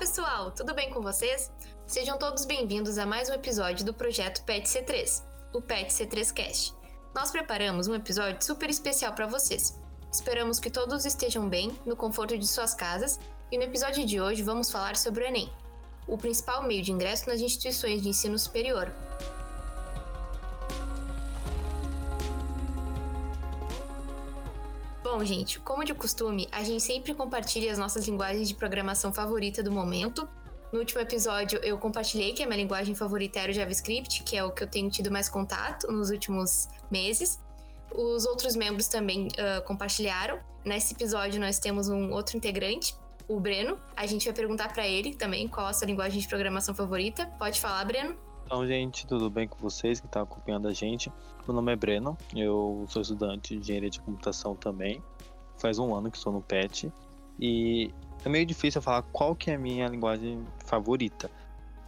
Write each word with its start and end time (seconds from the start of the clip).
Pessoal, 0.00 0.50
tudo 0.50 0.72
bem 0.72 0.88
com 0.88 1.02
vocês? 1.02 1.52
Sejam 1.86 2.16
todos 2.16 2.46
bem-vindos 2.46 2.96
a 2.96 3.04
mais 3.04 3.28
um 3.28 3.34
episódio 3.34 3.84
do 3.84 3.92
projeto 3.92 4.42
PET 4.44 4.66
C3, 4.66 5.22
o 5.52 5.60
PET 5.60 5.92
C3 5.92 6.32
Cast. 6.32 6.74
Nós 7.14 7.30
preparamos 7.30 7.86
um 7.86 7.94
episódio 7.94 8.42
super 8.42 8.70
especial 8.70 9.12
para 9.12 9.26
vocês. 9.26 9.78
Esperamos 10.10 10.58
que 10.58 10.70
todos 10.70 11.04
estejam 11.04 11.46
bem, 11.50 11.78
no 11.84 11.94
conforto 11.94 12.38
de 12.38 12.46
suas 12.46 12.72
casas, 12.72 13.20
e 13.52 13.58
no 13.58 13.64
episódio 13.64 14.06
de 14.06 14.18
hoje 14.18 14.42
vamos 14.42 14.70
falar 14.70 14.96
sobre 14.96 15.22
o 15.22 15.26
Enem, 15.26 15.52
o 16.08 16.16
principal 16.16 16.62
meio 16.62 16.82
de 16.82 16.92
ingresso 16.92 17.28
nas 17.28 17.42
instituições 17.42 18.00
de 18.00 18.08
ensino 18.08 18.38
superior. 18.38 18.90
Bom, 25.12 25.24
gente, 25.24 25.58
como 25.58 25.84
de 25.84 25.92
costume, 25.92 26.46
a 26.52 26.62
gente 26.62 26.84
sempre 26.84 27.12
compartilha 27.12 27.72
as 27.72 27.76
nossas 27.76 28.06
linguagens 28.06 28.46
de 28.46 28.54
programação 28.54 29.12
favorita 29.12 29.60
do 29.60 29.72
momento. 29.72 30.28
No 30.72 30.78
último 30.78 31.00
episódio, 31.00 31.58
eu 31.64 31.76
compartilhei 31.78 32.32
que 32.32 32.44
a 32.44 32.46
minha 32.46 32.58
linguagem 32.58 32.94
favorita 32.94 33.40
era 33.40 33.50
o 33.50 33.52
JavaScript, 33.52 34.22
que 34.22 34.36
é 34.36 34.44
o 34.44 34.52
que 34.52 34.62
eu 34.62 34.68
tenho 34.68 34.88
tido 34.88 35.10
mais 35.10 35.28
contato 35.28 35.90
nos 35.90 36.10
últimos 36.10 36.68
meses. 36.88 37.40
Os 37.92 38.24
outros 38.24 38.54
membros 38.54 38.86
também 38.86 39.26
uh, 39.26 39.60
compartilharam. 39.64 40.38
Nesse 40.64 40.94
episódio, 40.94 41.40
nós 41.40 41.58
temos 41.58 41.88
um 41.88 42.12
outro 42.12 42.36
integrante, 42.36 42.94
o 43.26 43.40
Breno. 43.40 43.80
A 43.96 44.06
gente 44.06 44.26
vai 44.26 44.32
perguntar 44.32 44.72
para 44.72 44.86
ele 44.86 45.16
também 45.16 45.48
qual 45.48 45.66
a 45.66 45.72
sua 45.72 45.88
linguagem 45.88 46.20
de 46.20 46.28
programação 46.28 46.72
favorita. 46.72 47.26
Pode 47.36 47.60
falar, 47.60 47.84
Breno? 47.84 48.16
Então, 48.52 48.66
gente, 48.66 49.06
tudo 49.06 49.30
bem 49.30 49.46
com 49.46 49.56
vocês 49.58 50.00
que 50.00 50.06
estão 50.06 50.26
tá 50.26 50.28
acompanhando 50.28 50.66
a 50.66 50.72
gente? 50.72 51.08
Meu 51.46 51.54
nome 51.54 51.72
é 51.72 51.76
Breno, 51.76 52.18
eu 52.34 52.84
sou 52.88 53.00
estudante 53.00 53.54
de 53.54 53.60
engenharia 53.60 53.88
de 53.88 54.00
computação 54.00 54.56
também. 54.56 55.00
Faz 55.56 55.78
um 55.78 55.94
ano 55.94 56.10
que 56.10 56.16
estou 56.16 56.32
no 56.32 56.42
PET 56.42 56.92
e 57.38 57.94
é 58.24 58.28
meio 58.28 58.44
difícil 58.44 58.82
falar 58.82 59.02
qual 59.02 59.36
que 59.36 59.52
é 59.52 59.54
a 59.54 59.58
minha 59.58 59.86
linguagem 59.86 60.44
favorita. 60.66 61.30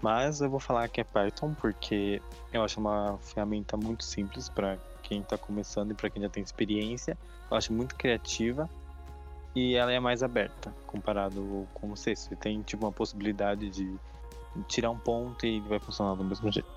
Mas 0.00 0.40
eu 0.40 0.48
vou 0.48 0.60
falar 0.60 0.86
que 0.86 1.00
é 1.00 1.04
Python 1.04 1.52
porque 1.52 2.22
eu 2.52 2.62
acho 2.62 2.78
uma 2.78 3.18
ferramenta 3.18 3.76
muito 3.76 4.04
simples 4.04 4.48
para 4.48 4.78
quem 5.02 5.18
está 5.20 5.36
começando 5.36 5.90
e 5.90 5.94
para 5.94 6.10
quem 6.10 6.22
já 6.22 6.28
tem 6.28 6.44
experiência. 6.44 7.18
Eu 7.50 7.56
acho 7.56 7.72
muito 7.72 7.96
criativa 7.96 8.70
e 9.52 9.74
ela 9.74 9.90
é 9.90 9.98
mais 9.98 10.22
aberta 10.22 10.72
comparado 10.86 11.66
com 11.74 11.88
você. 11.88 12.14
Você 12.14 12.36
tem 12.36 12.62
tipo 12.62 12.86
uma 12.86 12.92
possibilidade 12.92 13.68
de 13.68 13.98
tirar 14.68 14.90
um 14.90 14.98
ponto 14.98 15.44
e 15.46 15.60
vai 15.60 15.78
funcionar 15.78 16.14
do 16.14 16.24
mesmo 16.24 16.50
jeito. 16.50 16.68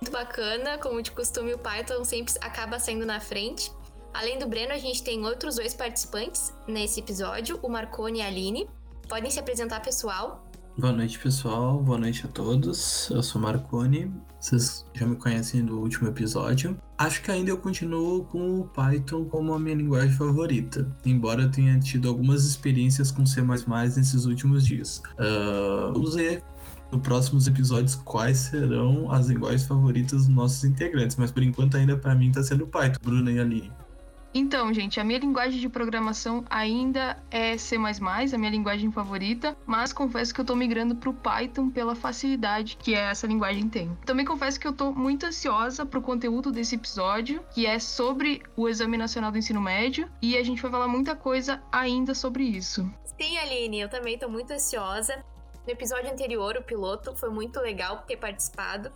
Muito 0.00 0.10
bacana, 0.10 0.78
como 0.78 1.00
de 1.00 1.12
costume, 1.12 1.54
o 1.54 1.58
Python 1.58 2.04
sempre 2.04 2.34
acaba 2.40 2.78
saindo 2.78 3.06
na 3.06 3.20
frente. 3.20 3.70
Além 4.12 4.38
do 4.38 4.46
Breno, 4.46 4.72
a 4.72 4.78
gente 4.78 5.02
tem 5.02 5.24
outros 5.24 5.56
dois 5.56 5.74
participantes 5.74 6.52
nesse 6.66 7.00
episódio, 7.00 7.58
o 7.62 7.68
Marconi 7.68 8.18
e 8.18 8.22
a 8.22 8.26
Aline. 8.26 8.68
Podem 9.08 9.30
se 9.30 9.38
apresentar, 9.38 9.80
pessoal. 9.80 10.44
Boa 10.76 10.92
noite, 10.92 11.18
pessoal. 11.18 11.78
Boa 11.82 11.98
noite 11.98 12.24
a 12.24 12.28
todos. 12.28 13.10
Eu 13.10 13.22
sou 13.22 13.40
Marconi. 13.40 14.10
Vocês 14.40 14.86
já 14.94 15.06
me 15.06 15.16
conhecem 15.16 15.62
do 15.64 15.78
último 15.78 16.08
episódio. 16.08 16.76
Acho 16.96 17.22
que 17.22 17.30
ainda 17.30 17.50
eu 17.50 17.58
continuo 17.58 18.24
com 18.24 18.60
o 18.60 18.64
Python 18.64 19.26
como 19.26 19.52
a 19.52 19.58
minha 19.58 19.76
linguagem 19.76 20.12
favorita, 20.12 20.90
embora 21.04 21.42
eu 21.42 21.50
tenha 21.50 21.78
tido 21.78 22.08
algumas 22.08 22.44
experiências 22.44 23.10
com 23.10 23.24
C++ 23.26 23.42
nesses 23.42 24.24
últimos 24.24 24.66
dias. 24.66 25.02
Uh, 25.18 25.98
usei 25.98 26.42
no 26.92 27.00
próximos 27.00 27.46
episódios 27.46 27.94
quais 27.94 28.38
serão 28.38 29.10
as 29.10 29.26
linguagens 29.26 29.66
favoritas 29.66 30.26
dos 30.26 30.28
nossos 30.28 30.62
integrantes, 30.62 31.16
mas 31.16 31.32
por 31.32 31.42
enquanto 31.42 31.76
ainda 31.76 31.96
para 31.96 32.14
mim 32.14 32.30
tá 32.30 32.42
sendo 32.42 32.66
Python, 32.66 32.98
Bruna 33.02 33.32
e 33.32 33.40
Aline. 33.40 33.72
Então, 34.34 34.72
gente, 34.72 34.98
a 34.98 35.04
minha 35.04 35.18
linguagem 35.18 35.60
de 35.60 35.68
programação 35.68 36.42
ainda 36.48 37.22
é 37.30 37.58
C++, 37.58 37.76
a 37.76 38.38
minha 38.38 38.50
linguagem 38.50 38.90
favorita, 38.90 39.54
mas 39.66 39.92
confesso 39.92 40.32
que 40.32 40.40
eu 40.40 40.44
tô 40.44 40.56
migrando 40.56 40.96
pro 40.96 41.12
Python 41.12 41.68
pela 41.68 41.94
facilidade 41.94 42.78
que 42.78 42.94
essa 42.94 43.26
linguagem 43.26 43.68
tem. 43.68 43.94
Também 44.06 44.24
confesso 44.24 44.58
que 44.58 44.66
eu 44.66 44.72
tô 44.72 44.90
muito 44.90 45.26
ansiosa 45.26 45.84
pro 45.84 46.00
conteúdo 46.00 46.50
desse 46.50 46.76
episódio, 46.76 47.42
que 47.52 47.66
é 47.66 47.78
sobre 47.78 48.42
o 48.56 48.68
Exame 48.70 48.96
Nacional 48.96 49.30
do 49.30 49.36
Ensino 49.36 49.60
Médio, 49.60 50.08
e 50.22 50.34
a 50.34 50.42
gente 50.42 50.62
vai 50.62 50.70
falar 50.70 50.88
muita 50.88 51.14
coisa 51.14 51.62
ainda 51.70 52.14
sobre 52.14 52.44
isso. 52.44 52.90
Sim, 53.20 53.36
Aline, 53.36 53.80
eu 53.80 53.90
também 53.90 54.16
tô 54.16 54.30
muito 54.30 54.50
ansiosa. 54.50 55.22
No 55.64 55.72
episódio 55.72 56.10
anterior, 56.10 56.56
o 56.56 56.62
piloto, 56.62 57.14
foi 57.14 57.30
muito 57.30 57.60
legal 57.60 57.98
ter 58.06 58.16
participado. 58.16 58.90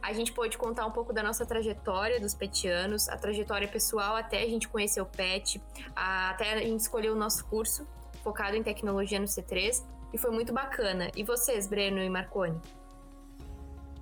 A 0.00 0.12
gente 0.12 0.32
pôde 0.32 0.56
contar 0.56 0.86
um 0.86 0.90
pouco 0.90 1.12
da 1.12 1.22
nossa 1.22 1.44
trajetória 1.44 2.20
dos 2.20 2.34
petianos, 2.34 3.08
a 3.08 3.16
trajetória 3.16 3.66
pessoal 3.68 4.16
até 4.16 4.42
a 4.42 4.46
gente 4.46 4.68
conhecer 4.68 5.00
o 5.00 5.06
PET, 5.06 5.60
até 5.94 6.54
a 6.54 6.58
gente 6.58 6.80
escolher 6.80 7.10
o 7.10 7.16
nosso 7.16 7.44
curso 7.46 7.86
focado 8.22 8.56
em 8.56 8.62
tecnologia 8.62 9.18
no 9.18 9.26
C3 9.26 9.82
e 10.12 10.18
foi 10.18 10.30
muito 10.30 10.52
bacana. 10.52 11.10
E 11.16 11.24
vocês, 11.24 11.66
Breno 11.66 11.98
e 11.98 12.08
Marconi? 12.08 12.60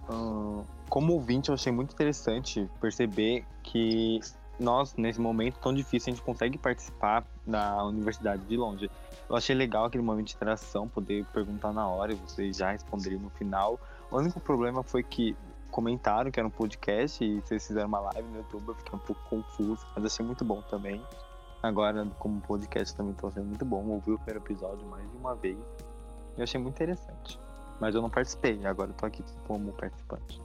Uh, 0.08 0.64
como 0.88 1.14
ouvinte, 1.14 1.48
eu 1.48 1.54
achei 1.54 1.72
muito 1.72 1.92
interessante 1.92 2.68
perceber 2.80 3.46
que 3.62 4.20
nós, 4.58 4.94
nesse 4.96 5.20
momento 5.20 5.58
tão 5.58 5.72
difícil, 5.72 6.12
a 6.12 6.16
gente 6.16 6.24
consegue 6.24 6.58
participar 6.58 7.24
da 7.50 7.84
universidade 7.84 8.42
de 8.44 8.56
longe. 8.56 8.90
Eu 9.28 9.36
achei 9.36 9.54
legal 9.54 9.84
aquele 9.84 10.02
momento 10.02 10.28
de 10.28 10.34
interação, 10.34 10.88
poder 10.88 11.24
perguntar 11.26 11.72
na 11.72 11.86
hora 11.86 12.12
e 12.12 12.16
vocês 12.16 12.56
já 12.56 12.72
responderiam 12.72 13.20
no 13.20 13.30
final. 13.30 13.78
O 14.10 14.16
único 14.18 14.40
problema 14.40 14.82
foi 14.82 15.02
que 15.02 15.36
comentaram 15.70 16.30
que 16.30 16.40
era 16.40 16.46
um 16.46 16.50
podcast 16.50 17.24
e 17.24 17.40
vocês 17.40 17.66
fizeram 17.66 17.88
uma 17.88 18.00
live 18.00 18.28
no 18.28 18.38
YouTube, 18.38 18.68
eu 18.68 18.74
fiquei 18.74 18.94
um 18.94 18.98
pouco 18.98 19.22
confuso, 19.28 19.86
mas 19.94 20.04
achei 20.04 20.24
muito 20.24 20.44
bom 20.44 20.60
também. 20.62 21.00
Agora, 21.62 22.06
como 22.18 22.40
podcast, 22.40 22.96
também 22.96 23.12
estou 23.12 23.30
sendo 23.30 23.46
muito 23.46 23.64
bom. 23.64 23.86
Ouvi 23.86 24.12
o 24.12 24.18
primeiro 24.18 24.44
episódio 24.44 24.86
mais 24.88 25.08
de 25.10 25.16
uma 25.16 25.34
vez. 25.34 25.58
Eu 26.36 26.44
achei 26.44 26.58
muito 26.58 26.74
interessante. 26.74 27.38
Mas 27.78 27.94
eu 27.94 28.02
não 28.02 28.10
participei, 28.10 28.64
agora 28.64 28.90
estou 28.90 29.06
aqui 29.06 29.22
como 29.46 29.72
participante. 29.72 30.40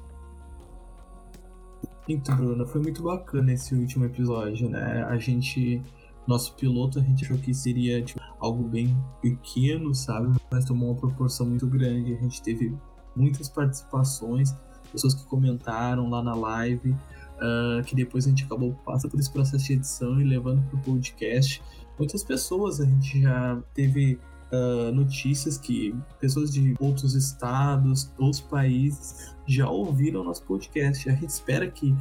Então, 2.07 2.35
Bruna, 2.35 2.65
foi 2.65 2.81
muito 2.81 3.01
bacana 3.01 3.53
esse 3.53 3.73
último 3.73 4.05
episódio, 4.05 4.69
né? 4.69 5.03
A 5.03 5.17
gente. 5.17 5.81
Nosso 6.27 6.55
piloto, 6.55 6.99
a 6.99 7.01
gente 7.01 7.23
achou 7.23 7.37
que 7.37 7.53
seria 7.53 8.01
tipo, 8.01 8.19
algo 8.39 8.67
bem 8.67 8.97
pequeno, 9.21 9.93
sabe? 9.93 10.35
Mas 10.51 10.65
tomou 10.65 10.89
uma 10.89 10.99
proporção 10.99 11.45
muito 11.45 11.67
grande. 11.67 12.13
A 12.13 12.21
gente 12.21 12.41
teve 12.41 12.75
muitas 13.15 13.47
participações, 13.47 14.55
pessoas 14.91 15.13
que 15.13 15.25
comentaram 15.25 16.09
lá 16.09 16.23
na 16.23 16.33
live, 16.33 16.91
uh, 16.91 17.83
que 17.85 17.95
depois 17.95 18.25
a 18.25 18.29
gente 18.29 18.43
acabou 18.45 18.73
passa 18.85 19.07
por 19.07 19.19
esse 19.19 19.31
processo 19.31 19.65
de 19.65 19.73
edição 19.73 20.19
e 20.19 20.23
levando 20.23 20.63
para 20.67 20.79
o 20.79 20.81
podcast. 20.81 21.61
Muitas 21.97 22.23
pessoas 22.23 22.81
a 22.81 22.85
gente 22.85 23.21
já 23.21 23.61
teve 23.73 24.19
uh, 24.51 24.91
notícias 24.93 25.57
que 25.57 25.95
pessoas 26.19 26.51
de 26.51 26.75
outros 26.79 27.13
estados, 27.13 28.11
outros 28.17 28.41
países 28.41 29.35
já 29.45 29.69
ouviram 29.69 30.23
nosso 30.23 30.43
podcast. 30.43 31.09
A 31.09 31.13
gente 31.13 31.29
espera 31.29 31.69
que, 31.69 31.95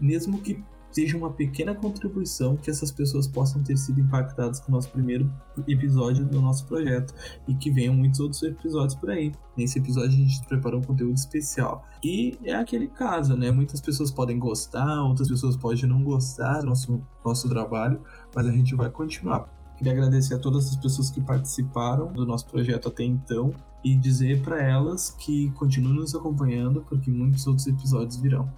mesmo 0.00 0.40
que 0.40 0.62
seja 0.94 1.16
uma 1.16 1.32
pequena 1.32 1.74
contribuição, 1.74 2.56
que 2.56 2.70
essas 2.70 2.92
pessoas 2.92 3.26
possam 3.26 3.60
ter 3.64 3.76
sido 3.76 4.00
impactadas 4.00 4.60
com 4.60 4.70
o 4.70 4.74
nosso 4.76 4.88
primeiro 4.90 5.28
episódio 5.66 6.24
do 6.24 6.40
nosso 6.40 6.64
projeto 6.66 7.12
e 7.48 7.54
que 7.54 7.68
venham 7.68 7.92
muitos 7.92 8.20
outros 8.20 8.40
episódios 8.44 8.94
por 8.94 9.10
aí. 9.10 9.32
Nesse 9.56 9.80
episódio 9.80 10.10
a 10.10 10.12
gente 10.12 10.46
preparou 10.46 10.78
um 10.78 10.84
conteúdo 10.84 11.16
especial. 11.16 11.84
E 12.02 12.38
é 12.44 12.54
aquele 12.54 12.86
caso, 12.86 13.36
né? 13.36 13.50
Muitas 13.50 13.80
pessoas 13.80 14.12
podem 14.12 14.38
gostar, 14.38 15.02
outras 15.02 15.26
pessoas 15.26 15.56
podem 15.56 15.84
não 15.86 16.04
gostar 16.04 16.60
do 16.60 16.66
nosso, 16.66 17.02
nosso 17.24 17.48
trabalho, 17.48 18.00
mas 18.32 18.46
a 18.46 18.52
gente 18.52 18.76
vai 18.76 18.88
continuar. 18.88 19.52
Queria 19.76 19.92
agradecer 19.92 20.34
a 20.34 20.38
todas 20.38 20.68
as 20.68 20.76
pessoas 20.76 21.10
que 21.10 21.20
participaram 21.20 22.12
do 22.12 22.24
nosso 22.24 22.46
projeto 22.46 22.86
até 22.86 23.02
então 23.02 23.52
e 23.82 23.96
dizer 23.96 24.42
para 24.42 24.62
elas 24.62 25.10
que 25.10 25.50
continuem 25.50 25.96
nos 25.96 26.14
acompanhando 26.14 26.82
porque 26.82 27.10
muitos 27.10 27.44
outros 27.48 27.66
episódios 27.66 28.16
virão. 28.16 28.48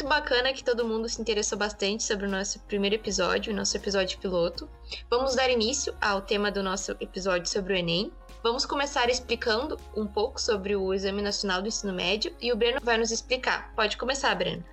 Muito 0.00 0.08
bacana 0.08 0.50
que 0.54 0.64
todo 0.64 0.82
mundo 0.82 1.06
se 1.10 1.20
interessou 1.20 1.58
bastante 1.58 2.04
sobre 2.04 2.24
o 2.24 2.30
nosso 2.30 2.58
primeiro 2.60 2.96
episódio, 2.96 3.52
o 3.52 3.56
nosso 3.56 3.76
episódio 3.76 4.18
piloto. 4.18 4.66
Vamos 5.10 5.36
dar 5.36 5.50
início 5.50 5.94
ao 6.00 6.22
tema 6.22 6.50
do 6.50 6.62
nosso 6.62 6.92
episódio 6.92 7.46
sobre 7.46 7.74
o 7.74 7.76
Enem. 7.76 8.10
Vamos 8.42 8.64
começar 8.64 9.10
explicando 9.10 9.76
um 9.94 10.06
pouco 10.06 10.40
sobre 10.40 10.74
o 10.74 10.94
Exame 10.94 11.20
Nacional 11.20 11.60
do 11.60 11.68
Ensino 11.68 11.92
Médio 11.92 12.34
e 12.40 12.50
o 12.50 12.56
Breno 12.56 12.80
vai 12.82 12.96
nos 12.96 13.10
explicar. 13.10 13.74
Pode 13.74 13.98
começar, 13.98 14.34
Breno. 14.34 14.64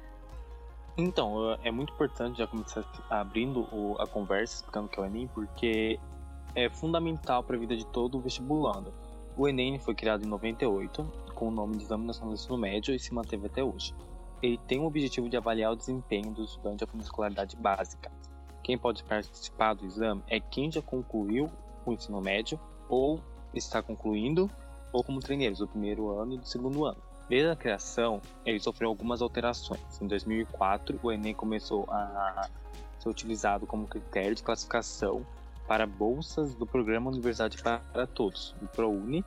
Então, 0.98 1.60
é 1.62 1.72
muito 1.72 1.92
importante 1.92 2.38
já 2.38 2.48
começar 2.48 2.86
abrindo 3.10 3.68
a 4.00 4.08
conversa, 4.08 4.56
explicando 4.56 4.86
o 4.86 4.90
que 4.90 4.98
é 4.98 5.04
o 5.04 5.06
Enem, 5.08 5.28
porque 5.28 6.00
é 6.56 6.70
fundamental 6.70 7.44
para 7.44 7.58
a 7.58 7.60
vida 7.60 7.76
de 7.76 7.86
todo 7.88 8.18
vestibulando. 8.22 8.94
O 9.36 9.46
Enem 9.46 9.78
foi 9.78 9.94
criado 9.94 10.24
em 10.24 10.28
98, 10.30 11.04
com 11.36 11.50
o 11.50 11.52
nome 11.52 11.76
de 11.76 11.84
Exame 11.84 12.06
Nacional 12.06 12.30
do 12.30 12.36
Ensino 12.36 12.58
Médio 12.58 12.96
e 12.96 13.00
se 13.00 13.14
manteve 13.14 13.48
até 13.48 13.62
hoje. 13.62 13.94
Ele 14.42 14.58
tem 14.68 14.80
o 14.80 14.86
objetivo 14.86 15.30
de 15.30 15.38
avaliar 15.38 15.72
o 15.72 15.76
desempenho 15.76 16.32
do 16.32 16.44
estudante 16.44 16.86
com 16.86 16.98
escolaridade 17.00 17.56
básica. 17.56 18.12
Quem 18.64 18.78
pode 18.78 19.04
participar 19.04 19.74
do 19.74 19.86
exame 19.86 20.24
é 20.28 20.40
quem 20.40 20.72
já 20.72 20.82
concluiu 20.82 21.50
o 21.86 21.94
ensino 21.94 22.22
médio 22.22 22.60
ou 22.90 23.20
está 23.54 23.82
concluindo, 23.82 24.50
ou 24.92 25.04
como 25.04 25.20
treineiros 25.20 25.60
do 25.60 25.68
primeiro 25.68 26.10
ano 26.20 26.36
e 26.36 26.38
do 26.38 26.46
segundo 26.46 26.86
ano. 26.86 26.98
Desde 27.30 27.50
a 27.50 27.56
criação, 27.56 28.22
ele 28.46 28.60
sofreu 28.60 28.90
algumas 28.90 29.22
alterações. 29.22 30.02
Em 30.02 30.08
2004, 30.08 31.00
o 31.04 31.12
Enem 31.12 31.34
começou 31.34 31.86
a 31.90 32.48
ser 33.00 33.10
utilizado 33.10 33.66
como 33.68 33.88
critério 33.88 34.34
de 34.34 34.42
classificação 34.42 35.26
para 35.68 35.86
bolsas 35.86 36.56
do 36.56 36.66
Programa 36.66 37.10
Universidade 37.10 37.58
para 37.62 38.08
Todos, 38.08 38.56
o 38.62 38.68
ProUni. 38.68 39.26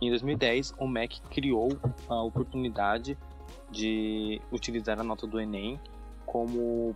Em 0.00 0.08
2010, 0.08 0.74
o 0.78 0.88
MEC 0.88 1.20
criou 1.30 1.68
a 2.08 2.22
oportunidade 2.22 3.18
de 3.70 4.40
utilizar 4.50 4.98
a 4.98 5.02
nota 5.02 5.26
do 5.26 5.40
Enem 5.40 5.80
como 6.26 6.94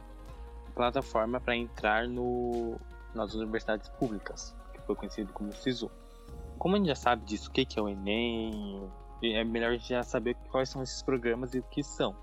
plataforma 0.75 1.41
para 1.41 1.57
entrar 1.57 2.07
no, 2.07 2.77
nas 3.15 3.35
universidades 3.35 3.89
públicas, 3.89 4.55
que 4.73 4.81
foi 4.83 4.95
conhecido 4.95 5.33
como 5.33 5.53
SISU. 5.53 5.91
Como 6.59 6.75
a 6.75 6.79
gente 6.79 6.89
já 6.89 6.95
sabe 6.95 7.25
disso, 7.25 7.49
o 7.49 7.53
que 7.53 7.67
é 7.79 7.83
o 7.83 7.89
Enem, 7.89 8.89
é 9.23 9.45
melhor 9.45 9.71
a 9.71 9.73
gente 9.73 9.89
já 9.89 10.03
saber 10.03 10.37
quais 10.51 10.69
são 10.69 10.83
esses 10.83 11.03
programas 11.03 11.55
e 11.55 11.59
o 11.59 11.63
que 11.63 11.83
são. 11.83 12.15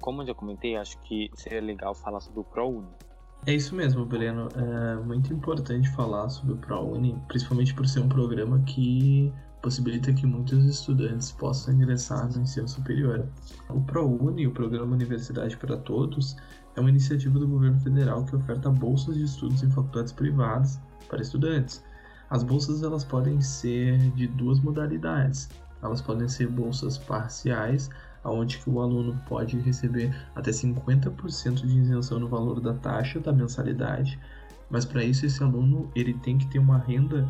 Como 0.00 0.22
eu 0.22 0.26
já 0.26 0.34
comentei, 0.34 0.76
acho 0.76 0.98
que 1.00 1.30
seria 1.34 1.60
legal 1.60 1.94
falar 1.94 2.20
sobre 2.20 2.40
o 2.40 2.44
ProUni. 2.44 2.88
É 3.46 3.52
isso 3.52 3.74
mesmo, 3.74 4.06
Breno. 4.06 4.48
É 4.56 4.96
muito 4.96 5.32
importante 5.32 5.90
falar 5.90 6.28
sobre 6.30 6.54
o 6.54 6.56
ProUni, 6.56 7.20
principalmente 7.28 7.74
por 7.74 7.86
ser 7.86 8.00
um 8.00 8.08
programa 8.08 8.60
que 8.60 9.32
possibilita 9.64 10.12
que 10.12 10.26
muitos 10.26 10.62
estudantes 10.66 11.32
possam 11.32 11.72
ingressar 11.72 12.30
no 12.30 12.42
ensino 12.42 12.68
superior. 12.68 13.26
O 13.70 13.80
ProUni, 13.80 14.46
o 14.46 14.50
Programa 14.50 14.94
Universidade 14.94 15.56
para 15.56 15.74
Todos, 15.78 16.36
é 16.76 16.80
uma 16.80 16.90
iniciativa 16.90 17.38
do 17.38 17.48
governo 17.48 17.80
federal 17.80 18.26
que 18.26 18.36
oferta 18.36 18.68
bolsas 18.68 19.14
de 19.14 19.24
estudos 19.24 19.62
em 19.62 19.70
faculdades 19.70 20.12
privadas 20.12 20.78
para 21.08 21.22
estudantes. 21.22 21.82
As 22.28 22.42
bolsas 22.42 22.82
elas 22.82 23.04
podem 23.04 23.40
ser 23.40 23.96
de 24.10 24.26
duas 24.26 24.60
modalidades. 24.60 25.48
Elas 25.82 26.02
podem 26.02 26.28
ser 26.28 26.46
bolsas 26.48 26.98
parciais, 26.98 27.88
onde 28.22 28.58
que 28.58 28.68
o 28.68 28.82
aluno 28.82 29.18
pode 29.26 29.58
receber 29.60 30.14
até 30.34 30.50
50% 30.50 31.66
de 31.66 31.78
isenção 31.78 32.18
no 32.18 32.28
valor 32.28 32.60
da 32.60 32.74
taxa 32.74 33.18
da 33.18 33.32
mensalidade, 33.32 34.20
mas 34.68 34.84
para 34.84 35.04
isso 35.04 35.24
esse 35.24 35.42
aluno 35.42 35.90
ele 35.94 36.12
tem 36.14 36.36
que 36.36 36.46
ter 36.48 36.58
uma 36.58 36.78
renda 36.78 37.26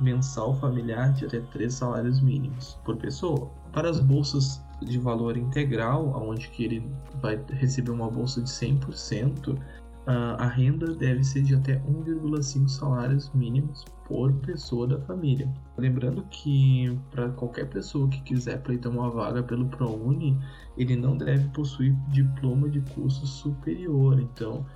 mensal 0.00 0.54
familiar 0.56 1.12
de 1.12 1.26
até 1.26 1.40
três 1.52 1.74
salários 1.74 2.20
mínimos 2.20 2.78
por 2.84 2.96
pessoa. 2.96 3.50
Para 3.72 3.90
as 3.90 4.00
bolsas 4.00 4.62
de 4.82 4.98
valor 4.98 5.36
integral, 5.36 6.08
onde 6.26 6.48
que 6.48 6.64
ele 6.64 6.90
vai 7.20 7.38
receber 7.50 7.90
uma 7.90 8.10
bolsa 8.10 8.40
de 8.42 8.48
100%, 8.48 9.58
a 10.06 10.46
renda 10.46 10.92
deve 10.94 11.22
ser 11.22 11.42
de 11.42 11.54
até 11.54 11.78
1,5 11.80 12.68
salários 12.68 13.30
mínimos 13.32 13.84
por 14.06 14.32
pessoa 14.32 14.88
da 14.88 14.98
família. 15.02 15.48
Lembrando 15.78 16.24
que 16.30 16.98
para 17.12 17.28
qualquer 17.28 17.68
pessoa 17.68 18.08
que 18.08 18.20
quiser 18.22 18.60
pleitar 18.62 18.90
uma 18.90 19.08
vaga 19.08 19.40
pelo 19.42 19.66
ProUni, 19.66 20.36
ele 20.76 20.96
não 20.96 21.16
deve 21.16 21.46
possuir 21.50 21.94
diploma 22.08 22.68
de 22.68 22.80
curso 22.92 23.24
superior. 23.24 24.18
Então, 24.18 24.66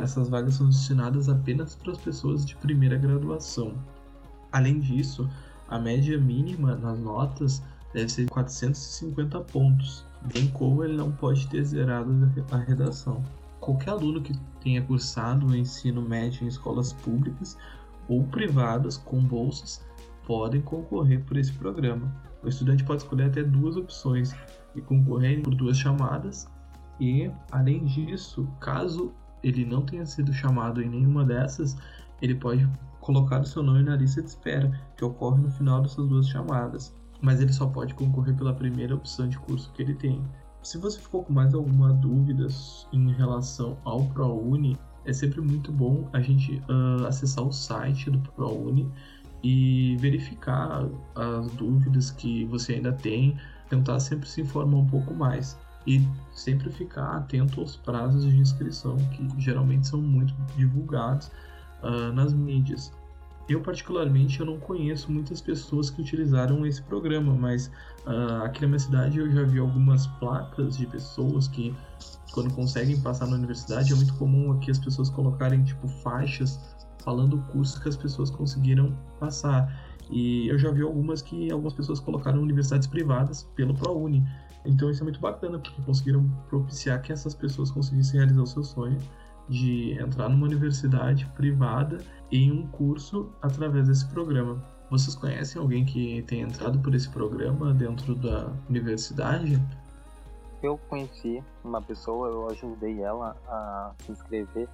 essas 0.00 0.30
vagas 0.30 0.54
são 0.54 0.68
destinadas 0.68 1.28
apenas 1.28 1.74
para 1.74 1.92
as 1.92 1.98
pessoas 1.98 2.46
de 2.46 2.56
primeira 2.56 2.96
graduação. 2.96 3.74
Além 4.52 4.78
disso, 4.78 5.28
a 5.68 5.78
média 5.78 6.18
mínima 6.18 6.76
nas 6.76 6.98
notas 6.98 7.62
deve 7.92 8.08
ser 8.10 8.28
450 8.28 9.40
pontos, 9.40 10.04
bem 10.32 10.48
como 10.48 10.84
ele 10.84 10.96
não 10.96 11.10
pode 11.10 11.46
ter 11.48 11.64
zerado 11.64 12.12
a 12.50 12.56
redação 12.58 13.22
qualquer 13.62 13.90
aluno 13.90 14.20
que 14.20 14.36
tenha 14.60 14.82
cursado 14.82 15.46
o 15.46 15.56
ensino 15.56 16.02
médio 16.02 16.44
em 16.44 16.48
escolas 16.48 16.92
públicas 16.92 17.56
ou 18.08 18.24
privadas 18.24 18.96
com 18.96 19.22
bolsas 19.22 19.80
podem 20.26 20.60
concorrer 20.60 21.24
por 21.24 21.36
esse 21.36 21.52
programa. 21.52 22.12
O 22.42 22.48
estudante 22.48 22.82
pode 22.82 23.02
escolher 23.02 23.26
até 23.26 23.42
duas 23.42 23.76
opções 23.76 24.34
e 24.74 24.80
concorrer 24.80 25.40
por 25.42 25.54
duas 25.54 25.78
chamadas. 25.78 26.48
E, 27.00 27.30
além 27.52 27.84
disso, 27.84 28.48
caso 28.60 29.12
ele 29.42 29.64
não 29.64 29.82
tenha 29.82 30.06
sido 30.06 30.32
chamado 30.32 30.82
em 30.82 30.88
nenhuma 30.88 31.24
dessas, 31.24 31.76
ele 32.20 32.34
pode 32.34 32.68
colocar 33.02 33.40
o 33.40 33.44
seu 33.44 33.62
nome 33.62 33.82
na 33.82 33.96
lista 33.96 34.22
de 34.22 34.28
espera, 34.28 34.70
que 34.96 35.04
ocorre 35.04 35.42
no 35.42 35.50
final 35.50 35.82
dessas 35.82 36.08
duas 36.08 36.26
chamadas. 36.28 36.94
Mas 37.20 37.40
ele 37.40 37.52
só 37.52 37.66
pode 37.66 37.94
concorrer 37.94 38.34
pela 38.34 38.54
primeira 38.54 38.94
opção 38.94 39.28
de 39.28 39.38
curso 39.38 39.70
que 39.72 39.82
ele 39.82 39.94
tem. 39.94 40.24
Se 40.62 40.78
você 40.78 40.98
ficou 40.98 41.24
com 41.24 41.32
mais 41.32 41.52
alguma 41.52 41.92
dúvida 41.92 42.46
em 42.92 43.12
relação 43.12 43.76
ao 43.84 44.06
ProUni, 44.06 44.78
é 45.04 45.12
sempre 45.12 45.40
muito 45.40 45.72
bom 45.72 46.08
a 46.12 46.20
gente 46.20 46.62
uh, 46.68 47.06
acessar 47.06 47.44
o 47.44 47.52
site 47.52 48.08
do 48.08 48.18
ProUni 48.30 48.90
e 49.42 49.96
verificar 49.98 50.88
as 51.16 51.50
dúvidas 51.52 52.12
que 52.12 52.44
você 52.44 52.74
ainda 52.74 52.92
tem, 52.92 53.36
tentar 53.68 53.98
sempre 53.98 54.28
se 54.28 54.40
informar 54.40 54.78
um 54.78 54.86
pouco 54.86 55.12
mais 55.12 55.58
e 55.84 56.00
sempre 56.30 56.70
ficar 56.70 57.16
atento 57.16 57.60
aos 57.60 57.74
prazos 57.74 58.24
de 58.24 58.36
inscrição 58.36 58.96
que 59.10 59.28
geralmente 59.40 59.88
são 59.88 60.00
muito 60.00 60.32
divulgados 60.56 61.28
uh, 61.82 62.12
nas 62.12 62.32
mídias. 62.32 62.92
Eu, 63.48 63.60
particularmente, 63.60 64.38
eu 64.40 64.46
não 64.46 64.58
conheço 64.58 65.10
muitas 65.10 65.40
pessoas 65.40 65.90
que 65.90 66.00
utilizaram 66.00 66.64
esse 66.64 66.80
programa, 66.82 67.34
mas 67.34 67.66
uh, 68.06 68.44
aqui 68.44 68.62
na 68.62 68.68
minha 68.68 68.78
cidade 68.78 69.18
eu 69.18 69.30
já 69.30 69.42
vi 69.42 69.58
algumas 69.58 70.06
placas 70.06 70.76
de 70.76 70.86
pessoas 70.86 71.48
que, 71.48 71.74
quando 72.32 72.54
conseguem 72.54 72.98
passar 73.00 73.26
na 73.26 73.34
universidade, 73.34 73.92
é 73.92 73.96
muito 73.96 74.14
comum 74.14 74.52
aqui 74.52 74.70
as 74.70 74.78
pessoas 74.78 75.10
colocarem, 75.10 75.62
tipo, 75.64 75.88
faixas 75.88 76.58
falando 77.02 77.34
o 77.34 77.42
curso 77.52 77.80
que 77.80 77.88
as 77.88 77.96
pessoas 77.96 78.30
conseguiram 78.30 78.96
passar. 79.18 79.70
E 80.10 80.48
eu 80.48 80.58
já 80.58 80.70
vi 80.70 80.82
algumas 80.82 81.20
que 81.20 81.50
algumas 81.50 81.72
pessoas 81.72 81.98
colocaram 81.98 82.40
universidades 82.40 82.86
privadas 82.86 83.42
pelo 83.56 83.74
ProUni. 83.74 84.24
Então 84.64 84.88
isso 84.90 85.02
é 85.02 85.04
muito 85.04 85.20
bacana, 85.20 85.58
porque 85.58 85.82
conseguiram 85.82 86.28
propiciar 86.48 87.02
que 87.02 87.12
essas 87.12 87.34
pessoas 87.34 87.70
conseguissem 87.70 88.20
realizar 88.20 88.42
o 88.42 88.46
seu 88.46 88.62
sonho 88.62 88.98
de 89.48 89.92
entrar 90.00 90.28
numa 90.28 90.46
universidade 90.46 91.26
privada 91.34 91.98
em 92.30 92.50
um 92.50 92.66
curso 92.66 93.30
através 93.42 93.88
desse 93.88 94.06
programa. 94.08 94.62
Vocês 94.90 95.14
conhecem 95.14 95.60
alguém 95.60 95.84
que 95.84 96.22
tenha 96.22 96.44
entrado 96.44 96.78
por 96.78 96.94
esse 96.94 97.08
programa 97.08 97.72
dentro 97.72 98.14
da 98.14 98.52
universidade? 98.68 99.60
Eu 100.62 100.78
conheci 100.88 101.42
uma 101.64 101.82
pessoa, 101.82 102.28
eu 102.28 102.48
ajudei 102.50 103.00
ela 103.02 103.36
a 103.48 103.92
se 103.98 104.12
inscrever 104.12 104.68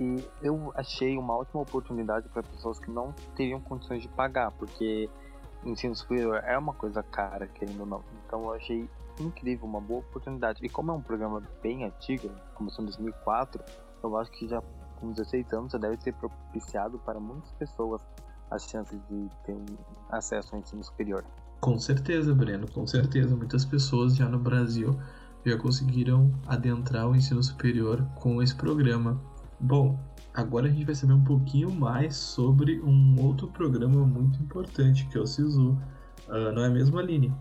e 0.00 0.24
eu 0.42 0.72
achei 0.74 1.16
uma 1.18 1.36
ótima 1.36 1.60
oportunidade 1.60 2.28
para 2.30 2.42
pessoas 2.42 2.80
que 2.80 2.90
não 2.90 3.12
teriam 3.36 3.60
condições 3.60 4.02
de 4.02 4.08
pagar, 4.08 4.50
porque 4.52 5.08
ensino 5.64 5.94
superior 5.94 6.42
é 6.44 6.56
uma 6.56 6.72
coisa 6.72 7.02
cara, 7.02 7.46
querendo 7.46 7.80
ou 7.80 7.86
não. 7.86 8.02
Então 8.26 8.44
eu 8.44 8.54
achei 8.54 8.88
incrível, 9.20 9.66
uma 9.66 9.80
boa 9.80 10.00
oportunidade. 10.00 10.64
E 10.64 10.68
como 10.68 10.90
é 10.90 10.94
um 10.94 11.02
programa 11.02 11.42
bem 11.62 11.84
antigo, 11.84 12.30
começou 12.54 12.82
em 12.82 12.86
2004, 12.86 13.62
eu 14.02 14.16
acho 14.18 14.30
que 14.32 14.48
já 14.48 14.62
com 14.96 15.12
16 15.12 15.52
anos 15.52 15.72
já 15.72 15.78
deve 15.78 15.96
ser 16.02 16.12
propiciado 16.14 16.98
para 17.00 17.18
muitas 17.18 17.50
pessoas 17.52 18.02
as 18.50 18.64
chances 18.68 19.00
de 19.08 19.28
ter 19.44 19.56
acesso 20.10 20.54
ao 20.54 20.60
ensino 20.60 20.82
superior. 20.82 21.24
Com 21.60 21.78
certeza, 21.78 22.34
Breno, 22.34 22.70
com 22.70 22.86
certeza. 22.86 23.36
Muitas 23.36 23.64
pessoas 23.64 24.16
já 24.16 24.28
no 24.28 24.38
Brasil 24.38 24.98
já 25.44 25.56
conseguiram 25.56 26.30
adentrar 26.46 27.08
o 27.08 27.14
ensino 27.14 27.42
superior 27.42 28.04
com 28.16 28.42
esse 28.42 28.54
programa. 28.54 29.20
Bom, 29.58 29.98
agora 30.34 30.66
a 30.66 30.70
gente 30.70 30.84
vai 30.84 30.94
saber 30.94 31.12
um 31.12 31.24
pouquinho 31.24 31.70
mais 31.70 32.16
sobre 32.16 32.80
um 32.80 33.20
outro 33.20 33.48
programa 33.48 34.04
muito 34.06 34.42
importante 34.42 35.06
que 35.06 35.16
é 35.16 35.20
o 35.20 35.26
SISU. 35.26 35.78
Uh, 36.28 36.52
não 36.54 36.64
é 36.64 36.68
mesmo, 36.68 36.98
Aline? 36.98 37.32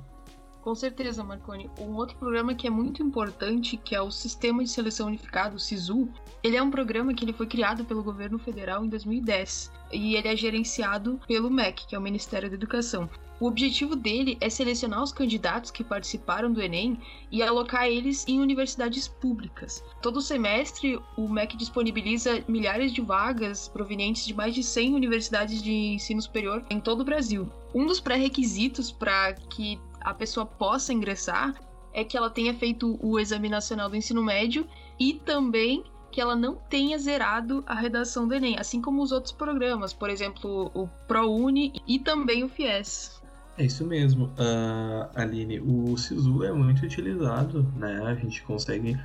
Com 0.70 0.76
certeza, 0.76 1.24
Marconi. 1.24 1.68
Um 1.80 1.96
outro 1.96 2.16
programa 2.18 2.54
que 2.54 2.68
é 2.68 2.70
muito 2.70 3.02
importante, 3.02 3.76
que 3.76 3.96
é 3.96 4.02
o 4.04 4.12
Sistema 4.12 4.64
de 4.64 4.70
Seleção 4.70 5.08
Unificado, 5.08 5.56
o 5.56 5.60
SISU, 5.60 6.08
ele 6.44 6.58
é 6.58 6.62
um 6.62 6.70
programa 6.70 7.12
que 7.12 7.26
ele 7.26 7.34
foi 7.34 7.48
criado 7.48 7.84
pelo 7.86 8.04
governo 8.04 8.38
federal 8.38 8.86
em 8.86 8.88
2010 8.88 9.72
e 9.92 10.16
ele 10.16 10.28
é 10.28 10.36
gerenciado 10.36 11.20
pelo 11.28 11.50
MEC, 11.50 11.88
que 11.88 11.96
é 11.96 11.98
o 11.98 12.02
Ministério 12.02 12.48
da 12.52 12.56
Educação. 12.56 13.10
O 13.40 13.48
objetivo 13.48 13.96
dele 13.96 14.38
é 14.40 14.48
selecionar 14.48 15.02
os 15.02 15.12
candidatos 15.12 15.72
que 15.72 15.84
participaram 15.84 16.52
do 16.52 16.62
Enem 16.62 17.00
e 17.32 17.42
alocar 17.42 17.88
eles 17.88 18.24
em 18.28 18.40
universidades 18.40 19.08
públicas. 19.08 19.84
Todo 20.02 20.22
semestre, 20.22 21.00
o 21.18 21.28
MEC 21.28 21.58
disponibiliza 21.58 22.44
milhares 22.48 22.94
de 22.94 23.02
vagas 23.02 23.68
provenientes 23.70 24.26
de 24.26 24.36
mais 24.36 24.54
de 24.54 24.62
100 24.62 24.94
universidades 24.94 25.64
de 25.64 25.72
ensino 25.72 26.22
superior 26.22 26.64
em 26.70 26.80
todo 26.80 27.02
o 27.02 27.06
Brasil. 27.06 27.50
Um 27.74 27.86
dos 27.86 28.00
pré-requisitos 28.00 28.92
para 28.92 29.34
que 29.34 29.80
a 30.02 30.14
pessoa 30.14 30.46
possa 30.46 30.94
ingressar 30.94 31.54
é 31.94 32.04
que 32.04 32.16
ela 32.16 32.30
tenha 32.30 32.54
feito 32.54 32.98
o 33.02 33.20
Exame 33.20 33.50
Nacional 33.50 33.90
do 33.90 33.96
Ensino 33.96 34.24
Médio 34.24 34.68
e 35.00 35.14
também 35.14 35.84
que 36.12 36.20
ela 36.20 36.36
não 36.36 36.56
tenha 36.56 36.98
zerado 36.98 37.64
a 37.68 37.76
redação 37.76 38.28
do 38.28 38.34
Enem, 38.34 38.58
assim 38.58 38.82
como 38.82 39.02
os 39.02 39.12
outros 39.12 39.32
programas, 39.32 39.94
por 39.94 40.10
exemplo, 40.10 40.72
o 40.74 40.88
ProUni 41.08 41.82
e 41.88 42.00
também 42.00 42.44
o 42.44 42.50
FIES. 42.50 43.22
É 43.58 43.66
isso 43.66 43.86
mesmo, 43.86 44.26
uh, 44.26 45.10
Aline. 45.16 45.60
O 45.60 45.96
SISU 45.98 46.44
é 46.44 46.52
muito 46.52 46.84
utilizado, 46.84 47.64
né? 47.76 48.02
A 48.06 48.16
gente 48.16 48.42
consegue 48.44 48.98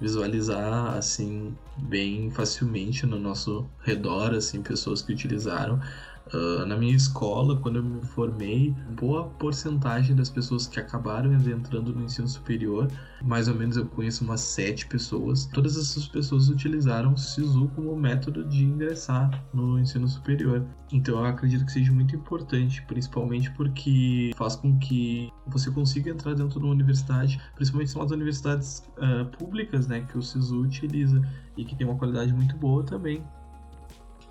visualizar 0.00 0.96
assim 0.96 1.56
bem 1.76 2.30
facilmente 2.30 3.06
no 3.06 3.18
nosso 3.18 3.64
redor, 3.82 4.34
assim, 4.34 4.60
pessoas 4.60 5.00
que 5.00 5.12
utilizaram. 5.12 5.80
Uh, 6.32 6.64
na 6.64 6.76
minha 6.76 6.94
escola, 6.94 7.56
quando 7.56 7.76
eu 7.76 7.82
me 7.82 8.00
formei, 8.02 8.74
boa 8.98 9.24
porcentagem 9.24 10.14
das 10.14 10.30
pessoas 10.30 10.66
que 10.66 10.78
acabaram 10.78 11.32
entrando 11.32 11.92
no 11.92 12.04
ensino 12.04 12.28
superior, 12.28 12.88
mais 13.22 13.48
ou 13.48 13.54
menos 13.54 13.76
eu 13.76 13.86
conheço 13.86 14.24
umas 14.24 14.40
sete 14.40 14.86
pessoas, 14.86 15.46
todas 15.46 15.76
essas 15.76 16.06
pessoas 16.06 16.48
utilizaram 16.48 17.12
o 17.12 17.18
SISU 17.18 17.68
como 17.74 17.94
método 17.96 18.44
de 18.44 18.64
ingressar 18.64 19.44
no 19.52 19.78
ensino 19.78 20.08
superior. 20.08 20.64
Então 20.92 21.18
eu 21.18 21.24
acredito 21.24 21.64
que 21.64 21.72
seja 21.72 21.92
muito 21.92 22.14
importante, 22.14 22.82
principalmente 22.82 23.50
porque 23.52 24.30
faz 24.36 24.56
com 24.56 24.78
que 24.78 25.30
você 25.46 25.70
consiga 25.70 26.10
entrar 26.10 26.34
dentro 26.34 26.58
de 26.58 26.64
uma 26.64 26.72
universidade, 26.72 27.40
principalmente 27.54 27.90
são 27.90 28.02
as 28.02 28.10
universidades 28.10 28.82
uh, 28.98 29.24
públicas, 29.36 29.86
né, 29.86 30.00
que 30.02 30.16
o 30.16 30.22
SISU 30.22 30.60
utiliza 30.60 31.20
e 31.56 31.64
que 31.64 31.76
tem 31.76 31.86
uma 31.86 31.96
qualidade 31.96 32.32
muito 32.32 32.56
boa 32.56 32.84
também. 32.84 33.22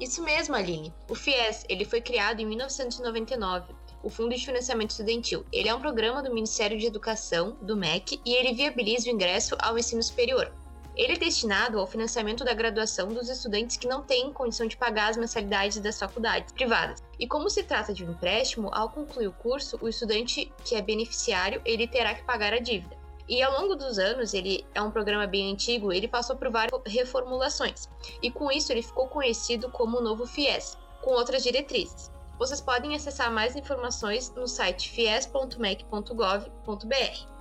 Isso 0.01 0.23
mesmo, 0.23 0.55
Aline. 0.55 0.91
O 1.07 1.13
FIES, 1.13 1.63
ele 1.69 1.85
foi 1.85 2.01
criado 2.01 2.39
em 2.39 2.45
1999, 2.47 3.71
o 4.01 4.09
Fundo 4.09 4.35
de 4.35 4.43
Financiamento 4.43 4.89
Estudantil. 4.89 5.45
Ele 5.53 5.69
é 5.69 5.75
um 5.75 5.79
programa 5.79 6.23
do 6.23 6.33
Ministério 6.33 6.75
de 6.75 6.87
Educação, 6.87 7.55
do 7.61 7.77
MEC, 7.77 8.19
e 8.25 8.33
ele 8.33 8.51
viabiliza 8.51 9.07
o 9.07 9.13
ingresso 9.13 9.55
ao 9.59 9.77
ensino 9.77 10.01
superior. 10.01 10.51
Ele 10.97 11.13
é 11.13 11.17
destinado 11.17 11.79
ao 11.79 11.85
financiamento 11.85 12.43
da 12.43 12.55
graduação 12.55 13.09
dos 13.09 13.29
estudantes 13.29 13.77
que 13.77 13.87
não 13.87 14.01
têm 14.01 14.33
condição 14.33 14.65
de 14.65 14.75
pagar 14.75 15.11
as 15.11 15.17
mensalidades 15.17 15.79
das 15.79 15.99
faculdades 15.99 16.51
privadas. 16.51 17.03
E 17.19 17.27
como 17.27 17.47
se 17.47 17.61
trata 17.61 17.93
de 17.93 18.03
um 18.03 18.09
empréstimo, 18.09 18.71
ao 18.73 18.89
concluir 18.89 19.27
o 19.27 19.31
curso, 19.31 19.77
o 19.83 19.87
estudante 19.87 20.51
que 20.65 20.73
é 20.73 20.81
beneficiário, 20.81 21.61
ele 21.63 21.87
terá 21.87 22.15
que 22.15 22.23
pagar 22.23 22.53
a 22.53 22.59
dívida. 22.59 23.00
E 23.31 23.41
ao 23.41 23.61
longo 23.61 23.77
dos 23.77 23.97
anos, 23.97 24.33
ele 24.33 24.65
é 24.75 24.81
um 24.81 24.91
programa 24.91 25.25
bem 25.25 25.53
antigo, 25.53 25.93
ele 25.93 26.05
passou 26.05 26.35
por 26.35 26.51
várias 26.51 26.77
reformulações. 26.85 27.87
E 28.21 28.29
com 28.29 28.51
isso 28.51 28.73
ele 28.73 28.81
ficou 28.81 29.07
conhecido 29.07 29.71
como 29.71 29.99
o 29.99 30.01
novo 30.01 30.25
FIES, 30.25 30.77
com 31.01 31.11
outras 31.11 31.41
diretrizes. 31.41 32.11
Vocês 32.37 32.59
podem 32.59 32.93
acessar 32.93 33.31
mais 33.31 33.55
informações 33.55 34.29
no 34.35 34.49
site 34.49 34.89
fies.mec.gov.br. 34.89 37.31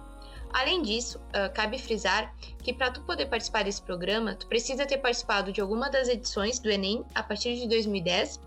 Além 0.52 0.82
disso, 0.82 1.18
uh, 1.18 1.52
cabe 1.52 1.76
frisar 1.76 2.36
que 2.62 2.72
para 2.72 2.92
tu 2.92 3.02
poder 3.02 3.26
participar 3.26 3.64
desse 3.64 3.82
programa, 3.82 4.36
tu 4.36 4.46
precisa 4.46 4.86
ter 4.86 4.98
participado 4.98 5.50
de 5.50 5.60
alguma 5.60 5.90
das 5.90 6.06
edições 6.06 6.60
do 6.60 6.70
Enem 6.70 7.04
a 7.16 7.22
partir 7.24 7.56
de 7.56 7.66
2010 7.66 8.38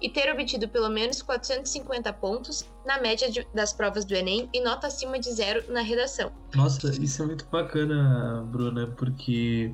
e 0.00 0.08
ter 0.08 0.32
obtido 0.32 0.68
pelo 0.68 0.88
menos 0.88 1.22
450 1.22 2.12
pontos 2.14 2.64
na 2.86 3.00
média 3.00 3.30
de, 3.30 3.46
das 3.54 3.72
provas 3.72 4.04
do 4.04 4.14
Enem 4.14 4.48
e 4.52 4.60
nota 4.62 4.86
acima 4.86 5.18
de 5.18 5.32
zero 5.32 5.72
na 5.72 5.82
redação. 5.82 6.32
Nossa, 6.54 6.88
isso 7.02 7.22
é 7.22 7.26
muito 7.26 7.46
bacana, 7.50 8.46
Bruna, 8.50 8.86
porque 8.86 9.72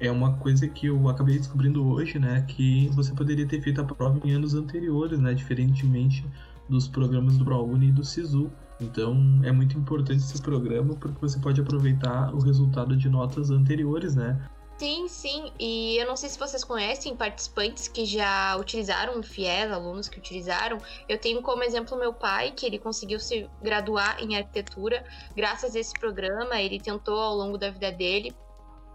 é 0.00 0.10
uma 0.10 0.34
coisa 0.38 0.66
que 0.66 0.86
eu 0.86 1.08
acabei 1.08 1.38
descobrindo 1.38 1.86
hoje, 1.86 2.18
né? 2.18 2.44
Que 2.48 2.88
você 2.94 3.12
poderia 3.12 3.46
ter 3.46 3.60
feito 3.60 3.80
a 3.80 3.84
prova 3.84 4.20
em 4.24 4.32
anos 4.32 4.54
anteriores, 4.54 5.18
né? 5.18 5.34
Diferentemente 5.34 6.24
dos 6.68 6.88
programas 6.88 7.36
do 7.36 7.44
ProUni 7.44 7.88
e 7.88 7.92
do 7.92 8.04
SISU. 8.04 8.50
Então 8.80 9.40
é 9.44 9.52
muito 9.52 9.76
importante 9.76 10.18
esse 10.18 10.40
programa 10.40 10.94
porque 10.94 11.20
você 11.20 11.38
pode 11.38 11.60
aproveitar 11.60 12.34
o 12.34 12.40
resultado 12.40 12.96
de 12.96 13.08
notas 13.08 13.50
anteriores, 13.50 14.14
né? 14.14 14.40
Sim, 14.80 15.08
sim. 15.08 15.52
E 15.58 15.98
eu 15.98 16.06
não 16.06 16.16
sei 16.16 16.30
se 16.30 16.38
vocês 16.38 16.64
conhecem 16.64 17.14
participantes 17.14 17.86
que 17.86 18.06
já 18.06 18.56
utilizaram 18.56 19.20
o 19.20 19.22
FIES, 19.22 19.70
alunos 19.70 20.08
que 20.08 20.18
utilizaram. 20.18 20.78
Eu 21.06 21.18
tenho 21.18 21.42
como 21.42 21.62
exemplo 21.62 21.98
meu 21.98 22.14
pai, 22.14 22.50
que 22.52 22.64
ele 22.64 22.78
conseguiu 22.78 23.20
se 23.20 23.46
graduar 23.60 24.18
em 24.22 24.38
arquitetura 24.38 25.04
graças 25.36 25.76
a 25.76 25.80
esse 25.80 25.92
programa. 25.92 26.58
Ele 26.58 26.80
tentou 26.80 27.20
ao 27.20 27.34
longo 27.36 27.58
da 27.58 27.68
vida 27.68 27.92
dele 27.92 28.34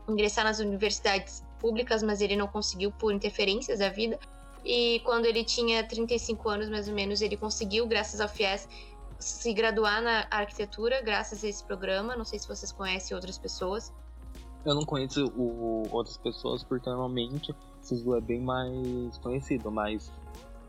ingressar 0.09 0.43
nas 0.43 0.57
universidades 0.57 1.43
públicas, 1.59 2.01
mas 2.01 2.19
ele 2.19 2.35
não 2.35 2.47
conseguiu 2.47 2.91
por 2.91 3.13
interferências 3.13 3.77
da 3.77 3.89
vida. 3.89 4.17
E 4.65 5.01
quando 5.05 5.27
ele 5.27 5.43
tinha 5.43 5.87
35 5.87 6.49
anos, 6.49 6.67
mais 6.67 6.87
ou 6.87 6.95
menos, 6.95 7.21
ele 7.21 7.37
conseguiu, 7.37 7.85
graças 7.85 8.19
ao 8.19 8.27
FIES, 8.27 8.67
se 9.19 9.53
graduar 9.53 10.01
na 10.01 10.25
arquitetura, 10.31 10.99
graças 11.03 11.43
a 11.43 11.47
esse 11.47 11.63
programa. 11.63 12.15
Não 12.15 12.25
sei 12.25 12.39
se 12.39 12.47
vocês 12.47 12.71
conhecem 12.71 13.13
outras 13.13 13.37
pessoas. 13.37 13.93
Eu 14.65 14.73
não 14.73 14.83
conheço 14.83 15.27
o, 15.37 15.87
outras 15.91 16.17
pessoas 16.17 16.63
porque 16.63 16.89
normalmente 16.89 17.53
SISU 17.81 18.15
é 18.15 18.21
bem 18.21 18.41
mais 18.41 19.17
conhecido, 19.19 19.71
mas 19.71 20.11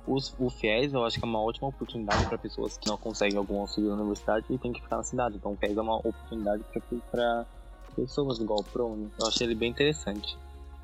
os, 0.06 0.34
o 0.38 0.50
FIES 0.50 0.92
eu 0.92 1.04
acho 1.04 1.18
que 1.18 1.24
é 1.24 1.28
uma 1.28 1.40
ótima 1.40 1.68
oportunidade 1.68 2.24
para 2.26 2.38
pessoas 2.38 2.76
que 2.76 2.86
não 2.86 2.96
conseguem 2.98 3.38
algum 3.38 3.60
auxílio 3.60 3.90
na 3.90 3.96
universidade 3.96 4.44
e 4.50 4.58
tem 4.58 4.72
que 4.72 4.82
ficar 4.82 4.98
na 4.98 5.02
cidade. 5.02 5.36
Então 5.36 5.52
o 5.52 5.56
FIES 5.56 5.76
é 5.76 5.80
uma 5.80 5.96
oportunidade 5.96 6.62
para 7.10 7.46
pessoas 7.96 8.38
igual 8.38 8.60
o 8.60 8.64
PRONE. 8.64 9.08
Eu 9.18 9.26
achei 9.26 9.46
ele 9.46 9.54
bem 9.54 9.70
interessante. 9.70 10.36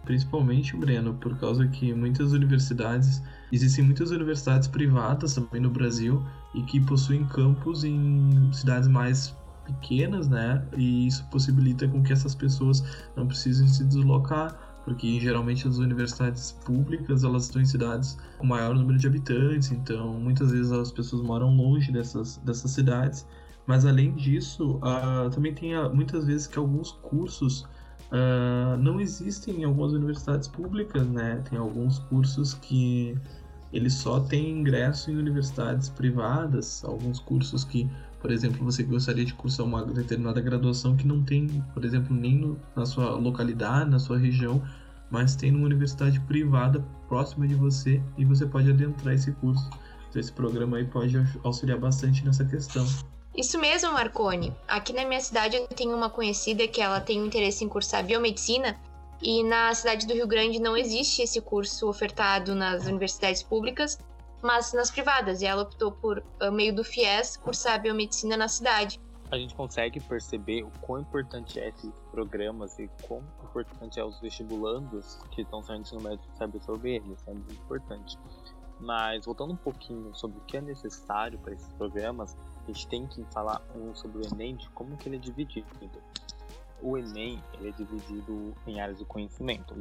Principalmente, 0.04 0.76
Breno, 0.76 1.14
por 1.14 1.38
causa 1.38 1.68
que 1.68 1.94
muitas 1.94 2.32
universidades, 2.32 3.22
existem 3.52 3.84
muitas 3.84 4.10
universidades 4.10 4.66
privadas 4.66 5.34
também 5.34 5.60
no 5.60 5.70
Brasil 5.70 6.20
e 6.54 6.62
que 6.62 6.80
possuem 6.80 7.24
campus 7.26 7.84
em 7.84 8.52
cidades 8.52 8.88
mais 8.88 9.32
pequenas, 9.64 10.28
né? 10.28 10.64
E 10.76 11.06
isso 11.06 11.24
possibilita 11.30 11.86
com 11.88 12.02
que 12.02 12.12
essas 12.12 12.34
pessoas 12.34 12.82
não 13.16 13.26
precisem 13.26 13.66
se 13.66 13.84
deslocar, 13.84 14.56
porque 14.84 15.20
geralmente 15.20 15.66
as 15.66 15.78
universidades 15.78 16.52
públicas 16.64 17.24
elas 17.24 17.44
estão 17.44 17.62
em 17.62 17.64
cidades 17.64 18.18
com 18.38 18.46
maior 18.46 18.74
número 18.74 18.98
de 18.98 19.06
habitantes, 19.06 19.70
então 19.70 20.14
muitas 20.14 20.50
vezes 20.50 20.72
as 20.72 20.90
pessoas 20.90 21.22
moram 21.22 21.54
longe 21.54 21.92
dessas, 21.92 22.38
dessas 22.38 22.70
cidades. 22.70 23.26
Mas 23.66 23.86
além 23.86 24.12
disso, 24.14 24.78
uh, 24.78 25.30
também 25.30 25.54
tem 25.54 25.76
uh, 25.76 25.94
muitas 25.94 26.26
vezes 26.26 26.48
que 26.48 26.58
alguns 26.58 26.90
cursos 26.90 27.62
uh, 28.10 28.76
não 28.78 29.00
existem 29.00 29.60
em 29.60 29.64
algumas 29.64 29.92
universidades 29.92 30.48
públicas, 30.48 31.06
né? 31.06 31.40
Tem 31.48 31.58
alguns 31.58 32.00
cursos 32.00 32.54
que 32.54 33.16
eles 33.72 33.94
só 33.94 34.20
têm 34.20 34.58
ingresso 34.58 35.10
em 35.10 35.16
universidades 35.16 35.88
privadas, 35.88 36.84
alguns 36.84 37.20
cursos 37.20 37.64
que 37.64 37.88
por 38.22 38.30
exemplo, 38.30 38.64
você 38.64 38.84
gostaria 38.84 39.24
de 39.24 39.34
cursar 39.34 39.66
uma 39.66 39.84
determinada 39.84 40.40
graduação 40.40 40.96
que 40.96 41.04
não 41.04 41.24
tem, 41.24 41.48
por 41.74 41.84
exemplo, 41.84 42.14
nem 42.14 42.36
no, 42.36 42.60
na 42.74 42.86
sua 42.86 43.10
localidade, 43.10 43.90
na 43.90 43.98
sua 43.98 44.16
região, 44.16 44.62
mas 45.10 45.34
tem 45.34 45.50
numa 45.50 45.66
universidade 45.66 46.20
privada 46.20 46.86
próxima 47.08 47.48
de 47.48 47.56
você 47.56 48.00
e 48.16 48.24
você 48.24 48.46
pode 48.46 48.70
adentrar 48.70 49.12
esse 49.12 49.32
curso. 49.32 49.68
Então, 50.08 50.20
esse 50.20 50.32
programa 50.32 50.76
aí 50.76 50.84
pode 50.84 51.16
auxiliar 51.42 51.78
bastante 51.80 52.24
nessa 52.24 52.44
questão. 52.44 52.86
Isso 53.36 53.58
mesmo, 53.58 53.92
Marcone. 53.92 54.54
Aqui 54.68 54.92
na 54.92 55.04
minha 55.04 55.20
cidade 55.20 55.56
eu 55.56 55.66
tenho 55.66 55.96
uma 55.96 56.08
conhecida 56.08 56.68
que 56.68 56.80
ela 56.80 57.00
tem 57.00 57.26
interesse 57.26 57.64
em 57.64 57.68
cursar 57.68 58.04
biomedicina 58.04 58.78
e 59.20 59.42
na 59.42 59.74
cidade 59.74 60.06
do 60.06 60.14
Rio 60.14 60.28
Grande 60.28 60.60
não 60.60 60.76
existe 60.76 61.22
esse 61.22 61.40
curso 61.40 61.88
ofertado 61.88 62.54
nas 62.54 62.86
universidades 62.86 63.42
públicas 63.42 63.98
mas 64.42 64.72
nas 64.72 64.90
privadas. 64.90 65.40
E 65.40 65.46
ela 65.46 65.62
optou 65.62 65.92
por, 65.92 66.22
ah, 66.40 66.50
meio 66.50 66.74
do 66.74 66.84
FIES, 66.84 67.36
cursar 67.36 67.80
biomedicina 67.80 68.36
na 68.36 68.48
cidade. 68.48 69.00
A 69.30 69.38
gente 69.38 69.54
consegue 69.54 69.98
perceber 69.98 70.62
o 70.62 70.70
quão 70.82 71.00
importante 71.00 71.58
é 71.58 71.68
esses 71.68 71.90
programas 72.10 72.78
e 72.78 72.90
quão 73.06 73.22
importante 73.42 73.98
é 73.98 74.04
os 74.04 74.20
vestibulandos 74.20 75.18
que 75.30 75.40
estão 75.40 75.62
saindo 75.62 75.84
do 75.84 75.86
ensino 75.86 76.02
médio 76.02 76.24
saber 76.34 76.60
sobre 76.60 76.96
eles. 76.96 77.26
É 77.26 77.32
muito 77.32 77.54
importante. 77.54 78.18
Mas 78.78 79.24
voltando 79.24 79.54
um 79.54 79.56
pouquinho 79.56 80.14
sobre 80.14 80.38
o 80.38 80.40
que 80.42 80.56
é 80.58 80.60
necessário 80.60 81.38
para 81.38 81.54
esses 81.54 81.72
programas, 81.74 82.36
a 82.64 82.66
gente 82.66 82.86
tem 82.88 83.06
que 83.06 83.24
falar 83.32 83.62
um 83.74 83.94
sobre 83.94 84.18
o 84.18 84.26
Enem, 84.26 84.56
de 84.56 84.68
como 84.70 84.96
que 84.98 85.08
ele 85.08 85.16
é 85.16 85.18
dividido. 85.18 85.66
O 86.82 86.98
Enem 86.98 87.42
ele 87.54 87.68
é 87.68 87.72
dividido 87.72 88.54
em 88.66 88.80
áreas 88.80 88.98
do 88.98 89.06
conhecimento. 89.06 89.74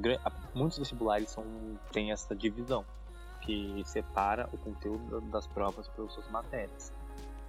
Muitos 0.54 0.78
vestibulares 0.78 1.30
são, 1.30 1.44
têm 1.92 2.12
essa 2.12 2.34
divisão 2.34 2.86
que 3.42 3.82
separa 3.86 4.50
o 4.54 4.58
conteúdo 4.58 5.22
das 5.22 5.48
provas 5.48 5.88
por 5.90 6.10
suas 6.10 6.30
matérias. 6.30 6.94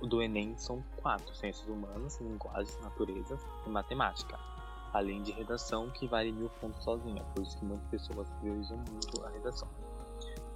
O 0.01 0.07
do 0.07 0.21
Enem 0.21 0.57
são 0.57 0.83
quatro: 0.97 1.35
ciências 1.35 1.69
humanas, 1.69 2.21
linguagens, 2.21 2.79
natureza 2.83 3.39
e 3.67 3.71
matemática, 3.71 4.39
além 4.93 5.23
de 5.23 5.33
redação, 5.33 5.89
que 5.91 6.07
vale 6.07 6.33
mil 6.33 6.51
pontos 6.61 6.83
sozinha, 6.83 7.23
por 7.35 7.43
isso 7.43 7.57
que 7.59 7.65
muitas 7.65 7.89
pessoas 7.89 8.29
priorizam 8.41 8.79
muito 8.79 9.25
a 9.25 9.31
redação. 9.31 9.69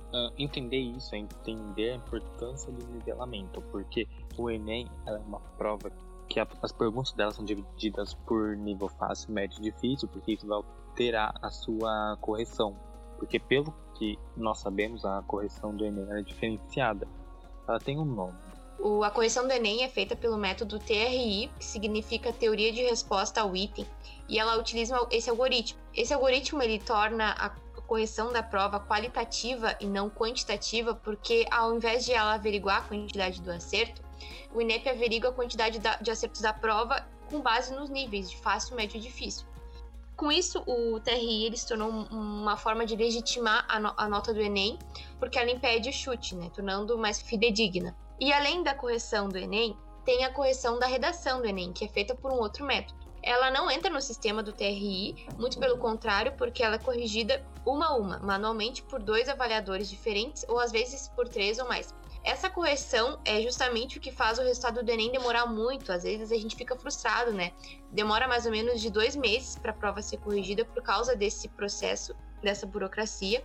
Uh, 0.08 0.32
entender 0.38 0.78
isso 0.78 1.14
é 1.14 1.18
entender 1.18 1.90
a 1.90 1.94
importância 1.96 2.72
do 2.72 2.84
nivelamento, 2.86 3.60
porque 3.70 4.08
o 4.36 4.50
Enem 4.50 4.88
é 5.06 5.12
uma 5.16 5.40
prova 5.58 5.90
que 6.28 6.40
a, 6.40 6.46
as 6.62 6.72
perguntas 6.72 7.12
dela 7.12 7.32
são 7.32 7.44
divididas 7.44 8.14
por 8.14 8.56
nível 8.56 8.88
fácil, 8.88 9.32
médio 9.32 9.58
e 9.58 9.70
difícil, 9.70 10.08
porque 10.08 10.32
isso 10.32 10.46
vai 10.46 10.58
alterar 10.58 11.34
a 11.42 11.50
sua 11.50 12.16
correção. 12.20 12.76
Porque 13.18 13.38
pelo 13.38 13.74
que 13.94 14.18
nós 14.36 14.58
sabemos, 14.58 15.04
a 15.04 15.22
correção 15.22 15.74
do 15.74 15.84
Enem 15.84 16.06
é 16.10 16.22
diferenciada. 16.22 17.08
Ela 17.66 17.78
tem 17.78 17.98
um 17.98 18.04
nome. 18.04 18.34
O, 18.78 19.02
a 19.02 19.10
correção 19.10 19.46
do 19.46 19.52
Enem 19.52 19.82
é 19.82 19.88
feita 19.88 20.14
pelo 20.14 20.36
método 20.36 20.78
TRI, 20.78 21.50
que 21.58 21.64
significa 21.64 22.32
Teoria 22.32 22.70
de 22.72 22.82
Resposta 22.82 23.40
ao 23.40 23.56
Item, 23.56 23.86
e 24.28 24.38
ela 24.38 24.58
utiliza 24.58 24.96
esse 25.10 25.30
algoritmo. 25.30 25.80
Esse 25.94 26.12
algoritmo 26.12 26.62
ele 26.62 26.78
torna 26.78 27.32
a 27.32 27.50
correção 27.86 28.32
da 28.32 28.42
prova 28.42 28.80
qualitativa 28.80 29.76
e 29.80 29.86
não 29.86 30.10
quantitativa, 30.10 30.94
porque 30.94 31.46
ao 31.50 31.74
invés 31.74 32.04
de 32.04 32.12
ela 32.12 32.34
averiguar 32.34 32.78
a 32.78 32.82
quantidade 32.82 33.40
do 33.40 33.50
acerto, 33.50 34.02
o 34.52 34.60
INEP 34.60 34.88
averigua 34.88 35.30
a 35.30 35.32
quantidade 35.32 35.78
de 35.78 36.10
acertos 36.10 36.40
da 36.40 36.52
prova 36.52 37.06
com 37.30 37.40
base 37.40 37.74
nos 37.74 37.88
níveis 37.88 38.30
de 38.30 38.36
fácil, 38.36 38.76
médio 38.76 38.98
e 38.98 39.00
difícil. 39.00 39.46
Com 40.16 40.32
isso, 40.32 40.62
o 40.66 40.98
TRI 40.98 41.44
ele 41.44 41.58
se 41.58 41.68
tornou 41.68 41.90
uma 41.90 42.56
forma 42.56 42.86
de 42.86 42.96
legitimar 42.96 43.66
a, 43.68 43.78
no 43.78 43.92
a 43.96 44.08
nota 44.08 44.32
do 44.32 44.40
Enem, 44.40 44.78
porque 45.18 45.38
ela 45.38 45.50
impede 45.50 45.90
o 45.90 45.92
chute, 45.92 46.34
né, 46.34 46.50
tornando 46.54 46.96
mais 46.96 47.20
fidedigna. 47.20 47.94
E 48.18 48.32
além 48.32 48.62
da 48.62 48.74
correção 48.74 49.28
do 49.28 49.36
Enem, 49.36 49.76
tem 50.06 50.24
a 50.24 50.32
correção 50.32 50.78
da 50.78 50.86
redação 50.86 51.42
do 51.42 51.46
Enem, 51.46 51.70
que 51.70 51.84
é 51.84 51.88
feita 51.88 52.14
por 52.14 52.32
um 52.32 52.38
outro 52.38 52.64
método. 52.64 53.04
Ela 53.22 53.50
não 53.50 53.70
entra 53.70 53.90
no 53.90 54.00
sistema 54.00 54.42
do 54.42 54.52
TRI, 54.52 55.26
muito 55.36 55.58
pelo 55.58 55.76
contrário, 55.76 56.32
porque 56.38 56.62
ela 56.62 56.76
é 56.76 56.78
corrigida 56.78 57.44
uma 57.66 57.88
a 57.88 57.96
uma, 57.96 58.18
manualmente 58.20 58.82
por 58.84 59.02
dois 59.02 59.28
avaliadores 59.28 59.90
diferentes 59.90 60.46
ou 60.48 60.58
às 60.60 60.72
vezes 60.72 61.08
por 61.08 61.28
três 61.28 61.58
ou 61.58 61.68
mais. 61.68 61.92
Essa 62.26 62.50
correção 62.50 63.20
é 63.24 63.40
justamente 63.40 63.98
o 63.98 64.00
que 64.00 64.10
faz 64.10 64.36
o 64.40 64.42
resultado 64.42 64.82
do 64.82 64.90
Enem 64.90 65.12
demorar 65.12 65.46
muito. 65.46 65.92
Às 65.92 66.02
vezes 66.02 66.32
a 66.32 66.34
gente 66.34 66.56
fica 66.56 66.74
frustrado, 66.74 67.32
né? 67.32 67.52
Demora 67.92 68.26
mais 68.26 68.44
ou 68.46 68.50
menos 68.50 68.80
de 68.80 68.90
dois 68.90 69.14
meses 69.14 69.54
para 69.54 69.70
a 69.70 69.74
prova 69.74 70.02
ser 70.02 70.16
corrigida 70.16 70.64
por 70.64 70.82
causa 70.82 71.14
desse 71.14 71.48
processo, 71.48 72.16
dessa 72.42 72.66
burocracia. 72.66 73.44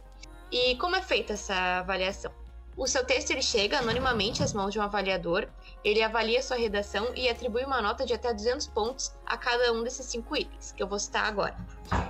E 0.52 0.76
como 0.78 0.96
é 0.96 1.02
feita 1.04 1.34
essa 1.34 1.54
avaliação? 1.78 2.34
O 2.78 2.88
seu 2.88 3.06
texto 3.06 3.32
ele 3.32 3.42
chega 3.42 3.80
anonimamente 3.80 4.42
às 4.42 4.54
mãos 4.54 4.72
de 4.72 4.80
um 4.80 4.82
avaliador, 4.82 5.48
ele 5.84 6.02
avalia 6.02 6.42
sua 6.42 6.56
redação 6.56 7.14
e 7.14 7.28
atribui 7.28 7.66
uma 7.66 7.82
nota 7.82 8.06
de 8.06 8.14
até 8.14 8.34
200 8.34 8.68
pontos 8.68 9.14
a 9.26 9.38
cada 9.38 9.74
um 9.74 9.84
desses 9.84 10.06
cinco 10.06 10.36
itens, 10.38 10.72
que 10.72 10.82
eu 10.82 10.88
vou 10.88 10.98
citar 10.98 11.26
agora, 11.26 11.56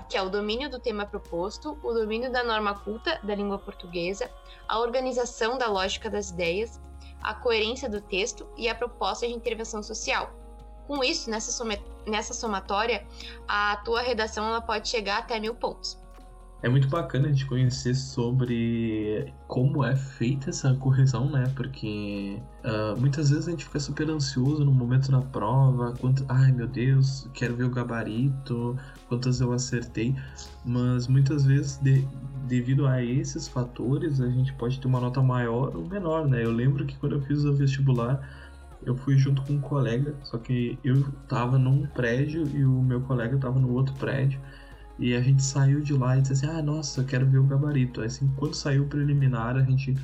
que 0.08 0.16
é 0.16 0.22
o 0.22 0.30
domínio 0.30 0.70
do 0.70 0.80
tema 0.80 1.06
proposto, 1.06 1.80
o 1.84 1.94
domínio 1.94 2.32
da 2.32 2.44
norma 2.44 2.76
culta 2.80 3.20
da 3.24 3.34
língua 3.34 3.58
portuguesa, 3.58 4.30
a 4.68 4.80
organização 4.80 5.58
da 5.58 5.68
lógica 5.68 6.10
das 6.10 6.30
ideias, 6.30 6.80
a 7.24 7.34
coerência 7.34 7.90
do 7.90 8.00
texto 8.00 8.48
e 8.56 8.70
a 8.70 8.76
proposta 8.76 9.28
de 9.28 9.34
intervenção 9.34 9.82
social. 9.82 10.32
Com 10.88 11.04
isso, 11.04 11.30
nessa, 11.30 11.52
soma 11.52 11.74
nessa 12.06 12.34
somatória, 12.34 13.06
a 13.48 13.78
tua 13.78 14.02
redação 14.02 14.48
ela 14.48 14.62
pode 14.62 14.90
chegar 14.90 15.20
até 15.20 15.40
mil 15.40 15.56
pontos. 15.56 16.01
É 16.64 16.70
muito 16.70 16.88
bacana 16.88 17.28
a 17.28 17.32
gente 17.32 17.48
conhecer 17.48 17.96
sobre 17.96 19.34
como 19.48 19.84
é 19.84 19.96
feita 19.96 20.52
essa 20.52 20.74
correção, 20.76 21.28
né? 21.30 21.52
Porque 21.56 22.38
uh, 22.64 23.00
muitas 23.00 23.32
vezes 23.32 23.48
a 23.48 23.52
gente 23.52 23.66
fica 23.66 23.80
super 23.80 24.08
ansioso 24.12 24.64
no 24.64 24.72
momento 24.72 25.12
da 25.12 25.22
prova, 25.22 25.94
quanto, 26.00 26.24
ai 26.30 26.52
meu 26.52 26.68
Deus, 26.68 27.28
quero 27.34 27.56
ver 27.56 27.64
o 27.64 27.70
gabarito, 27.72 28.78
quantas 29.10 29.42
eu 29.42 29.52
acertei, 29.52 30.16
mas 30.64 31.08
muitas 31.08 31.46
vezes 31.46 31.78
de, 31.78 32.08
devido 32.48 32.86
a 32.86 33.04
esses 33.04 33.48
fatores 33.48 34.22
a 34.22 34.30
gente 34.30 34.54
pode 34.54 34.80
ter 34.80 34.88
uma 34.88 35.00
nota 35.00 35.20
maior 35.20 35.76
ou 35.76 35.88
menor, 35.88 36.28
né? 36.28 36.46
Eu 36.46 36.52
lembro 36.52 36.86
que 36.86 36.96
quando 36.98 37.16
eu 37.16 37.22
fiz 37.22 37.44
o 37.44 37.54
vestibular 37.54 38.22
eu 38.84 38.96
fui 38.96 39.18
junto 39.18 39.42
com 39.44 39.54
um 39.54 39.62
colega, 39.62 40.16
só 40.24 40.38
que 40.38 40.78
eu 40.84 41.04
tava 41.28 41.58
num 41.58 41.86
prédio 41.88 42.48
e 42.48 42.66
o 42.66 42.82
meu 42.82 43.02
colega 43.02 43.38
tava 43.38 43.60
no 43.60 43.72
outro 43.74 43.94
prédio. 43.96 44.40
E 45.02 45.16
a 45.16 45.20
gente 45.20 45.42
saiu 45.44 45.82
de 45.82 45.94
lá 45.94 46.16
e 46.16 46.22
disse 46.22 46.34
assim: 46.34 46.46
ah, 46.46 46.62
nossa, 46.62 47.04
quero 47.04 47.26
ver 47.26 47.40
o 47.40 47.44
gabarito. 47.44 48.02
Aí, 48.02 48.08
assim, 48.08 48.32
quando 48.38 48.54
saiu 48.54 48.84
o 48.84 48.88
preliminar, 48.88 49.58
a 49.58 49.64
gente 49.64 49.96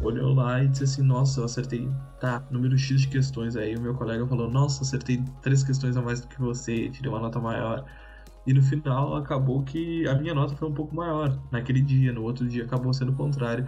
olhou 0.00 0.32
lá 0.32 0.64
e 0.64 0.68
disse 0.68 0.84
assim: 0.84 1.02
nossa, 1.02 1.40
eu 1.40 1.44
acertei, 1.44 1.86
tá, 2.18 2.42
número 2.50 2.76
X 2.78 3.02
de 3.02 3.08
questões. 3.08 3.56
Aí 3.56 3.76
o 3.76 3.80
meu 3.82 3.94
colega 3.94 4.26
falou: 4.26 4.50
nossa, 4.50 4.82
acertei 4.82 5.22
três 5.42 5.62
questões 5.62 5.98
a 5.98 6.02
mais 6.02 6.22
do 6.22 6.28
que 6.28 6.40
você, 6.40 6.88
tirei 6.88 7.10
uma 7.10 7.20
nota 7.20 7.38
maior. 7.38 7.84
E 8.46 8.54
no 8.54 8.62
final 8.62 9.14
acabou 9.16 9.62
que 9.62 10.08
a 10.08 10.14
minha 10.14 10.34
nota 10.34 10.56
foi 10.56 10.66
um 10.66 10.74
pouco 10.74 10.96
maior 10.96 11.38
naquele 11.50 11.82
dia, 11.82 12.10
no 12.10 12.22
outro 12.22 12.48
dia 12.48 12.64
acabou 12.64 12.92
sendo 12.94 13.12
o 13.12 13.14
contrário 13.14 13.66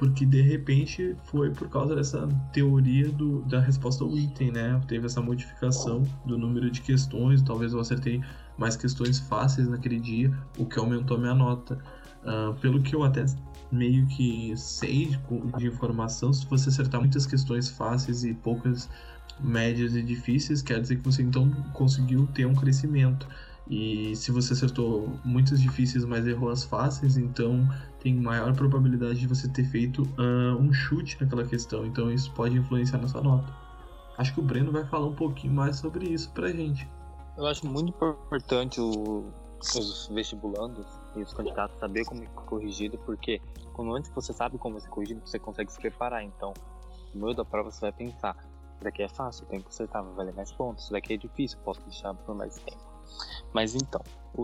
porque 0.00 0.24
de 0.24 0.40
repente 0.40 1.14
foi 1.24 1.50
por 1.50 1.68
causa 1.68 1.94
dessa 1.94 2.26
teoria 2.54 3.10
do, 3.10 3.42
da 3.42 3.60
resposta 3.60 4.02
ao 4.02 4.16
item, 4.16 4.50
né? 4.50 4.80
Teve 4.88 5.04
essa 5.04 5.20
modificação 5.20 6.04
do 6.24 6.38
número 6.38 6.70
de 6.70 6.80
questões, 6.80 7.42
talvez 7.42 7.74
eu 7.74 7.80
acertei 7.80 8.18
mais 8.60 8.76
questões 8.76 9.18
fáceis 9.18 9.66
naquele 9.66 9.98
dia, 9.98 10.32
o 10.58 10.66
que 10.66 10.78
aumentou 10.78 11.16
a 11.16 11.20
minha 11.20 11.34
nota. 11.34 11.78
Uh, 12.22 12.54
pelo 12.60 12.82
que 12.82 12.94
eu 12.94 13.02
até 13.02 13.24
meio 13.72 14.06
que 14.06 14.52
sei 14.56 15.06
de, 15.06 15.18
de 15.58 15.66
informação, 15.66 16.32
se 16.32 16.44
você 16.46 16.68
acertar 16.68 17.00
muitas 17.00 17.24
questões 17.24 17.70
fáceis 17.70 18.22
e 18.24 18.34
poucas 18.34 18.90
médias 19.40 19.96
e 19.96 20.02
difíceis, 20.02 20.60
quer 20.60 20.80
dizer 20.80 20.96
que 20.96 21.04
você 21.04 21.22
então 21.22 21.50
conseguiu 21.72 22.28
ter 22.34 22.44
um 22.44 22.54
crescimento. 22.54 23.26
E 23.70 24.14
se 24.16 24.32
você 24.32 24.52
acertou 24.52 25.18
muitas 25.24 25.60
difíceis, 25.62 26.04
mas 26.04 26.26
errou 26.26 26.50
as 26.50 26.64
fáceis, 26.64 27.16
então 27.16 27.66
tem 28.00 28.14
maior 28.14 28.52
probabilidade 28.52 29.20
de 29.20 29.26
você 29.26 29.48
ter 29.48 29.64
feito 29.64 30.02
uh, 30.02 30.60
um 30.60 30.72
chute 30.72 31.16
naquela 31.20 31.44
questão. 31.44 31.86
Então 31.86 32.12
isso 32.12 32.30
pode 32.32 32.56
influenciar 32.56 32.98
na 32.98 33.08
sua 33.08 33.22
nota. 33.22 33.50
Acho 34.18 34.34
que 34.34 34.40
o 34.40 34.42
Breno 34.42 34.70
vai 34.70 34.84
falar 34.84 35.06
um 35.06 35.14
pouquinho 35.14 35.54
mais 35.54 35.76
sobre 35.76 36.06
isso 36.06 36.30
pra 36.32 36.52
gente. 36.52 36.86
Eu 37.40 37.46
acho 37.46 37.66
muito 37.66 37.88
importante 37.88 38.82
o, 38.82 39.32
os 39.62 40.08
vestibulandos 40.08 40.86
e 41.16 41.22
os 41.22 41.32
candidatos 41.32 41.78
saber 41.78 42.04
como 42.04 42.22
é 42.22 42.26
corrigido, 42.26 42.98
porque 42.98 43.40
quando 43.72 43.94
antes 43.94 44.10
você 44.10 44.30
sabe 44.30 44.58
como 44.58 44.76
é 44.76 44.80
corrigido, 44.82 45.22
você 45.24 45.38
consegue 45.38 45.72
se 45.72 45.80
preparar. 45.80 46.22
Então, 46.22 46.52
no 47.14 47.22
meio 47.22 47.34
da 47.34 47.42
prova 47.42 47.70
você 47.70 47.80
vai 47.80 47.92
pensar, 47.92 48.36
isso 48.74 48.84
daqui 48.84 49.02
é 49.02 49.08
fácil, 49.08 49.46
tenho 49.46 49.62
que 49.62 49.70
acertar, 49.70 50.04
vai 50.04 50.12
valer 50.12 50.34
mais 50.34 50.52
pontos, 50.52 50.84
isso 50.84 50.92
daqui 50.92 51.14
é 51.14 51.16
difícil, 51.16 51.58
posso 51.64 51.80
deixar 51.84 52.12
por 52.12 52.34
mais 52.34 52.56
tempo. 52.56 52.82
Mas 53.54 53.74
então, 53.74 54.02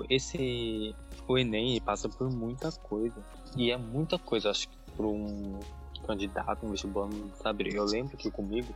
esse 0.09 0.97
o 1.29 1.37
Enem 1.37 1.79
passa 1.83 2.09
por 2.09 2.31
muita 2.31 2.73
coisa. 2.73 3.23
E 3.55 3.71
é 3.71 3.77
muita 3.77 4.19
coisa, 4.19 4.49
acho 4.51 4.71
que 4.71 4.79
para 4.97 5.07
um 5.07 5.61
candidato, 6.07 6.65
um 6.65 6.71
vestibular 6.71 7.11
saber. 7.35 7.75
Eu 7.75 7.85
lembro 7.85 8.17
que 8.17 8.31
comigo, 8.31 8.73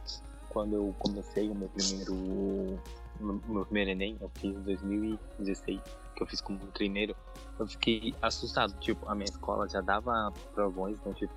quando 0.50 0.74
eu 0.74 0.94
comecei 0.98 1.48
o 1.48 1.54
meu 1.54 1.70
primeiro 1.70 2.78
o 3.20 3.52
meu 3.52 3.64
primeiro 3.64 3.90
Enem, 3.90 4.16
eu 4.20 4.30
fiz 4.37 4.56
em 4.56 4.62
2016, 4.62 5.80
que 6.14 6.22
eu 6.22 6.26
fiz 6.26 6.40
como 6.40 6.59
treineiro, 6.68 7.14
eu 7.59 7.66
fiquei 7.66 8.14
assustado. 8.20 8.72
Tipo, 8.80 9.09
a 9.09 9.14
minha 9.14 9.26
escola 9.28 9.68
já 9.68 9.80
dava 9.80 10.33
provões, 10.54 10.98
então, 10.98 11.12
tipo, 11.12 11.33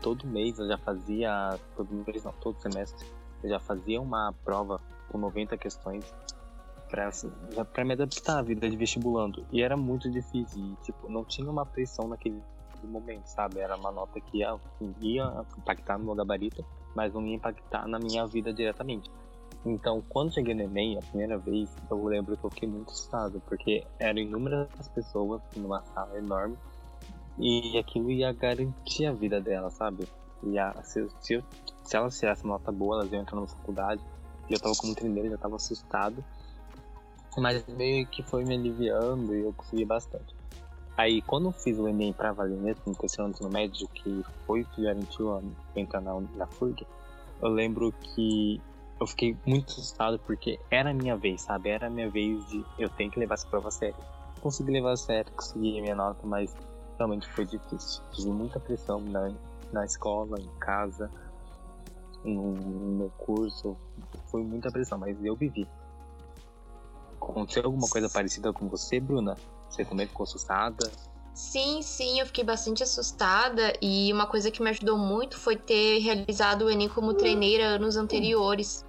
todo 0.00 0.26
mês 0.26 0.58
eu 0.58 0.66
já 0.66 0.78
fazia, 0.78 1.58
todo 1.76 1.88
mês 2.06 2.24
não, 2.24 2.32
todo 2.32 2.60
semestre, 2.60 3.06
eu 3.42 3.50
já 3.50 3.58
fazia 3.58 4.00
uma 4.00 4.32
prova 4.44 4.80
com 5.08 5.18
90 5.18 5.56
questões 5.56 6.04
pra, 6.88 7.08
assim, 7.08 7.30
pra 7.72 7.84
me 7.84 7.92
adaptar 7.92 8.38
à 8.38 8.42
vida 8.42 8.68
de 8.68 8.76
vestibulando. 8.76 9.44
E 9.52 9.62
era 9.62 9.76
muito 9.76 10.10
difícil. 10.10 10.62
E, 10.62 10.84
tipo, 10.84 11.10
não 11.10 11.24
tinha 11.24 11.50
uma 11.50 11.66
pressão 11.66 12.08
naquele 12.08 12.42
momento, 12.84 13.26
sabe? 13.26 13.58
Era 13.58 13.76
uma 13.76 13.90
nota 13.90 14.20
que 14.20 14.38
ia, 14.38 14.56
ia 15.00 15.44
impactar 15.58 15.98
no 15.98 16.04
meu 16.04 16.14
gabarito, 16.14 16.64
mas 16.94 17.12
não 17.12 17.26
ia 17.26 17.34
impactar 17.34 17.86
na 17.88 17.98
minha 17.98 18.26
vida 18.26 18.52
diretamente. 18.52 19.10
Então, 19.68 20.00
quando 20.08 20.32
cheguei 20.32 20.54
no 20.54 20.62
Enem 20.62 20.96
a 20.96 21.02
primeira 21.02 21.36
vez, 21.38 21.76
eu 21.90 22.04
lembro 22.04 22.36
que 22.36 22.44
eu 22.44 22.50
fiquei 22.50 22.68
muito 22.68 22.92
assustado, 22.92 23.42
porque 23.46 23.84
eram 23.98 24.20
inúmeras 24.20 24.68
pessoas 24.94 25.42
numa 25.56 25.82
sala 25.86 26.16
enorme 26.16 26.56
e 27.36 27.76
aquilo 27.76 28.12
ia 28.12 28.32
garantir 28.32 29.06
a 29.06 29.12
vida 29.12 29.40
dela, 29.40 29.68
sabe? 29.70 30.06
Ia, 30.44 30.72
se, 30.84 31.08
se, 31.18 31.42
se 31.82 31.96
elas 31.96 32.16
tirassem 32.16 32.48
nota 32.48 32.70
boa, 32.70 33.00
elas 33.00 33.12
iam 33.12 33.22
entrar 33.22 33.40
na 33.40 33.46
faculdade. 33.48 34.00
E 34.48 34.52
eu 34.52 34.60
tava 34.60 34.74
como 34.76 34.94
treineiro, 34.94 35.30
já 35.30 35.36
tava 35.36 35.56
assustado. 35.56 36.24
Mas 37.36 37.66
meio 37.66 38.06
que 38.06 38.22
foi 38.22 38.44
me 38.44 38.54
aliviando 38.54 39.34
e 39.34 39.40
eu 39.40 39.52
consegui 39.52 39.84
bastante. 39.84 40.32
Aí, 40.96 41.20
quando 41.22 41.48
eu 41.48 41.52
fiz 41.52 41.76
o 41.76 41.88
Enem 41.88 42.12
pra 42.12 42.32
valer 42.32 42.56
mesmo, 42.56 42.82
no 42.86 42.94
terceiro 42.94 43.28
ano 43.28 43.50
médio, 43.50 43.88
que 43.88 44.24
foi 44.46 44.60
o 44.60 44.66
que 44.66 44.84
garantiu 44.84 45.42
entrar 45.74 46.00
na, 46.00 46.20
na 46.36 46.46
FURG, 46.46 46.86
eu 47.42 47.48
lembro 47.48 47.92
que 47.92 48.62
eu 48.98 49.06
fiquei 49.06 49.36
muito 49.44 49.72
assustado 49.72 50.18
porque 50.20 50.58
era 50.70 50.90
a 50.90 50.94
minha 50.94 51.16
vez, 51.16 51.42
sabe? 51.42 51.68
Era 51.68 51.86
a 51.86 51.90
minha 51.90 52.10
vez 52.10 52.46
de 52.48 52.64
eu 52.78 52.88
tenho 52.88 53.10
que 53.10 53.18
levar 53.18 53.34
essa 53.34 53.46
prova 53.48 53.68
a 53.68 53.70
sério. 53.70 53.96
Consegui 54.40 54.70
levar 54.70 54.92
a 54.92 54.96
sério, 54.96 55.32
consegui 55.32 55.78
a 55.78 55.82
minha 55.82 55.94
nota, 55.94 56.26
mas 56.26 56.54
realmente 56.96 57.28
foi 57.28 57.44
difícil. 57.44 58.02
Tive 58.12 58.30
muita 58.30 58.58
pressão 58.58 59.00
na, 59.00 59.32
na 59.72 59.84
escola, 59.84 60.40
em 60.40 60.58
casa, 60.58 61.10
no, 62.24 62.52
no 62.52 63.10
curso. 63.10 63.76
Foi 64.30 64.42
muita 64.42 64.70
pressão, 64.70 64.98
mas 64.98 65.22
eu 65.22 65.36
vivi. 65.36 65.68
Aconteceu 67.20 67.64
alguma 67.64 67.88
coisa 67.88 68.08
parecida 68.08 68.52
com 68.52 68.68
você, 68.68 69.00
Bruna? 69.00 69.36
Você 69.68 69.84
também 69.84 70.06
ficou 70.06 70.24
assustada? 70.24 70.90
Sim, 71.36 71.82
sim, 71.82 72.18
eu 72.18 72.24
fiquei 72.24 72.42
bastante 72.42 72.82
assustada 72.82 73.74
e 73.82 74.10
uma 74.10 74.26
coisa 74.26 74.50
que 74.50 74.62
me 74.62 74.70
ajudou 74.70 74.96
muito 74.96 75.38
foi 75.38 75.54
ter 75.54 75.98
realizado 75.98 76.62
o 76.62 76.70
Enem 76.70 76.88
como 76.88 77.12
treineira 77.12 77.66
anos 77.66 77.94
anteriores, 77.94 78.85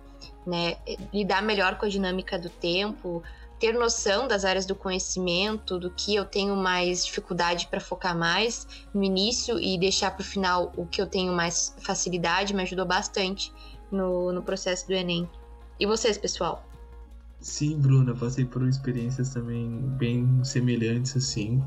né? 0.48 0.78
Lidar 1.14 1.44
melhor 1.44 1.78
com 1.78 1.86
a 1.86 1.90
dinâmica 1.90 2.40
do 2.40 2.50
tempo, 2.50 3.22
ter 3.60 3.74
noção 3.74 4.28
das 4.28 4.46
áreas 4.46 4.66
do 4.66 4.76
conhecimento, 4.76 5.78
do 5.78 5.92
que 5.92 6.16
eu 6.16 6.26
tenho 6.26 6.56
mais 6.56 7.06
dificuldade 7.06 7.68
para 7.68 7.80
focar 7.80 8.18
mais 8.18 8.68
no 8.94 9.04
início 9.04 9.60
e 9.60 9.78
deixar 9.78 10.12
para 10.12 10.22
o 10.22 10.26
final 10.26 10.72
o 10.78 10.86
que 10.86 11.02
eu 11.02 11.08
tenho 11.08 11.34
mais 11.34 11.76
facilidade, 11.80 12.54
me 12.54 12.64
ajudou 12.64 12.86
bastante 12.86 13.52
no, 13.92 14.32
no 14.32 14.42
processo 14.42 14.88
do 14.88 14.94
Enem. 14.94 15.30
E 15.80 15.86
vocês, 15.86 16.18
pessoal? 16.18 16.66
Sim, 17.40 17.78
Bruna, 17.80 18.16
passei 18.16 18.46
por 18.46 18.68
experiências 18.68 19.30
também 19.30 19.70
bem 19.98 20.44
semelhantes 20.44 21.16
assim. 21.16 21.62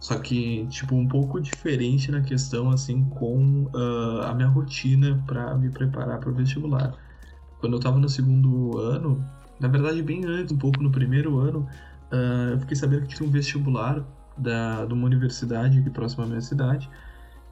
Só 0.00 0.18
que, 0.18 0.66
tipo, 0.66 0.96
um 0.96 1.06
pouco 1.06 1.40
diferente 1.40 2.10
na 2.10 2.22
questão, 2.22 2.70
assim, 2.70 3.04
com 3.04 3.66
uh, 3.72 4.22
a 4.22 4.34
minha 4.34 4.48
rotina 4.48 5.22
para 5.28 5.54
me 5.54 5.70
preparar 5.70 6.18
para 6.18 6.28
o 6.28 6.34
vestibular. 6.34 6.92
Quando 7.62 7.74
eu 7.74 7.78
estava 7.78 7.96
no 7.96 8.08
segundo 8.08 8.76
ano, 8.76 9.24
na 9.60 9.68
verdade, 9.68 10.02
bem 10.02 10.24
antes, 10.24 10.52
um 10.52 10.58
pouco 10.58 10.82
no 10.82 10.90
primeiro 10.90 11.38
ano, 11.38 11.60
uh, 12.12 12.50
eu 12.54 12.58
fiquei 12.58 12.74
sabendo 12.74 13.06
que 13.06 13.14
tinha 13.14 13.28
um 13.28 13.30
vestibular 13.30 14.04
da, 14.36 14.84
de 14.84 14.92
uma 14.92 15.06
universidade 15.06 15.78
aqui 15.78 15.88
próxima 15.88 16.24
à 16.24 16.26
minha 16.26 16.40
cidade. 16.40 16.90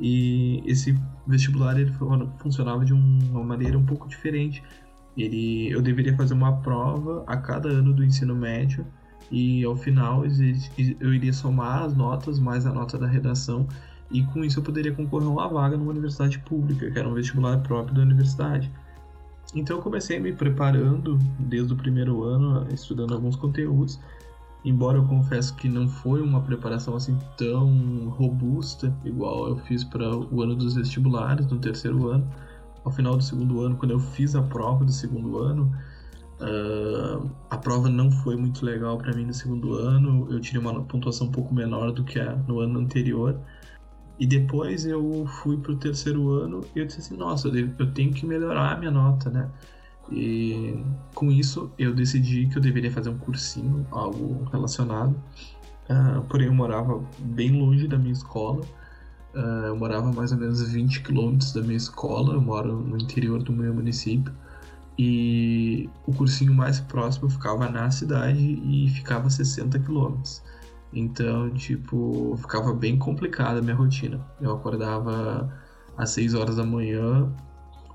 E 0.00 0.64
esse 0.66 0.98
vestibular 1.28 1.78
ele 1.78 1.92
funcionava 2.38 2.84
de 2.84 2.92
uma 2.92 3.44
maneira 3.44 3.78
um 3.78 3.86
pouco 3.86 4.08
diferente. 4.08 4.64
Ele, 5.16 5.70
eu 5.70 5.80
deveria 5.80 6.16
fazer 6.16 6.34
uma 6.34 6.56
prova 6.56 7.22
a 7.28 7.36
cada 7.36 7.68
ano 7.68 7.92
do 7.92 8.02
ensino 8.02 8.34
médio 8.34 8.84
e 9.30 9.62
ao 9.62 9.76
final 9.76 10.24
eu 10.98 11.14
iria 11.14 11.32
somar 11.32 11.84
as 11.84 11.94
notas 11.94 12.40
mais 12.40 12.66
a 12.66 12.72
nota 12.72 12.98
da 12.98 13.06
redação 13.06 13.68
e 14.10 14.24
com 14.24 14.44
isso 14.44 14.58
eu 14.58 14.64
poderia 14.64 14.92
concorrer 14.92 15.28
a 15.28 15.30
uma 15.30 15.46
vaga 15.46 15.76
numa 15.76 15.92
universidade 15.92 16.40
pública, 16.40 16.90
que 16.90 16.98
era 16.98 17.08
um 17.08 17.14
vestibular 17.14 17.58
próprio 17.62 17.94
da 17.94 18.02
universidade. 18.02 18.72
Então 19.54 19.76
eu 19.76 19.82
comecei 19.82 20.20
me 20.20 20.32
preparando 20.32 21.18
desde 21.38 21.72
o 21.72 21.76
primeiro 21.76 22.22
ano, 22.22 22.66
estudando 22.72 23.14
alguns 23.14 23.34
conteúdos, 23.34 23.98
embora 24.64 24.98
eu 24.98 25.04
confesso 25.04 25.54
que 25.56 25.68
não 25.68 25.88
foi 25.88 26.20
uma 26.20 26.40
preparação 26.40 26.94
assim 26.94 27.18
tão 27.36 28.08
robusta, 28.10 28.94
igual 29.04 29.48
eu 29.48 29.56
fiz 29.58 29.82
para 29.82 30.16
o 30.16 30.42
ano 30.42 30.54
dos 30.54 30.74
vestibulares, 30.74 31.46
no 31.48 31.58
terceiro 31.58 32.08
ano. 32.08 32.30
Ao 32.84 32.92
final 32.92 33.16
do 33.16 33.22
segundo 33.22 33.60
ano, 33.60 33.76
quando 33.76 33.90
eu 33.90 34.00
fiz 34.00 34.34
a 34.34 34.42
prova 34.42 34.84
do 34.84 34.92
segundo 34.92 35.38
ano, 35.38 35.70
uh, 36.40 37.30
a 37.50 37.58
prova 37.58 37.90
não 37.90 38.10
foi 38.10 38.36
muito 38.36 38.64
legal 38.64 38.96
para 38.96 39.14
mim 39.14 39.26
no 39.26 39.34
segundo 39.34 39.74
ano. 39.74 40.28
Eu 40.30 40.40
tirei 40.40 40.60
uma 40.60 40.82
pontuação 40.84 41.26
um 41.26 41.30
pouco 41.30 41.52
menor 41.54 41.92
do 41.92 42.04
que 42.04 42.18
a 42.18 42.36
no 42.48 42.60
ano 42.60 42.78
anterior. 42.78 43.38
E 44.20 44.26
depois 44.26 44.84
eu 44.84 45.26
fui 45.26 45.56
pro 45.56 45.74
terceiro 45.74 46.30
ano 46.30 46.60
e 46.76 46.80
eu 46.80 46.84
disse 46.84 47.00
assim, 47.00 47.16
nossa, 47.16 47.48
eu 47.48 47.92
tenho 47.94 48.12
que 48.12 48.26
melhorar 48.26 48.72
a 48.72 48.76
minha 48.76 48.90
nota, 48.90 49.30
né? 49.30 49.50
E 50.12 50.78
com 51.14 51.32
isso 51.32 51.72
eu 51.78 51.94
decidi 51.94 52.46
que 52.46 52.58
eu 52.58 52.60
deveria 52.60 52.92
fazer 52.92 53.08
um 53.08 53.16
cursinho, 53.16 53.86
algo 53.90 54.46
relacionado. 54.52 55.16
Uh, 55.88 56.20
porém 56.28 56.48
eu 56.48 56.54
morava 56.54 57.02
bem 57.18 57.50
longe 57.58 57.88
da 57.88 57.96
minha 57.96 58.12
escola. 58.12 58.60
Uh, 59.34 59.68
eu 59.68 59.76
morava 59.76 60.12
mais 60.12 60.32
ou 60.32 60.38
menos 60.38 60.70
20 60.70 61.00
quilômetros 61.02 61.54
da 61.54 61.62
minha 61.62 61.78
escola, 61.78 62.34
eu 62.34 62.42
moro 62.42 62.78
no 62.78 62.98
interior 62.98 63.42
do 63.42 63.54
meu 63.54 63.72
município. 63.72 64.34
E 64.98 65.88
o 66.06 66.12
cursinho 66.12 66.52
mais 66.52 66.78
próximo 66.78 67.30
ficava 67.30 67.70
na 67.70 67.90
cidade 67.90 68.38
e 68.38 68.90
ficava 68.90 69.28
a 69.28 69.30
60 69.30 69.78
quilômetros. 69.78 70.42
Então, 70.92 71.50
tipo, 71.50 72.36
ficava 72.38 72.72
bem 72.74 72.98
complicada 72.98 73.60
a 73.60 73.62
minha 73.62 73.76
rotina. 73.76 74.20
Eu 74.40 74.52
acordava 74.52 75.52
às 75.96 76.10
6 76.10 76.34
horas 76.34 76.56
da 76.56 76.64
manhã 76.64 77.32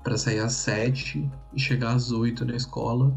para 0.02 0.16
sair 0.16 0.38
às 0.38 0.52
7 0.52 1.28
e 1.52 1.60
chegar 1.60 1.94
às 1.94 2.10
8 2.10 2.44
na 2.44 2.56
escola. 2.56 3.14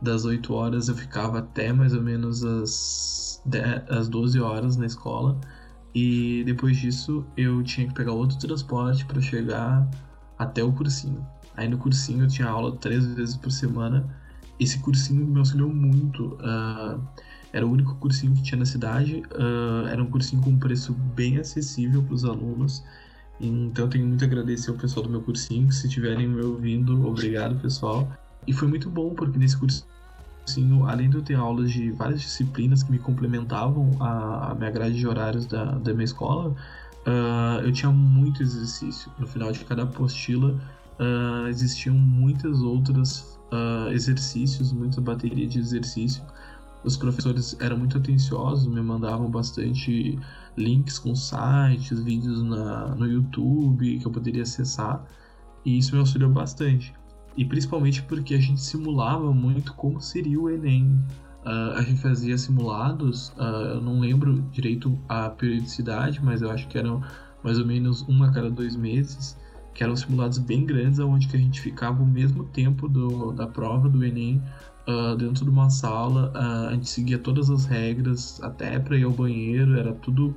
Das 0.00 0.24
8 0.24 0.54
horas 0.54 0.88
eu 0.88 0.94
ficava 0.94 1.40
até 1.40 1.72
mais 1.72 1.92
ou 1.92 2.02
menos 2.02 2.44
às, 2.44 3.42
10, 3.44 3.90
às 3.90 4.08
12 4.08 4.40
horas 4.40 4.76
na 4.76 4.86
escola. 4.86 5.38
E 5.94 6.42
depois 6.44 6.76
disso 6.76 7.24
eu 7.36 7.62
tinha 7.62 7.88
que 7.88 7.94
pegar 7.94 8.12
outro 8.12 8.38
transporte 8.38 9.04
para 9.04 9.20
chegar 9.20 9.88
até 10.38 10.62
o 10.62 10.72
cursinho. 10.72 11.26
Aí 11.56 11.68
no 11.68 11.76
cursinho 11.76 12.24
eu 12.24 12.28
tinha 12.28 12.48
aula 12.48 12.76
três 12.76 13.04
vezes 13.14 13.36
por 13.36 13.50
semana. 13.50 14.08
Esse 14.58 14.78
cursinho 14.78 15.26
me 15.26 15.38
auxiliou 15.38 15.68
muito. 15.68 16.38
Uh, 16.40 17.00
era 17.52 17.66
o 17.66 17.70
único 17.70 17.94
cursinho 17.96 18.34
que 18.34 18.42
tinha 18.42 18.58
na 18.58 18.66
cidade. 18.66 19.22
Uh, 19.32 19.86
era 19.88 20.02
um 20.02 20.06
cursinho 20.06 20.42
com 20.42 20.50
um 20.50 20.58
preço 20.58 20.92
bem 20.92 21.38
acessível 21.38 22.02
para 22.02 22.14
os 22.14 22.24
alunos. 22.24 22.82
Então 23.40 23.88
tenho 23.88 24.06
muito 24.06 24.22
a 24.22 24.26
agradecer 24.26 24.70
ao 24.70 24.76
pessoal 24.76 25.04
do 25.04 25.10
meu 25.10 25.22
cursinho. 25.22 25.70
Se 25.72 25.86
estiverem 25.86 26.28
me 26.28 26.42
ouvindo, 26.42 27.06
obrigado 27.06 27.60
pessoal. 27.60 28.08
E 28.46 28.52
foi 28.52 28.68
muito 28.68 28.88
bom 28.88 29.14
porque 29.14 29.38
nesse 29.38 29.56
cursinho, 29.56 30.86
além 30.86 31.10
de 31.10 31.16
eu 31.16 31.22
ter 31.22 31.34
aulas 31.34 31.70
de 31.72 31.90
várias 31.90 32.20
disciplinas 32.20 32.82
que 32.82 32.90
me 32.90 32.98
complementavam 32.98 33.90
a, 33.98 34.52
a 34.52 34.54
minha 34.54 34.70
grade 34.70 34.96
de 34.96 35.06
horários 35.06 35.46
da, 35.46 35.64
da 35.64 35.92
minha 35.92 36.04
escola, 36.04 36.50
uh, 36.50 37.60
eu 37.64 37.72
tinha 37.72 37.90
muito 37.90 38.42
exercício. 38.42 39.10
No 39.18 39.26
final 39.26 39.50
de 39.50 39.64
cada 39.64 39.82
apostila 39.84 40.54
uh, 41.00 41.48
existiam 41.48 41.96
muitas 41.96 42.62
outras 42.62 43.28
exercícios, 43.92 44.72
muita 44.72 45.00
bateria 45.00 45.44
de 45.44 45.58
exercício 45.58 46.22
os 46.84 46.96
professores 46.96 47.56
eram 47.60 47.76
muito 47.76 47.98
atenciosos, 47.98 48.66
me 48.66 48.80
mandavam 48.80 49.30
bastante 49.30 50.18
links 50.56 50.98
com 50.98 51.14
sites, 51.14 52.00
vídeos 52.00 52.42
na, 52.42 52.94
no 52.94 53.06
YouTube 53.06 53.98
que 53.98 54.06
eu 54.06 54.10
poderia 54.10 54.42
acessar, 54.42 55.04
e 55.64 55.78
isso 55.78 55.92
me 55.92 56.00
auxiliou 56.00 56.30
bastante. 56.30 56.94
E 57.36 57.44
principalmente 57.44 58.02
porque 58.02 58.34
a 58.34 58.40
gente 58.40 58.60
simulava 58.60 59.32
muito 59.32 59.74
como 59.74 60.00
seria 60.00 60.40
o 60.40 60.50
Enem. 60.50 60.98
Uh, 61.44 61.72
a 61.76 61.82
gente 61.82 62.00
fazia 62.00 62.36
simulados, 62.36 63.28
uh, 63.30 63.74
eu 63.74 63.80
não 63.80 64.00
lembro 64.00 64.42
direito 64.52 64.98
a 65.08 65.30
periodicidade, 65.30 66.22
mas 66.22 66.42
eu 66.42 66.50
acho 66.50 66.68
que 66.68 66.76
eram 66.76 67.02
mais 67.42 67.58
ou 67.58 67.66
menos 67.66 68.06
um 68.08 68.22
a 68.22 68.30
cada 68.30 68.50
dois 68.50 68.76
meses, 68.76 69.38
que 69.72 69.82
eram 69.82 69.96
simulados 69.96 70.36
bem 70.38 70.66
grandes, 70.66 70.98
onde 70.98 71.28
que 71.28 71.36
a 71.36 71.40
gente 71.40 71.60
ficava 71.60 72.02
o 72.02 72.06
mesmo 72.06 72.44
tempo 72.44 72.88
do, 72.88 73.32
da 73.32 73.46
prova 73.46 73.88
do 73.88 74.04
Enem 74.04 74.42
uh, 74.86 75.16
dentro 75.16 75.44
de 75.44 75.50
uma 75.50 75.70
sala, 75.70 76.32
uh, 76.34 76.68
a 76.68 76.72
gente 76.72 76.88
seguia 76.88 77.18
todas 77.18 77.50
as 77.50 77.64
regras, 77.64 78.40
até 78.42 78.78
para 78.78 78.96
ir 78.96 79.04
ao 79.04 79.10
banheiro, 79.10 79.78
era 79.78 79.92
tudo 79.92 80.34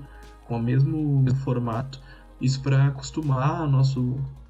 com 0.48 0.58
o 0.58 0.62
mesmo 0.62 1.26
formato. 1.44 2.02
Isso 2.42 2.62
para 2.62 2.88
acostumar 2.88 3.62
a 3.62 3.68
nosso, 3.68 4.02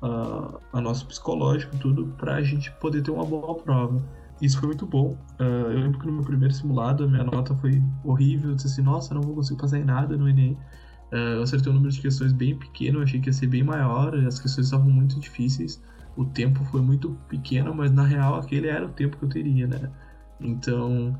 uh, 0.01 0.59
a 0.71 0.81
nosso 0.81 1.05
psicológico, 1.05 1.77
tudo, 1.77 2.07
para 2.17 2.35
a 2.35 2.41
gente 2.41 2.71
poder 2.73 3.01
ter 3.01 3.11
uma 3.11 3.25
boa 3.25 3.55
prova. 3.55 4.03
Isso 4.41 4.59
foi 4.59 4.67
muito 4.67 4.85
bom. 4.85 5.15
Eu 5.39 5.79
lembro 5.79 5.99
que 5.99 6.05
no 6.05 6.11
meu 6.11 6.23
primeiro 6.23 6.53
simulado 6.53 7.05
a 7.05 7.07
minha 7.07 7.23
nota 7.23 7.55
foi 7.55 7.81
horrível. 8.03 8.49
Eu 8.49 8.55
disse 8.55 8.67
assim: 8.67 8.81
nossa, 8.81 9.13
não 9.13 9.21
vou 9.21 9.35
conseguir 9.35 9.77
em 9.77 9.85
nada 9.85 10.17
no 10.17 10.27
Enem. 10.27 10.57
Eu 11.11 11.43
acertei 11.43 11.71
um 11.71 11.75
número 11.75 11.93
de 11.93 12.01
questões 12.01 12.33
bem 12.33 12.57
pequeno, 12.57 13.01
achei 13.01 13.21
que 13.21 13.29
ia 13.29 13.33
ser 13.33 13.47
bem 13.47 13.63
maior, 13.63 14.13
as 14.17 14.39
questões 14.39 14.67
estavam 14.67 14.89
muito 14.89 15.17
difíceis 15.17 15.79
o 16.15 16.25
tempo 16.25 16.63
foi 16.65 16.81
muito 16.81 17.17
pequeno, 17.27 17.73
mas 17.73 17.91
na 17.91 18.03
real 18.03 18.35
aquele 18.35 18.67
era 18.67 18.85
o 18.85 18.89
tempo 18.89 19.17
que 19.17 19.25
eu 19.25 19.29
teria, 19.29 19.67
né? 19.67 19.89
Então 20.39 21.17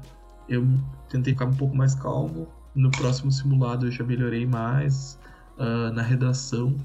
eu 0.47 0.67
tentei 1.09 1.33
ficar 1.33 1.45
um 1.45 1.55
pouco 1.55 1.75
mais 1.75 1.95
calmo. 1.95 2.47
No 2.75 2.91
próximo 2.91 3.31
simulado 3.31 3.87
eu 3.87 3.91
já 3.91 4.03
melhorei 4.03 4.45
mais. 4.45 5.19
Uh, 5.55 5.93
na 5.93 6.01
redação, 6.01 6.75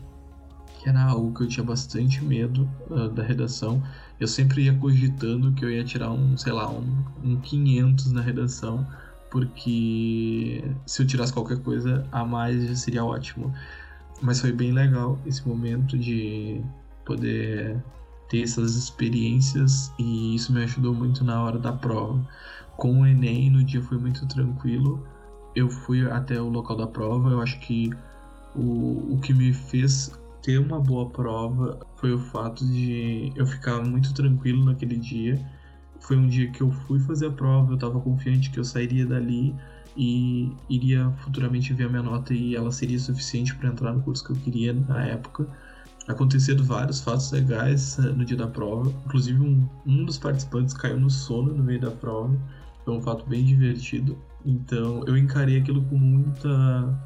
que 0.79 0.89
era 0.91 1.03
algo 1.03 1.33
que 1.33 1.43
eu 1.43 1.49
tinha 1.49 1.65
bastante 1.65 2.23
medo 2.23 2.69
uh, 2.91 3.09
da 3.09 3.23
redação. 3.23 3.83
Eu 4.21 4.29
sempre 4.29 4.65
ia 4.65 4.75
cogitando 4.77 5.53
que 5.53 5.65
eu 5.65 5.71
ia 5.71 5.83
tirar 5.83 6.11
um, 6.11 6.37
sei 6.37 6.53
lá, 6.53 6.71
um, 6.71 7.05
um 7.25 7.37
500 7.41 8.13
na 8.13 8.21
redação, 8.21 8.87
porque 9.31 10.63
se 10.85 11.03
eu 11.03 11.07
tirasse 11.07 11.33
qualquer 11.33 11.59
coisa 11.61 12.07
a 12.13 12.25
mais 12.25 12.69
já 12.69 12.77
seria 12.77 13.05
ótimo. 13.05 13.53
Mas 14.21 14.41
foi 14.41 14.53
bem 14.53 14.73
legal 14.73 15.19
esse 15.25 15.47
momento 15.49 15.97
de 15.97 16.61
poder 17.07 17.83
ter 18.29 18.43
essas 18.43 18.77
experiências 18.77 19.93
e 19.99 20.35
isso 20.35 20.53
me 20.53 20.63
ajudou 20.65 20.95
muito 20.95 21.25
na 21.25 21.43
hora 21.43 21.59
da 21.59 21.73
prova. 21.73 22.21
Com 22.77 23.01
o 23.01 23.07
Enem, 23.07 23.51
no 23.51 23.65
dia 23.65 23.83
foi 23.83 23.99
muito 23.99 24.27
tranquilo. 24.27 25.07
Eu 25.55 25.69
fui 25.69 26.09
até 26.11 26.41
o 26.41 26.49
local 26.49 26.77
da 26.77 26.87
prova. 26.87 27.31
Eu 27.31 27.41
acho 27.41 27.59
que 27.61 27.91
o, 28.55 29.15
o 29.15 29.21
que 29.21 29.33
me 29.33 29.53
fez 29.53 30.13
ter 30.43 30.59
uma 30.59 30.79
boa 30.79 31.09
prova 31.11 31.79
foi 31.97 32.13
o 32.13 32.19
fato 32.19 32.65
de 32.65 33.33
eu 33.35 33.47
ficar 33.47 33.83
muito 33.83 34.15
tranquilo 34.15 34.65
naquele 34.65 34.97
dia. 34.97 35.45
Foi 36.01 36.17
um 36.17 36.29
dia 36.29 36.51
que 36.51 36.61
eu 36.61 36.71
fui 36.71 37.01
fazer 37.01 37.27
a 37.27 37.31
prova, 37.31 37.73
eu 37.73 37.75
estava 37.75 38.01
confiante 38.01 38.51
que 38.51 38.59
eu 38.59 38.65
sairia 38.65 39.05
dali 39.05 39.55
e 39.97 40.53
iria 40.69 41.11
futuramente 41.19 41.73
ver 41.75 41.85
a 41.85 41.89
minha 41.89 42.03
nota 42.03 42.33
e 42.33 42.55
ela 42.55 42.71
seria 42.71 42.99
suficiente 43.01 43.55
para 43.57 43.69
entrar 43.69 43.93
no 43.93 44.01
curso 44.01 44.25
que 44.25 44.31
eu 44.31 44.37
queria 44.37 44.73
na 44.73 45.05
época 45.05 45.49
aconteceram 46.09 46.65
vários 46.65 47.01
fatos 47.01 47.31
legais 47.31 47.99
uh, 47.99 48.15
no 48.15 48.25
dia 48.25 48.37
da 48.37 48.47
prova. 48.47 48.91
Inclusive, 49.07 49.41
um, 49.41 49.69
um 49.87 50.05
dos 50.05 50.19
participantes 50.19 50.75
caiu 50.75 50.99
no 50.99 51.11
sono 51.11 51.53
no 51.55 51.63
meio 51.63 51.81
da 51.81 51.91
prova. 51.91 52.37
Foi 52.85 52.97
um 52.97 53.01
fato 53.01 53.27
bem 53.27 53.45
divertido. 53.45 54.19
Então, 54.45 55.05
eu 55.07 55.17
encarei 55.17 55.59
aquilo 55.59 55.83
com 55.85 55.97
muita, 55.97 56.99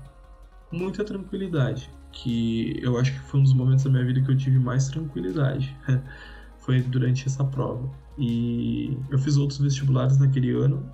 muita 0.70 1.04
tranquilidade. 1.04 1.90
Que 2.12 2.78
eu 2.82 2.98
acho 2.98 3.12
que 3.12 3.18
foi 3.20 3.40
um 3.40 3.42
dos 3.42 3.54
momentos 3.54 3.84
da 3.84 3.90
minha 3.90 4.04
vida 4.04 4.20
que 4.20 4.30
eu 4.30 4.36
tive 4.36 4.58
mais 4.58 4.88
tranquilidade. 4.88 5.76
foi 6.60 6.80
durante 6.80 7.26
essa 7.26 7.44
prova. 7.44 7.90
E 8.16 8.96
eu 9.10 9.18
fiz 9.18 9.36
outros 9.36 9.58
vestibulares 9.58 10.18
naquele 10.18 10.52
ano. 10.52 10.88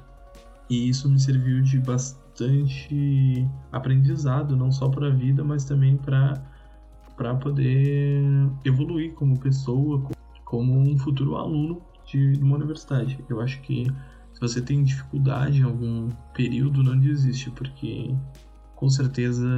E 0.70 0.88
isso 0.88 1.08
me 1.10 1.18
serviu 1.18 1.60
de 1.62 1.78
bastante 1.78 3.46
aprendizado, 3.72 4.56
não 4.56 4.70
só 4.70 4.88
para 4.88 5.08
a 5.08 5.10
vida, 5.10 5.42
mas 5.42 5.64
também 5.64 5.96
para 5.96 6.40
para 7.18 7.34
poder 7.34 8.22
evoluir 8.64 9.12
como 9.14 9.38
pessoa, 9.38 10.08
como 10.44 10.78
um 10.78 10.96
futuro 10.96 11.36
aluno 11.36 11.82
de, 12.06 12.38
uma 12.40 12.56
universidade. 12.56 13.18
Eu 13.28 13.40
acho 13.40 13.60
que 13.62 13.86
se 14.32 14.40
você 14.40 14.62
tem 14.62 14.84
dificuldade 14.84 15.60
em 15.60 15.64
algum 15.64 16.08
período, 16.32 16.82
não 16.84 16.96
desiste, 16.96 17.50
porque 17.50 18.14
com 18.76 18.88
certeza 18.88 19.48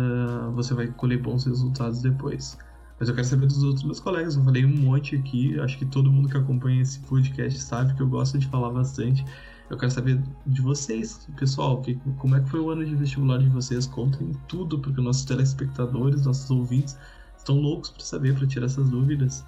você 0.54 0.72
vai 0.72 0.86
colher 0.88 1.20
bons 1.20 1.44
resultados 1.44 2.00
depois. 2.00 2.58
Mas 2.98 3.10
eu 3.10 3.14
quero 3.14 3.26
saber 3.26 3.46
dos 3.46 3.62
outros 3.62 3.84
meus 3.84 4.00
colegas. 4.00 4.36
Eu 4.36 4.42
falei 4.42 4.64
um 4.64 4.76
monte 4.76 5.16
aqui. 5.16 5.58
Acho 5.60 5.78
que 5.78 5.84
todo 5.84 6.10
mundo 6.10 6.28
que 6.28 6.36
acompanha 6.36 6.80
esse 6.80 6.98
podcast 7.00 7.60
sabe 7.60 7.94
que 7.94 8.02
eu 8.02 8.08
gosto 8.08 8.38
de 8.38 8.46
falar 8.48 8.70
bastante. 8.70 9.24
Eu 9.68 9.76
quero 9.76 9.92
saber 9.92 10.20
de 10.46 10.60
vocês, 10.60 11.28
pessoal, 11.38 11.80
que, 11.80 11.94
como 12.18 12.36
é 12.36 12.40
que 12.40 12.48
foi 12.48 12.60
o 12.60 12.70
ano 12.70 12.84
de 12.84 12.94
vestibular 12.96 13.38
de 13.38 13.48
vocês? 13.48 13.86
Contem 13.86 14.32
tudo, 14.48 14.78
porque 14.80 15.00
nossos 15.00 15.24
telespectadores, 15.24 16.26
nossos 16.26 16.50
ouvintes 16.50 16.98
estão 17.50 17.60
loucos 17.60 17.90
para 17.90 18.04
saber, 18.04 18.36
para 18.36 18.46
tirar 18.46 18.66
essas 18.66 18.88
dúvidas. 18.88 19.44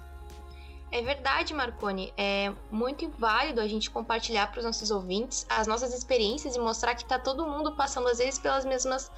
É 0.91 1.01
verdade, 1.01 1.53
Marconi. 1.53 2.13
É 2.15 2.53
muito 2.69 3.09
válido 3.17 3.59
a 3.59 3.67
gente 3.67 3.89
compartilhar 3.89 4.51
para 4.51 4.59
os 4.59 4.65
nossos 4.65 4.91
ouvintes 4.91 5.45
as 5.49 5.65
nossas 5.65 5.93
experiências 5.93 6.55
e 6.55 6.59
mostrar 6.59 6.93
que 6.93 7.01
está 7.01 7.17
todo 7.17 7.47
mundo 7.47 7.75
passando, 7.75 8.07
às 8.07 8.19
vezes, 8.19 8.37
pelas 8.37 8.63
mesmas, 8.63 9.11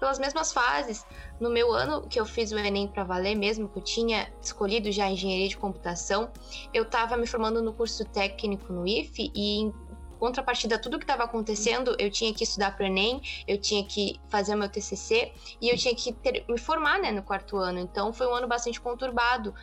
pelas 0.00 0.18
mesmas 0.18 0.52
fases. 0.52 1.04
No 1.38 1.50
meu 1.50 1.70
ano 1.70 2.06
que 2.08 2.18
eu 2.18 2.24
fiz 2.24 2.50
o 2.50 2.58
Enem 2.58 2.88
para 2.88 3.04
valer 3.04 3.34
mesmo, 3.34 3.68
que 3.68 3.78
eu 3.78 3.82
tinha 3.82 4.32
escolhido 4.40 4.90
já 4.90 5.10
engenharia 5.10 5.48
de 5.48 5.56
computação, 5.58 6.30
eu 6.72 6.84
estava 6.84 7.14
me 7.16 7.26
formando 7.26 7.60
no 7.60 7.74
curso 7.74 8.06
técnico 8.06 8.72
no 8.72 8.86
IFE 8.86 9.30
e 9.34 9.70
contrapartida 10.18 10.78
tudo 10.78 10.98
que 10.98 11.04
estava 11.04 11.24
acontecendo, 11.24 11.96
eu 11.98 12.10
tinha 12.10 12.32
que 12.34 12.44
estudar 12.44 12.76
para 12.76 12.84
o 12.84 12.86
Enem, 12.86 13.22
eu 13.46 13.58
tinha 13.58 13.84
que 13.84 14.20
fazer 14.28 14.54
meu 14.54 14.68
TCC 14.68 15.32
e 15.60 15.68
eu 15.68 15.76
tinha 15.76 15.94
que 15.94 16.12
ter, 16.12 16.44
me 16.48 16.58
formar, 16.58 16.98
né, 16.98 17.10
no 17.10 17.22
quarto 17.22 17.56
ano. 17.56 17.78
Então 17.78 18.12
foi 18.12 18.26
um 18.26 18.34
ano 18.34 18.46
bastante 18.46 18.80
conturbado. 18.80 19.54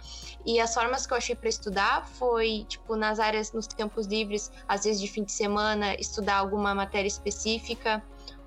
E 0.45 0.59
as 0.59 0.73
formas 0.73 1.05
que 1.05 1.13
eu 1.13 1.17
achei 1.17 1.35
para 1.35 1.49
estudar 1.49 2.07
foi, 2.07 2.65
tipo, 2.67 2.95
nas 2.95 3.19
áreas, 3.19 3.51
nos 3.51 3.67
tempos 3.67 4.07
livres, 4.07 4.51
às 4.67 4.83
vezes 4.83 5.01
de 5.01 5.07
fim 5.07 5.23
de 5.23 5.31
semana, 5.31 5.95
estudar 5.95 6.37
alguma 6.37 6.73
matéria 6.73 7.07
específica 7.07 8.03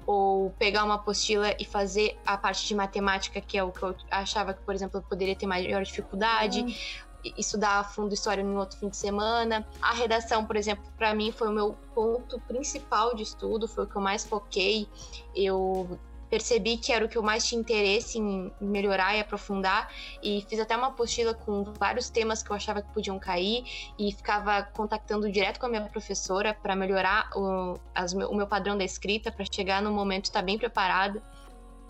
ou 0.06 0.50
pegar 0.58 0.84
uma 0.84 0.94
apostila 0.94 1.54
e 1.58 1.66
fazer 1.66 2.18
a 2.24 2.38
parte 2.38 2.66
de 2.66 2.74
matemática, 2.74 3.42
que 3.42 3.58
é 3.58 3.62
o 3.62 3.70
que 3.70 3.82
eu 3.82 3.94
achava 4.10 4.54
que, 4.54 4.62
por 4.62 4.74
exemplo, 4.74 5.00
eu 5.00 5.02
poderia 5.02 5.36
ter 5.36 5.46
maior 5.46 5.82
dificuldade, 5.82 6.60
uhum 6.60 7.07
estudar 7.36 7.80
a 7.80 7.84
fundo 7.84 8.14
história 8.14 8.42
em 8.42 8.56
outro 8.56 8.78
fim 8.78 8.88
de 8.88 8.96
semana. 8.96 9.66
A 9.80 9.92
redação, 9.92 10.44
por 10.44 10.56
exemplo, 10.56 10.84
para 10.96 11.14
mim 11.14 11.32
foi 11.32 11.48
o 11.48 11.52
meu 11.52 11.72
ponto 11.94 12.40
principal 12.40 13.14
de 13.14 13.22
estudo, 13.22 13.66
foi 13.68 13.84
o 13.84 13.86
que 13.86 13.96
eu 13.96 14.02
mais 14.02 14.24
foquei. 14.24 14.88
Eu 15.34 15.98
percebi 16.28 16.76
que 16.76 16.92
era 16.92 17.04
o 17.04 17.08
que 17.08 17.16
eu 17.16 17.22
mais 17.22 17.46
tinha 17.46 17.60
interesse 17.60 18.18
em 18.18 18.52
melhorar 18.60 19.16
e 19.16 19.20
aprofundar 19.20 19.90
e 20.22 20.44
fiz 20.48 20.60
até 20.60 20.76
uma 20.76 20.88
apostila 20.88 21.34
com 21.34 21.64
vários 21.78 22.10
temas 22.10 22.42
que 22.42 22.50
eu 22.50 22.56
achava 22.56 22.82
que 22.82 22.92
podiam 22.92 23.18
cair 23.18 23.64
e 23.98 24.12
ficava 24.12 24.62
contactando 24.62 25.30
direto 25.30 25.58
com 25.58 25.66
a 25.66 25.68
minha 25.68 25.82
professora 25.82 26.54
para 26.54 26.76
melhorar 26.76 27.30
o, 27.34 27.78
as, 27.94 28.12
o 28.12 28.34
meu 28.34 28.46
padrão 28.46 28.76
da 28.76 28.84
escrita 28.84 29.32
para 29.32 29.44
chegar 29.50 29.82
no 29.82 29.90
momento 29.90 30.26
estar 30.26 30.42
bem 30.42 30.58
preparada. 30.58 31.22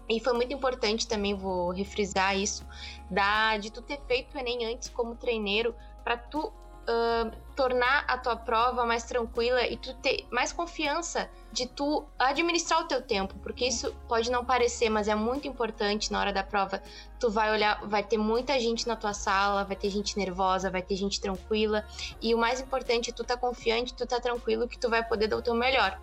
E 0.09 0.21
foi 0.21 0.33
muito 0.33 0.53
importante 0.53 1.07
também, 1.07 1.35
vou 1.35 1.71
refrisar 1.71 2.37
isso, 2.37 2.66
da, 3.11 3.57
de 3.59 3.71
tu 3.71 3.83
ter 3.83 4.01
feito 4.07 4.35
o 4.35 4.38
Enem 4.38 4.73
antes 4.73 4.88
como 4.88 5.14
treineiro, 5.14 5.75
para 6.03 6.16
tu 6.16 6.53
uh, 6.88 7.31
tornar 7.55 8.05
a 8.09 8.16
tua 8.16 8.37
prova 8.37 8.87
mais 8.87 9.05
tranquila 9.05 9.66
e 9.66 9.77
tu 9.77 9.94
ter 9.94 10.27
mais 10.31 10.53
confiança 10.53 11.29
de 11.53 11.66
tu 11.66 12.07
administrar 12.18 12.81
o 12.81 12.85
teu 12.85 13.03
tempo, 13.03 13.35
porque 13.42 13.66
isso 13.66 13.94
pode 14.09 14.31
não 14.31 14.44
parecer, 14.44 14.88
mas 14.88 15.09
é 15.09 15.14
muito 15.14 15.47
importante 15.47 16.11
na 16.11 16.21
hora 16.21 16.33
da 16.33 16.42
prova. 16.42 16.83
Tu 17.21 17.31
vai 17.31 17.51
olhar, 17.51 17.87
vai 17.87 18.03
ter 18.03 18.16
muita 18.16 18.59
gente 18.59 18.87
na 18.87 18.97
tua 18.97 19.12
sala, 19.12 19.64
vai 19.64 19.77
ter 19.77 19.90
gente 19.90 20.16
nervosa, 20.16 20.71
vai 20.71 20.83
ter 20.83 20.97
gente 20.97 21.21
tranquila, 21.21 21.85
e 22.23 22.35
o 22.35 22.38
mais 22.38 22.61
importante 22.61 23.11
é 23.11 23.12
tu 23.12 23.25
tá 23.25 23.37
confiante, 23.37 23.94
tu 23.94 24.07
tá 24.07 24.21
tranquilo 24.21 24.68
que 24.68 24.79
tu 24.79 24.88
vai 24.88 25.07
poder 25.07 25.29
dar 25.29 25.37
o 25.37 25.42
teu 25.42 25.55
melhor. 25.55 26.01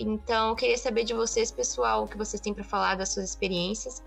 Então, 0.00 0.50
eu 0.50 0.56
queria 0.56 0.78
saber 0.78 1.04
de 1.04 1.14
vocês, 1.14 1.50
pessoal, 1.50 2.04
o 2.04 2.08
que 2.08 2.16
vocês 2.16 2.40
têm 2.40 2.54
para 2.54 2.64
falar 2.64 2.96
das 2.96 3.10
suas 3.10 3.28
experiências. 3.28 4.02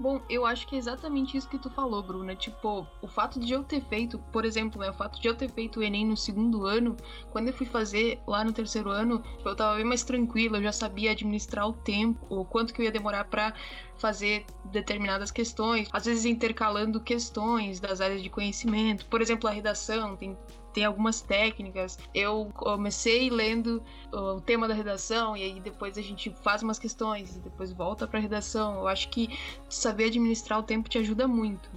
Bom, 0.00 0.18
eu 0.30 0.46
acho 0.46 0.66
que 0.66 0.76
é 0.76 0.78
exatamente 0.78 1.36
isso 1.36 1.46
que 1.46 1.58
tu 1.58 1.68
falou, 1.68 2.02
Bruna. 2.02 2.34
Tipo, 2.34 2.86
o 3.02 3.06
fato 3.06 3.38
de 3.38 3.52
eu 3.52 3.62
ter 3.62 3.82
feito, 3.82 4.18
por 4.32 4.46
exemplo, 4.46 4.80
né, 4.80 4.88
o 4.88 4.94
fato 4.94 5.20
de 5.20 5.28
eu 5.28 5.34
ter 5.34 5.50
feito 5.50 5.78
o 5.78 5.82
Enem 5.82 6.06
no 6.06 6.16
segundo 6.16 6.64
ano, 6.64 6.96
quando 7.30 7.48
eu 7.48 7.52
fui 7.52 7.66
fazer 7.66 8.18
lá 8.26 8.42
no 8.42 8.50
terceiro 8.50 8.88
ano, 8.88 9.22
eu 9.44 9.54
tava 9.54 9.76
bem 9.76 9.84
mais 9.84 10.02
tranquila, 10.02 10.56
eu 10.56 10.62
já 10.62 10.72
sabia 10.72 11.10
administrar 11.10 11.68
o 11.68 11.74
tempo, 11.74 12.18
o 12.30 12.46
quanto 12.46 12.72
que 12.72 12.80
eu 12.80 12.86
ia 12.86 12.90
demorar 12.90 13.24
para 13.24 13.52
fazer 13.98 14.46
determinadas 14.64 15.30
questões, 15.30 15.86
às 15.92 16.06
vezes 16.06 16.24
intercalando 16.24 16.98
questões 16.98 17.78
das 17.78 18.00
áreas 18.00 18.22
de 18.22 18.30
conhecimento. 18.30 19.04
Por 19.04 19.20
exemplo, 19.20 19.50
a 19.50 19.52
redação 19.52 20.16
tem 20.16 20.34
tem 20.72 20.84
algumas 20.84 21.20
técnicas. 21.20 21.98
Eu 22.14 22.50
comecei 22.54 23.30
lendo 23.30 23.82
o 24.12 24.40
tema 24.40 24.66
da 24.66 24.74
redação 24.74 25.36
e 25.36 25.42
aí 25.42 25.60
depois 25.60 25.96
a 25.98 26.02
gente 26.02 26.30
faz 26.42 26.62
umas 26.62 26.78
questões 26.78 27.36
e 27.36 27.40
depois 27.40 27.72
volta 27.72 28.06
para 28.06 28.18
a 28.18 28.22
redação. 28.22 28.76
Eu 28.76 28.88
acho 28.88 29.08
que 29.08 29.38
saber 29.68 30.06
administrar 30.06 30.58
o 30.58 30.62
tempo 30.62 30.88
te 30.88 30.98
ajuda 30.98 31.26
muito. 31.26 31.70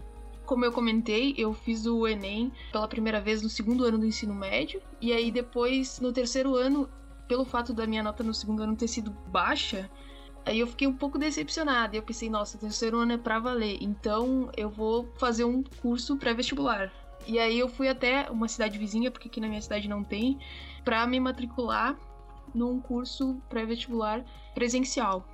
Como 0.46 0.66
eu 0.66 0.72
comentei, 0.72 1.34
eu 1.38 1.54
fiz 1.54 1.86
o 1.86 2.06
Enem 2.08 2.52
pela 2.72 2.88
primeira 2.88 3.22
vez 3.22 3.42
no 3.42 3.50
segundo 3.50 3.86
ano 3.86 3.98
do 3.98 4.06
ensino 4.06 4.36
médio 4.36 4.82
e 5.00 5.14
aí 5.14 5.32
depois 5.32 6.00
no 6.00 6.12
terceiro 6.12 6.56
ano, 6.56 6.90
pelo 7.28 7.46
fato 7.46 7.74
da 7.74 7.88
minha 7.88 8.04
nota 8.04 8.24
no 8.24 8.34
segundo 8.34 8.62
ano 8.62 8.76
ter 8.76 8.90
sido 8.90 9.12
baixa, 9.28 9.90
Aí 10.46 10.60
eu 10.60 10.68
fiquei 10.68 10.88
um 10.88 10.94
pouco 10.94 11.18
decepcionada. 11.18 11.96
Eu 11.96 12.04
pensei, 12.04 12.30
nossa, 12.30 12.58
o 12.58 12.60
terceiro 12.60 12.98
ano 12.98 13.14
é 13.14 13.18
pra 13.18 13.40
valer. 13.40 13.78
Então 13.82 14.50
eu 14.58 14.70
vou 14.70 15.10
fazer 15.18 15.46
um 15.46 15.64
curso 15.82 16.18
pré-vestibular. 16.18 16.92
E 17.28 17.40
aí 17.40 17.58
eu 17.60 17.70
fui 17.70 17.88
até 17.88 18.30
uma 18.30 18.48
cidade 18.48 18.78
vizinha, 18.78 19.10
porque 19.10 19.28
aqui 19.28 19.40
na 19.40 19.48
minha 19.48 19.62
cidade 19.62 19.88
não 19.88 20.04
tem, 20.04 20.40
para 20.84 21.06
me 21.08 21.20
matricular 21.20 21.98
num 22.54 22.80
curso 22.80 23.42
pré-vestibular 23.50 24.24
presencial. 24.54 25.26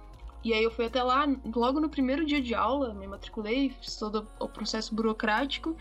E 0.44 0.54
aí 0.54 0.64
eu 0.64 0.72
fui 0.72 0.86
até 0.86 1.04
lá, 1.04 1.28
logo 1.54 1.80
no 1.80 1.90
primeiro 1.90 2.26
dia 2.26 2.42
de 2.42 2.56
aula, 2.56 2.94
me 2.94 3.08
matriculei, 3.08 3.70
fiz 3.82 3.98
todo 3.98 4.26
o 4.40 4.48
processo 4.48 4.96
burocrático, 4.96 5.76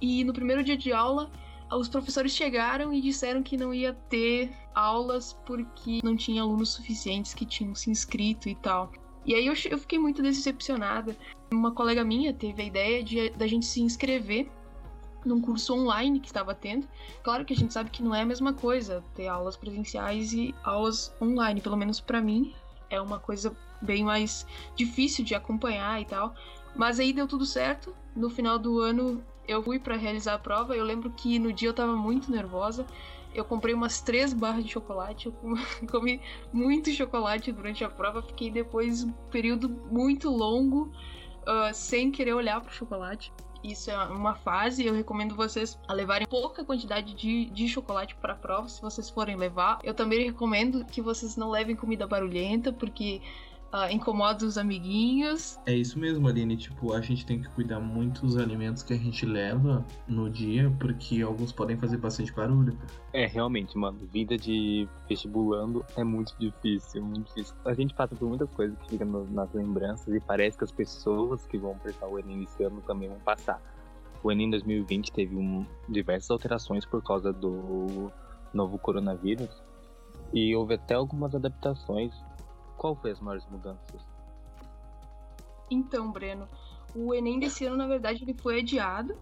e 0.00 0.24
no 0.24 0.32
primeiro 0.32 0.64
dia 0.64 0.76
de 0.76 0.92
aula, 0.92 1.30
os 1.70 1.88
professores 1.88 2.32
chegaram 2.32 2.92
e 2.92 3.00
disseram 3.00 3.42
que 3.42 3.56
não 3.56 3.72
ia 3.72 3.92
ter 3.92 4.50
aulas 4.74 5.38
porque 5.46 6.00
não 6.02 6.16
tinha 6.16 6.42
alunos 6.42 6.70
suficientes 6.70 7.34
que 7.34 7.44
tinham 7.44 7.74
se 7.74 7.90
inscrito 7.90 8.48
e 8.48 8.54
tal. 8.56 8.90
E 9.24 9.34
aí 9.34 9.46
eu, 9.46 9.54
eu 9.70 9.78
fiquei 9.78 9.98
muito 9.98 10.22
decepcionada. 10.22 11.16
Uma 11.52 11.72
colega 11.72 12.02
minha 12.02 12.32
teve 12.32 12.62
a 12.62 12.64
ideia 12.64 13.04
de 13.04 13.30
da 13.30 13.46
gente 13.46 13.66
se 13.66 13.80
inscrever 13.80 14.50
num 15.24 15.40
curso 15.40 15.74
online 15.74 16.20
que 16.20 16.28
estava 16.28 16.54
tendo. 16.54 16.88
Claro 17.22 17.44
que 17.44 17.52
a 17.52 17.56
gente 17.56 17.72
sabe 17.72 17.90
que 17.90 18.02
não 18.02 18.14
é 18.14 18.22
a 18.22 18.26
mesma 18.26 18.52
coisa 18.52 19.02
ter 19.14 19.28
aulas 19.28 19.56
presenciais 19.56 20.32
e 20.32 20.54
aulas 20.62 21.14
online, 21.20 21.60
pelo 21.60 21.76
menos 21.76 22.00
para 22.00 22.20
mim 22.20 22.54
é 22.90 23.00
uma 23.00 23.18
coisa 23.18 23.56
bem 23.80 24.04
mais 24.04 24.46
difícil 24.74 25.24
de 25.24 25.34
acompanhar 25.34 26.00
e 26.02 26.04
tal. 26.04 26.34
Mas 26.74 27.00
aí 27.00 27.12
deu 27.12 27.26
tudo 27.26 27.46
certo. 27.46 27.94
No 28.14 28.28
final 28.28 28.58
do 28.58 28.80
ano 28.80 29.24
eu 29.46 29.62
fui 29.62 29.78
para 29.78 29.96
realizar 29.96 30.34
a 30.34 30.38
prova. 30.38 30.76
Eu 30.76 30.84
lembro 30.84 31.10
que 31.10 31.38
no 31.38 31.52
dia 31.52 31.68
eu 31.68 31.74
tava 31.74 31.94
muito 31.94 32.30
nervosa. 32.30 32.84
Eu 33.32 33.44
comprei 33.44 33.72
umas 33.72 34.00
três 34.00 34.32
barras 34.32 34.64
de 34.64 34.72
chocolate. 34.72 35.26
Eu 35.26 35.34
comi 35.88 36.20
muito 36.52 36.90
chocolate 36.90 37.52
durante 37.52 37.84
a 37.84 37.88
prova. 37.88 38.22
Fiquei 38.22 38.50
depois 38.50 39.04
um 39.04 39.12
período 39.30 39.68
muito 39.68 40.28
longo 40.28 40.90
uh, 41.42 41.72
sem 41.72 42.10
querer 42.10 42.34
olhar 42.34 42.60
pro 42.60 42.72
chocolate 42.72 43.32
isso 43.62 43.90
é 43.90 43.96
uma 44.04 44.34
fase. 44.34 44.84
Eu 44.84 44.94
recomendo 44.94 45.34
vocês 45.34 45.78
a 45.86 45.92
levarem 45.92 46.26
pouca 46.26 46.64
quantidade 46.64 47.14
de, 47.14 47.46
de 47.46 47.68
chocolate 47.68 48.14
para 48.14 48.32
a 48.32 48.36
prova, 48.36 48.68
se 48.68 48.80
vocês 48.80 49.10
forem 49.10 49.36
levar. 49.36 49.78
Eu 49.82 49.94
também 49.94 50.24
recomendo 50.24 50.84
que 50.84 51.00
vocês 51.00 51.36
não 51.36 51.50
levem 51.50 51.76
comida 51.76 52.06
barulhenta, 52.06 52.72
porque 52.72 53.20
uh, 53.72 53.90
incomoda 53.90 54.44
os 54.44 54.58
amiguinhos. 54.58 55.58
É 55.66 55.74
isso 55.74 55.98
mesmo, 55.98 56.28
Aline. 56.28 56.56
Tipo, 56.56 56.92
a 56.92 57.00
gente 57.00 57.24
tem 57.24 57.40
que 57.40 57.48
cuidar 57.50 57.80
muito 57.80 58.22
dos 58.22 58.36
alimentos 58.36 58.82
que 58.82 58.92
a 58.92 58.96
gente 58.96 59.24
leva 59.24 59.84
no 60.06 60.28
dia, 60.28 60.72
porque 60.78 61.22
alguns 61.22 61.52
podem 61.52 61.76
fazer 61.76 61.96
bastante 61.96 62.32
barulho. 62.32 62.76
É, 63.12 63.26
realmente, 63.26 63.76
mano, 63.76 63.98
vida 64.12 64.36
de 64.36 64.88
vestibulando 65.08 65.84
é 65.96 66.04
muito 66.04 66.34
difícil, 66.38 67.02
muito 67.02 67.28
difícil. 67.28 67.54
A 67.64 67.74
gente 67.74 67.94
passa 67.94 68.14
por 68.14 68.28
muitas 68.28 68.50
coisas 68.50 68.78
que 68.80 68.90
ficam 68.90 69.26
nas 69.30 69.52
lembranças 69.52 70.14
e 70.14 70.20
parece 70.20 70.58
que 70.58 70.64
as 70.64 70.72
pessoas 70.72 71.44
que 71.46 71.58
vão 71.58 71.76
prestar 71.78 72.06
o 72.06 72.18
Enem 72.18 72.42
esse 72.42 72.62
ano 72.62 72.80
também 72.86 73.08
vão 73.08 73.18
passar. 73.20 73.60
O 74.22 74.30
Enem 74.30 74.50
2020 74.50 75.12
teve 75.12 75.34
um, 75.34 75.64
diversas 75.88 76.30
alterações 76.30 76.84
por 76.84 77.02
causa 77.02 77.32
do 77.32 78.12
novo 78.52 78.78
coronavírus 78.78 79.62
e 80.32 80.54
houve 80.54 80.74
até 80.74 80.94
algumas 80.94 81.34
adaptações 81.34 82.12
qual 82.80 82.96
foi 82.96 83.10
as 83.10 83.20
maiores 83.20 83.46
mudanças? 83.50 84.00
Então, 85.70 86.10
Breno, 86.10 86.48
o 86.94 87.12
Enem 87.12 87.38
desse 87.38 87.66
ano, 87.66 87.76
na 87.76 87.86
verdade, 87.86 88.24
ele 88.24 88.32
foi 88.32 88.60
adiado 88.60 89.14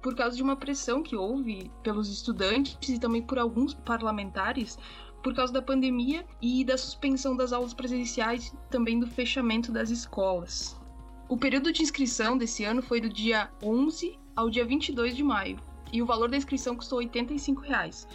por 0.00 0.14
causa 0.14 0.36
de 0.36 0.42
uma 0.42 0.54
pressão 0.54 1.02
que 1.02 1.16
houve 1.16 1.68
pelos 1.82 2.08
estudantes 2.08 2.88
e 2.88 3.00
também 3.00 3.20
por 3.20 3.40
alguns 3.40 3.74
parlamentares 3.74 4.78
por 5.20 5.34
causa 5.34 5.52
da 5.52 5.60
pandemia 5.60 6.24
e 6.40 6.64
da 6.64 6.78
suspensão 6.78 7.36
das 7.36 7.52
aulas 7.52 7.74
presenciais 7.74 8.46
e 8.46 8.56
também 8.70 9.00
do 9.00 9.06
fechamento 9.08 9.72
das 9.72 9.90
escolas. 9.90 10.80
O 11.28 11.36
período 11.36 11.72
de 11.72 11.82
inscrição 11.82 12.38
desse 12.38 12.62
ano 12.62 12.82
foi 12.82 13.00
do 13.00 13.08
dia 13.08 13.50
11 13.60 14.16
ao 14.36 14.48
dia 14.48 14.64
22 14.64 15.16
de 15.16 15.24
maio 15.24 15.58
e 15.92 16.02
o 16.02 16.06
valor 16.06 16.28
da 16.28 16.36
inscrição 16.36 16.74
custou 16.74 16.98
85 16.98 17.60
reais. 17.60 18.08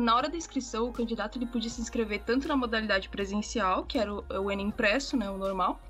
Na 0.00 0.14
hora 0.14 0.28
da 0.28 0.36
inscrição, 0.36 0.88
o 0.88 0.92
candidato 0.92 1.36
ele 1.36 1.46
podia 1.46 1.68
se 1.68 1.80
inscrever 1.80 2.22
tanto 2.24 2.48
na 2.48 2.56
modalidade 2.56 3.08
presencial, 3.08 3.84
que 3.84 3.98
era 3.98 4.12
o 4.14 4.50
Enem 4.50 4.68
impresso, 4.68 5.16
né, 5.16 5.28
o 5.28 5.36
normal, 5.36 5.80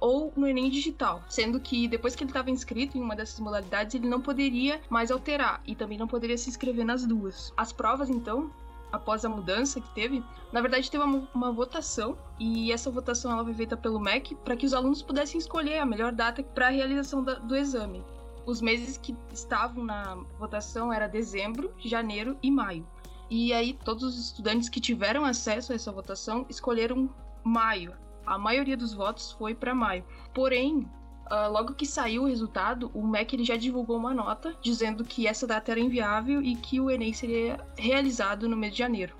ou 0.00 0.32
no 0.36 0.46
Enem 0.46 0.70
digital, 0.70 1.22
sendo 1.28 1.58
que 1.60 1.88
depois 1.88 2.14
que 2.14 2.22
ele 2.22 2.30
estava 2.30 2.50
inscrito 2.50 2.98
em 2.98 3.00
uma 3.00 3.16
dessas 3.16 3.40
modalidades, 3.40 3.94
ele 3.94 4.08
não 4.08 4.20
poderia 4.20 4.80
mais 4.88 5.10
alterar 5.10 5.62
e 5.66 5.74
também 5.74 5.98
não 5.98 6.06
poderia 6.06 6.36
se 6.36 6.48
inscrever 6.48 6.84
nas 6.84 7.06
duas. 7.06 7.52
As 7.56 7.72
provas, 7.72 8.10
então, 8.10 8.50
após 8.92 9.24
a 9.24 9.28
mudança 9.28 9.80
que 9.80 9.94
teve, 9.94 10.22
na 10.52 10.60
verdade 10.60 10.90
teve 10.90 11.02
uma, 11.02 11.26
uma 11.34 11.52
votação 11.52 12.16
e 12.38 12.70
essa 12.70 12.90
votação 12.90 13.32
ela 13.32 13.44
foi 13.44 13.54
feita 13.54 13.76
pelo 13.76 13.98
MEC 13.98 14.34
para 14.36 14.56
que 14.56 14.66
os 14.66 14.74
alunos 14.74 15.02
pudessem 15.02 15.38
escolher 15.38 15.78
a 15.78 15.86
melhor 15.86 16.12
data 16.12 16.42
para 16.42 16.66
a 16.66 16.70
realização 16.70 17.22
da, 17.22 17.34
do 17.34 17.56
exame. 17.56 18.04
Os 18.46 18.60
meses 18.60 18.98
que 18.98 19.16
estavam 19.32 19.84
na 19.84 20.16
votação 20.38 20.92
era 20.92 21.06
dezembro, 21.06 21.72
janeiro 21.78 22.36
e 22.42 22.50
maio. 22.50 22.86
E 23.30 23.52
aí 23.52 23.72
todos 23.72 24.04
os 24.04 24.18
estudantes 24.26 24.68
que 24.68 24.80
tiveram 24.80 25.24
acesso 25.24 25.72
a 25.72 25.74
essa 25.74 25.90
votação 25.90 26.44
escolheram 26.48 27.08
maio. 27.42 27.92
A 28.26 28.38
maioria 28.38 28.76
dos 28.76 28.92
votos 28.92 29.32
foi 29.32 29.54
para 29.54 29.74
maio. 29.74 30.04
Porém, 30.34 30.88
Uh, 31.24 31.50
logo 31.50 31.72
que 31.72 31.86
saiu 31.86 32.24
o 32.24 32.26
resultado, 32.26 32.90
o 32.92 33.02
MEC 33.06 33.34
ele 33.34 33.44
já 33.44 33.56
divulgou 33.56 33.96
uma 33.96 34.12
nota 34.12 34.54
dizendo 34.60 35.02
que 35.02 35.26
essa 35.26 35.46
data 35.46 35.70
era 35.70 35.80
inviável 35.80 36.42
e 36.42 36.54
que 36.54 36.78
o 36.78 36.90
Enem 36.90 37.14
seria 37.14 37.58
realizado 37.78 38.46
no 38.46 38.54
mês 38.54 38.74
de 38.74 38.80
janeiro. 38.80 39.16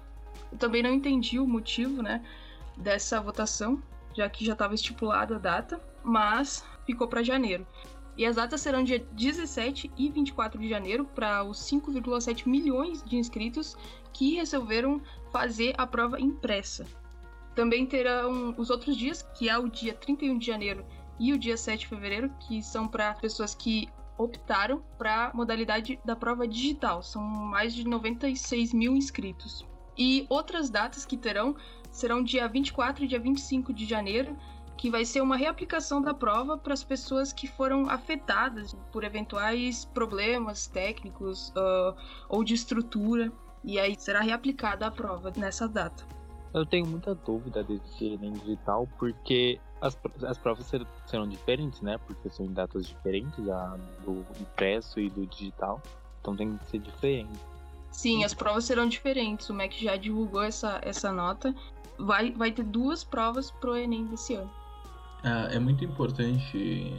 Eu 0.52 0.58
também 0.58 0.82
não 0.82 0.92
entendi 0.92 1.38
o 1.38 1.46
motivo 1.46 2.02
né, 2.02 2.22
dessa 2.76 3.20
votação, 3.22 3.82
já 4.12 4.28
que 4.28 4.44
já 4.44 4.52
estava 4.52 4.74
estipulada 4.74 5.36
a 5.36 5.38
data, 5.38 5.80
mas 6.02 6.62
ficou 6.84 7.08
para 7.08 7.22
janeiro. 7.22 7.66
E 8.16 8.24
as 8.24 8.36
datas 8.36 8.60
serão 8.60 8.84
dia 8.84 9.04
17 9.12 9.90
e 9.96 10.08
24 10.08 10.60
de 10.60 10.68
janeiro 10.68 11.04
para 11.04 11.42
os 11.42 11.58
5,7 11.58 12.46
milhões 12.46 13.02
de 13.02 13.16
inscritos 13.16 13.76
que 14.12 14.34
resolveram 14.34 15.00
fazer 15.32 15.74
a 15.76 15.86
prova 15.86 16.20
impressa. 16.20 16.86
Também 17.54 17.86
terão 17.86 18.54
os 18.56 18.70
outros 18.70 18.96
dias, 18.96 19.22
que 19.22 19.48
é 19.48 19.58
o 19.58 19.68
dia 19.68 19.94
31 19.94 20.38
de 20.38 20.46
janeiro 20.46 20.84
e 21.18 21.32
o 21.32 21.38
dia 21.38 21.56
7 21.56 21.80
de 21.80 21.86
fevereiro, 21.88 22.30
que 22.40 22.62
são 22.62 22.86
para 22.86 23.14
pessoas 23.14 23.54
que 23.54 23.88
optaram 24.16 24.82
para 24.96 25.26
a 25.26 25.34
modalidade 25.34 25.98
da 26.04 26.14
prova 26.14 26.46
digital. 26.46 27.02
São 27.02 27.22
mais 27.22 27.74
de 27.74 27.84
96 27.84 28.72
mil 28.72 28.96
inscritos. 28.96 29.64
E 29.96 30.26
outras 30.28 30.70
datas 30.70 31.04
que 31.04 31.16
terão 31.16 31.54
serão 31.90 32.22
dia 32.22 32.48
24 32.48 33.04
e 33.04 33.08
dia 33.08 33.20
25 33.20 33.72
de 33.72 33.84
janeiro, 33.84 34.36
que 34.76 34.90
vai 34.90 35.04
ser 35.04 35.20
uma 35.20 35.36
reaplicação 35.36 36.02
da 36.02 36.12
prova 36.12 36.58
para 36.58 36.74
as 36.74 36.84
pessoas 36.84 37.32
que 37.32 37.46
foram 37.46 37.88
afetadas 37.88 38.76
por 38.92 39.04
eventuais 39.04 39.84
problemas 39.84 40.66
técnicos 40.66 41.50
uh, 41.50 41.94
ou 42.28 42.42
de 42.44 42.54
estrutura. 42.54 43.32
E 43.62 43.78
aí 43.78 43.94
será 43.98 44.20
reaplicada 44.20 44.86
a 44.86 44.90
prova 44.90 45.32
nessa 45.36 45.66
data. 45.66 46.04
Eu 46.52 46.64
tenho 46.64 46.86
muita 46.86 47.14
dúvida 47.14 47.64
desse 47.64 48.12
Enem 48.12 48.32
digital, 48.32 48.86
porque 48.98 49.58
as, 49.80 49.98
as 50.26 50.38
provas 50.38 50.66
ser, 50.66 50.86
serão 51.06 51.26
diferentes, 51.26 51.80
né? 51.80 51.98
Porque 52.06 52.30
são 52.30 52.46
em 52.46 52.52
datas 52.52 52.86
diferentes, 52.86 53.48
a 53.48 53.76
do 54.04 54.24
impresso 54.40 55.00
e 55.00 55.10
do 55.10 55.26
digital. 55.26 55.82
Então 56.20 56.36
tem 56.36 56.56
que 56.56 56.66
ser 56.66 56.78
diferente. 56.78 57.40
Sim, 57.90 58.24
as 58.24 58.34
provas 58.34 58.64
serão 58.64 58.88
diferentes. 58.88 59.48
O 59.50 59.54
MEC 59.54 59.82
já 59.82 59.96
divulgou 59.96 60.42
essa, 60.42 60.80
essa 60.82 61.12
nota. 61.12 61.54
Vai, 61.98 62.32
vai 62.32 62.50
ter 62.50 62.64
duas 62.64 63.02
provas 63.04 63.50
pro 63.50 63.76
Enem 63.76 64.06
desse 64.06 64.34
ano. 64.34 64.50
É, 65.24 65.56
é 65.56 65.58
muito 65.58 65.84
importante 65.84 66.92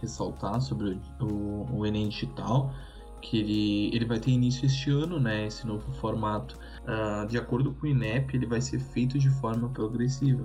ressaltar 0.00 0.60
sobre 0.60 0.98
o, 1.20 1.66
o 1.72 1.86
Enem 1.86 2.08
digital 2.08 2.72
que 3.20 3.38
ele, 3.38 3.96
ele 3.96 4.04
vai 4.04 4.18
ter 4.18 4.30
início 4.30 4.66
este 4.66 4.90
ano, 4.90 5.18
né? 5.18 5.46
Esse 5.46 5.66
novo 5.66 5.90
formato. 5.92 6.58
Uh, 6.82 7.26
de 7.26 7.36
acordo 7.38 7.72
com 7.74 7.86
o 7.86 7.88
INEP, 7.88 8.36
ele 8.36 8.46
vai 8.46 8.60
ser 8.60 8.78
feito 8.78 9.18
de 9.18 9.28
forma 9.28 9.68
progressiva. 9.70 10.44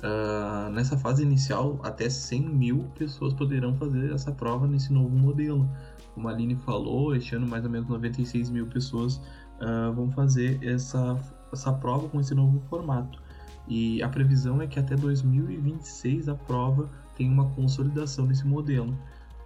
Uh, 0.00 0.70
nessa 0.70 0.96
fase 0.96 1.22
inicial, 1.22 1.78
até 1.82 2.08
100 2.08 2.40
mil 2.48 2.90
pessoas 2.98 3.34
poderão 3.34 3.74
fazer 3.76 4.12
essa 4.12 4.32
prova 4.32 4.66
nesse 4.66 4.92
novo 4.92 5.10
modelo. 5.10 5.68
Como 6.14 6.28
a 6.28 6.32
Aline 6.32 6.56
falou, 6.56 7.14
este 7.14 7.34
ano 7.36 7.46
mais 7.46 7.64
ou 7.64 7.70
menos 7.70 7.88
96 7.88 8.50
mil 8.50 8.66
pessoas 8.66 9.16
uh, 9.60 9.92
vão 9.94 10.10
fazer 10.10 10.62
essa, 10.62 11.18
essa 11.52 11.72
prova 11.72 12.08
com 12.08 12.20
esse 12.20 12.34
novo 12.34 12.60
formato. 12.68 13.22
E 13.70 14.02
a 14.02 14.08
previsão 14.08 14.60
é 14.60 14.66
que 14.66 14.80
até 14.80 14.96
2026 14.96 16.28
a 16.28 16.34
prova 16.34 16.90
tenha 17.16 17.32
uma 17.32 17.48
consolidação 17.50 18.26
nesse 18.26 18.44
modelo. 18.44 18.92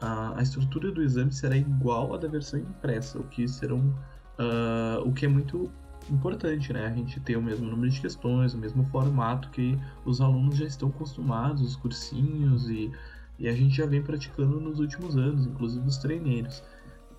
Uh, 0.03 0.35
a 0.35 0.43
estrutura 0.43 0.91
do 0.91 1.03
exame 1.03 1.31
será 1.31 1.57
igual 1.57 2.15
à 2.15 2.17
da 2.17 2.27
versão 2.27 2.59
impressa, 2.59 3.19
o 3.19 3.25
que 3.25 3.47
serão 3.47 3.95
o 5.05 5.13
que 5.13 5.27
é 5.27 5.29
muito 5.29 5.71
importante, 6.11 6.73
né? 6.73 6.87
A 6.87 6.91
gente 6.91 7.21
ter 7.21 7.37
o 7.37 7.43
mesmo 7.43 7.67
número 7.67 7.91
de 7.91 8.01
questões, 8.01 8.55
o 8.55 8.59
mesmo 8.59 8.85
formato 8.87 9.49
que 9.51 9.79
os 10.05 10.21
alunos 10.21 10.57
já 10.57 10.65
estão 10.65 10.89
acostumados, 10.89 11.63
os 11.63 11.77
cursinhos 11.77 12.69
e, 12.69 12.91
e 13.39 13.49
a 13.49 13.53
gente 13.53 13.77
já 13.77 13.87
vem 13.87 14.03
praticando 14.03 14.59
nos 14.59 14.81
últimos 14.81 15.17
anos, 15.17 15.47
inclusive 15.47 15.87
os 15.87 15.99
treineiros. 15.99 16.63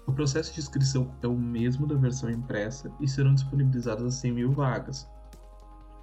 O 0.05 0.11
processo 0.11 0.53
de 0.53 0.59
inscrição 0.59 1.15
é 1.21 1.27
o 1.27 1.35
mesmo 1.35 1.87
da 1.87 1.95
versão 1.95 2.29
impressa 2.29 2.91
e 2.99 3.07
serão 3.07 3.33
disponibilizadas 3.33 4.15
100 4.15 4.31
mil 4.31 4.51
vagas. 4.51 5.07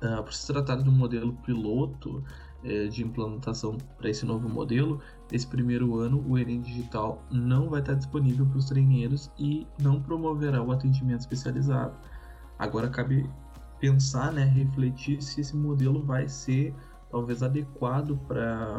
Uh, 0.02 0.22
por 0.22 0.32
se 0.32 0.46
tratar 0.48 0.82
de 0.82 0.88
um 0.88 0.92
modelo 0.92 1.32
piloto 1.44 2.24
eh, 2.64 2.86
de 2.86 3.02
implantação 3.02 3.76
para 3.98 4.08
esse 4.08 4.24
novo 4.24 4.48
modelo, 4.48 5.00
esse 5.32 5.44
primeiro 5.44 5.98
ano 5.98 6.24
o 6.28 6.38
Enem 6.38 6.60
Digital 6.60 7.20
não 7.28 7.68
vai 7.68 7.80
estar 7.80 7.94
disponível 7.94 8.46
para 8.46 8.58
os 8.58 8.66
treineiros 8.66 9.32
e 9.36 9.66
não 9.80 10.00
promoverá 10.00 10.62
o 10.62 10.70
atendimento 10.70 11.20
especializado. 11.20 11.96
Agora 12.58 12.88
cabe 12.88 13.28
pensar, 13.80 14.32
né, 14.32 14.44
refletir 14.44 15.20
se 15.20 15.40
esse 15.40 15.56
modelo 15.56 16.04
vai 16.04 16.28
ser 16.28 16.72
talvez 17.10 17.42
adequado 17.42 18.16
para 18.28 18.76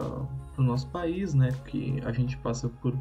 o 0.57 0.63
nosso 0.63 0.88
país, 0.88 1.33
né? 1.33 1.51
Porque 1.51 2.01
a 2.05 2.12
gente 2.13 2.38
passa 2.38 2.69
por 2.69 2.97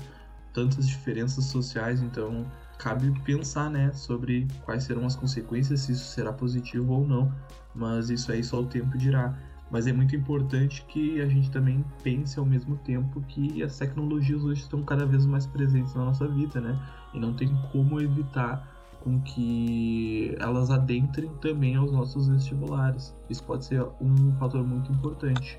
tantas 0.53 0.89
diferenças 0.89 1.45
sociais, 1.45 2.03
então 2.03 2.45
cabe 2.83 3.13
pensar, 3.21 3.71
né, 3.71 3.93
sobre 3.93 4.49
quais 4.65 4.83
serão 4.83 5.07
as 5.07 5.15
consequências, 5.15 5.83
se 5.83 5.93
isso 5.93 6.07
será 6.07 6.33
positivo 6.33 6.93
ou 6.93 7.07
não. 7.07 7.33
Mas 7.73 8.11
isso 8.11 8.33
aí 8.33 8.43
só 8.43 8.61
o 8.61 8.67
tempo 8.67 8.99
dirá. 8.99 9.39
Mas 9.71 9.87
é 9.87 9.93
muito 9.93 10.15
importante 10.15 10.85
que 10.89 11.21
a 11.23 11.27
gente 11.27 11.51
também 11.51 11.83
pense 12.03 12.39
ao 12.39 12.45
mesmo 12.45 12.77
tempo 12.79 13.23
que 13.23 13.63
as 13.63 13.79
tecnologias 13.79 14.43
hoje 14.45 14.61
estão 14.61 14.83
cada 14.83 15.07
vez 15.07 15.25
mais 15.25 15.47
presentes 15.47 15.95
na 15.95 16.05
nossa 16.05 16.29
vida, 16.29 16.61
né? 16.61 16.79
E 17.15 17.19
não 17.19 17.33
tem 17.33 17.49
como 17.71 18.01
evitar 18.01 18.69
com 19.01 19.19
que 19.21 20.37
elas 20.39 20.71
adentrem 20.71 21.31
também 21.41 21.77
aos 21.77 21.91
nossos 21.91 22.29
vestibulares. 22.29 23.15
Isso 23.31 23.43
pode 23.45 23.65
ser 23.65 23.83
um 24.01 24.33
fator 24.39 24.63
muito 24.63 24.93
importante. 24.93 25.59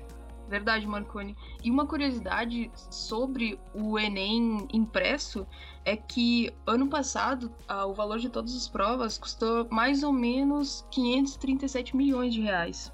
Verdade, 0.54 0.86
Marconi. 0.86 1.36
E 1.64 1.68
uma 1.68 1.84
curiosidade 1.84 2.70
sobre 2.88 3.58
o 3.74 3.98
Enem 3.98 4.68
impresso 4.72 5.44
é 5.84 5.96
que 5.96 6.48
ano 6.64 6.86
passado 6.86 7.52
o 7.68 7.92
valor 7.92 8.20
de 8.20 8.28
todas 8.28 8.54
as 8.54 8.68
provas 8.68 9.18
custou 9.18 9.66
mais 9.68 10.04
ou 10.04 10.12
menos 10.12 10.86
537 10.92 11.96
milhões 11.96 12.32
de 12.32 12.40
reais. 12.40 12.92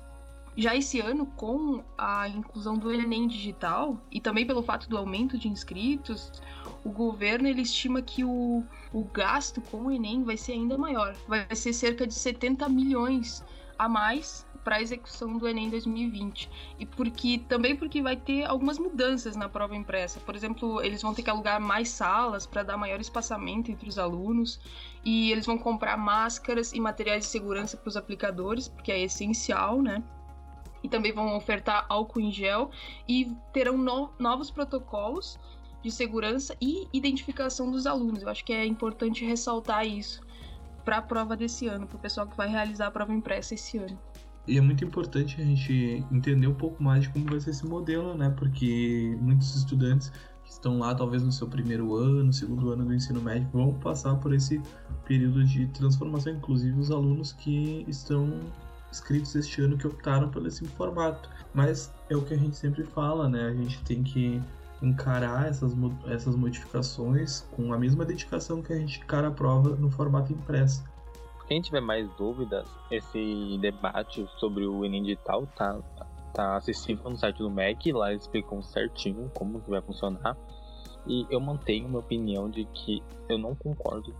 Já 0.56 0.74
esse 0.74 1.00
ano, 1.00 1.26
com 1.26 1.84
a 1.98 2.26
inclusão 2.30 2.78
do 2.78 2.90
Enem 2.90 3.28
digital 3.28 4.00
e 4.10 4.22
também 4.22 4.46
pelo 4.46 4.62
fato 4.62 4.88
do 4.88 4.96
aumento 4.96 5.36
de 5.36 5.46
inscritos, 5.46 6.32
o 6.82 6.88
governo 6.88 7.46
ele 7.46 7.60
estima 7.60 8.00
que 8.00 8.24
o, 8.24 8.64
o 8.90 9.04
gasto 9.04 9.60
com 9.60 9.82
o 9.82 9.90
Enem 9.90 10.24
vai 10.24 10.38
ser 10.38 10.52
ainda 10.52 10.78
maior. 10.78 11.14
Vai 11.28 11.46
ser 11.54 11.74
cerca 11.74 12.06
de 12.06 12.14
70 12.14 12.66
milhões 12.70 13.44
a 13.78 13.86
mais 13.86 14.46
para 14.64 14.76
a 14.76 14.82
execução 14.82 15.38
do 15.38 15.48
Enem 15.48 15.70
2020. 15.70 16.50
E 16.78 16.86
porque 16.86 17.38
também 17.48 17.76
porque 17.76 18.02
vai 18.02 18.16
ter 18.16 18.44
algumas 18.44 18.78
mudanças 18.78 19.36
na 19.36 19.48
prova 19.48 19.74
impressa. 19.74 20.20
Por 20.20 20.34
exemplo, 20.34 20.82
eles 20.82 21.02
vão 21.02 21.14
ter 21.14 21.22
que 21.22 21.30
alugar 21.30 21.60
mais 21.60 21.88
salas 21.88 22.46
para 22.46 22.62
dar 22.62 22.76
maior 22.76 23.00
espaçamento 23.00 23.70
entre 23.70 23.88
os 23.88 23.98
alunos 23.98 24.60
e 25.04 25.32
eles 25.32 25.46
vão 25.46 25.58
comprar 25.58 25.96
máscaras 25.96 26.72
e 26.72 26.80
materiais 26.80 27.24
de 27.24 27.30
segurança 27.30 27.76
para 27.76 27.88
os 27.88 27.96
aplicadores, 27.96 28.68
porque 28.68 28.92
é 28.92 29.00
essencial, 29.00 29.80
né? 29.82 30.02
E 30.82 30.88
também 30.88 31.12
vão 31.12 31.36
ofertar 31.36 31.84
álcool 31.88 32.20
em 32.20 32.32
gel 32.32 32.70
e 33.06 33.34
terão 33.52 33.76
no 33.76 34.10
novos 34.18 34.50
protocolos 34.50 35.38
de 35.82 35.90
segurança 35.90 36.56
e 36.60 36.86
identificação 36.92 37.70
dos 37.70 37.86
alunos. 37.86 38.22
Eu 38.22 38.28
acho 38.28 38.44
que 38.44 38.52
é 38.52 38.64
importante 38.64 39.24
ressaltar 39.24 39.86
isso 39.86 40.20
para 40.84 40.98
a 40.98 41.02
prova 41.02 41.36
desse 41.36 41.66
ano, 41.66 41.86
para 41.86 41.96
o 41.96 42.00
pessoal 42.00 42.26
que 42.26 42.36
vai 42.36 42.48
realizar 42.48 42.86
a 42.86 42.90
prova 42.90 43.12
impressa 43.12 43.54
esse 43.54 43.78
ano. 43.78 43.98
E 44.46 44.58
é 44.58 44.60
muito 44.60 44.84
importante 44.84 45.40
a 45.40 45.44
gente 45.44 46.04
entender 46.10 46.46
um 46.46 46.54
pouco 46.54 46.82
mais 46.82 47.02
de 47.02 47.10
como 47.10 47.26
vai 47.26 47.40
ser 47.40 47.50
esse 47.50 47.66
modelo, 47.66 48.14
né? 48.14 48.30
Porque 48.30 49.16
muitos 49.20 49.54
estudantes 49.54 50.10
que 50.44 50.50
estão 50.50 50.78
lá, 50.78 50.94
talvez 50.94 51.22
no 51.22 51.30
seu 51.30 51.46
primeiro 51.46 51.94
ano, 51.94 52.32
segundo 52.32 52.70
ano 52.72 52.84
do 52.84 52.94
ensino 52.94 53.20
médio, 53.20 53.48
vão 53.52 53.74
passar 53.74 54.16
por 54.16 54.34
esse 54.34 54.60
período 55.04 55.44
de 55.44 55.66
transformação, 55.68 56.32
inclusive 56.32 56.78
os 56.78 56.90
alunos 56.90 57.32
que 57.32 57.84
estão 57.86 58.28
inscritos 58.90 59.34
este 59.36 59.62
ano 59.62 59.78
que 59.78 59.86
optaram 59.86 60.28
por 60.28 60.44
esse 60.46 60.66
formato. 60.68 61.28
Mas 61.54 61.92
é 62.08 62.16
o 62.16 62.22
que 62.22 62.34
a 62.34 62.36
gente 62.36 62.56
sempre 62.56 62.82
fala, 62.82 63.28
né? 63.28 63.46
A 63.46 63.54
gente 63.54 63.80
tem 63.84 64.02
que 64.02 64.42
encarar 64.82 65.48
essas, 65.48 65.72
essas 66.06 66.34
modificações 66.34 67.42
com 67.52 67.72
a 67.72 67.78
mesma 67.78 68.04
dedicação 68.04 68.62
que 68.62 68.72
a 68.72 68.76
gente 68.76 69.00
encara 69.00 69.28
a 69.28 69.30
prova 69.30 69.76
no 69.76 69.90
formato 69.90 70.32
impresso. 70.32 70.82
Quem 71.50 71.60
tiver 71.60 71.80
mais 71.80 72.08
dúvidas, 72.14 72.64
esse 72.92 73.58
debate 73.60 74.24
sobre 74.38 74.64
o 74.64 74.84
Enem 74.84 75.02
Digital 75.02 75.48
tá, 75.56 75.80
tá 76.32 76.56
acessível 76.56 77.10
no 77.10 77.16
site 77.16 77.38
do 77.38 77.50
MEC, 77.50 77.92
lá 77.92 78.12
eles 78.12 78.22
explicam 78.22 78.62
certinho 78.62 79.28
como 79.34 79.60
que 79.60 79.68
vai 79.68 79.82
funcionar. 79.82 80.36
E 81.08 81.26
eu 81.28 81.40
mantenho 81.40 81.88
minha 81.88 81.98
opinião 81.98 82.48
de 82.48 82.64
que 82.66 83.02
eu 83.28 83.36
não 83.36 83.56
concordo 83.56 84.14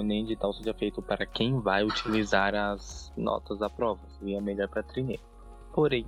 nem 0.00 0.22
edital 0.22 0.52
seja 0.52 0.72
feito 0.72 1.02
para 1.02 1.26
quem 1.26 1.58
vai 1.58 1.82
utilizar 1.82 2.54
as 2.54 3.12
notas 3.16 3.58
da 3.58 3.68
prova. 3.68 4.00
Seria 4.16 4.40
melhor 4.40 4.68
para 4.68 4.84
treineiro. 4.84 5.22
Porém, 5.72 6.06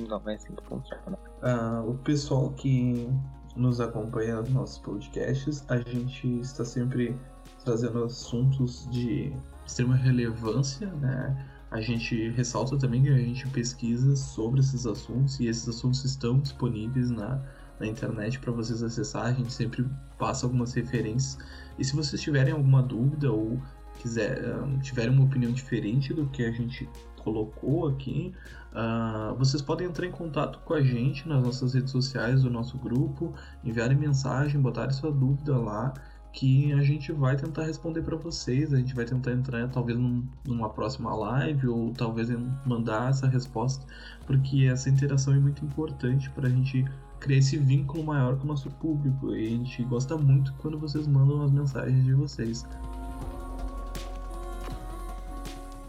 não 0.00 0.20
é 0.26 0.34
assim 0.34 0.52
que 0.52 0.64
funciona. 0.64 1.16
Ah, 1.40 1.84
o 1.86 1.94
pessoal 1.94 2.50
que 2.50 3.08
nos 3.54 3.80
acompanha 3.80 4.40
nos 4.40 4.50
nossos 4.50 4.78
podcasts, 4.78 5.64
a 5.68 5.78
gente 5.78 6.40
está 6.40 6.64
sempre 6.64 7.16
trazendo 7.64 8.02
assuntos 8.02 8.88
de 8.90 9.32
extrema 9.70 9.94
relevância, 9.94 10.88
né? 10.94 11.46
A 11.70 11.80
gente 11.80 12.30
ressalta 12.30 12.76
também 12.76 13.02
que 13.04 13.08
a 13.08 13.16
gente 13.16 13.46
pesquisa 13.48 14.16
sobre 14.16 14.58
esses 14.60 14.86
assuntos 14.86 15.38
e 15.38 15.46
esses 15.46 15.68
assuntos 15.68 16.04
estão 16.04 16.40
disponíveis 16.40 17.10
na, 17.10 17.40
na 17.78 17.86
internet 17.86 18.40
para 18.40 18.50
vocês 18.50 18.82
acessar. 18.82 19.26
A 19.26 19.32
gente 19.32 19.52
sempre 19.52 19.86
passa 20.18 20.46
algumas 20.46 20.74
referências. 20.74 21.38
E 21.78 21.84
se 21.84 21.94
vocês 21.94 22.20
tiverem 22.20 22.52
alguma 22.52 22.82
dúvida 22.82 23.30
ou 23.30 23.62
quiser, 24.00 24.42
tiverem 24.82 25.12
uma 25.12 25.24
opinião 25.24 25.52
diferente 25.52 26.12
do 26.12 26.26
que 26.26 26.44
a 26.44 26.50
gente 26.50 26.88
colocou 27.18 27.86
aqui, 27.86 28.34
uh, 28.72 29.36
vocês 29.36 29.62
podem 29.62 29.86
entrar 29.86 30.06
em 30.06 30.10
contato 30.10 30.58
com 30.64 30.74
a 30.74 30.82
gente 30.82 31.28
nas 31.28 31.40
nossas 31.40 31.74
redes 31.74 31.92
sociais 31.92 32.42
do 32.42 32.50
nosso 32.50 32.76
grupo, 32.78 33.32
enviarem 33.62 33.96
mensagem, 33.96 34.60
botarem 34.60 34.92
sua 34.92 35.12
dúvida 35.12 35.56
lá 35.56 35.94
que 36.32 36.72
a 36.72 36.82
gente 36.82 37.12
vai 37.12 37.36
tentar 37.36 37.64
responder 37.64 38.02
para 38.02 38.16
vocês. 38.16 38.72
A 38.72 38.76
gente 38.76 38.94
vai 38.94 39.04
tentar 39.04 39.32
entrar 39.32 39.68
talvez 39.68 39.98
num, 39.98 40.24
numa 40.46 40.68
próxima 40.70 41.14
live 41.14 41.68
ou 41.68 41.92
talvez 41.92 42.28
mandar 42.64 43.10
essa 43.10 43.26
resposta, 43.26 43.84
porque 44.26 44.64
essa 44.64 44.88
interação 44.88 45.34
é 45.34 45.38
muito 45.38 45.64
importante 45.64 46.30
para 46.30 46.46
a 46.46 46.50
gente 46.50 46.84
criar 47.18 47.38
esse 47.38 47.56
vínculo 47.58 48.04
maior 48.04 48.36
com 48.36 48.44
o 48.44 48.48
nosso 48.48 48.70
público. 48.70 49.34
E 49.34 49.46
a 49.46 49.50
gente 49.50 49.82
gosta 49.84 50.16
muito 50.16 50.52
quando 50.54 50.78
vocês 50.78 51.06
mandam 51.06 51.42
as 51.42 51.50
mensagens 51.50 52.04
de 52.04 52.14
vocês. 52.14 52.66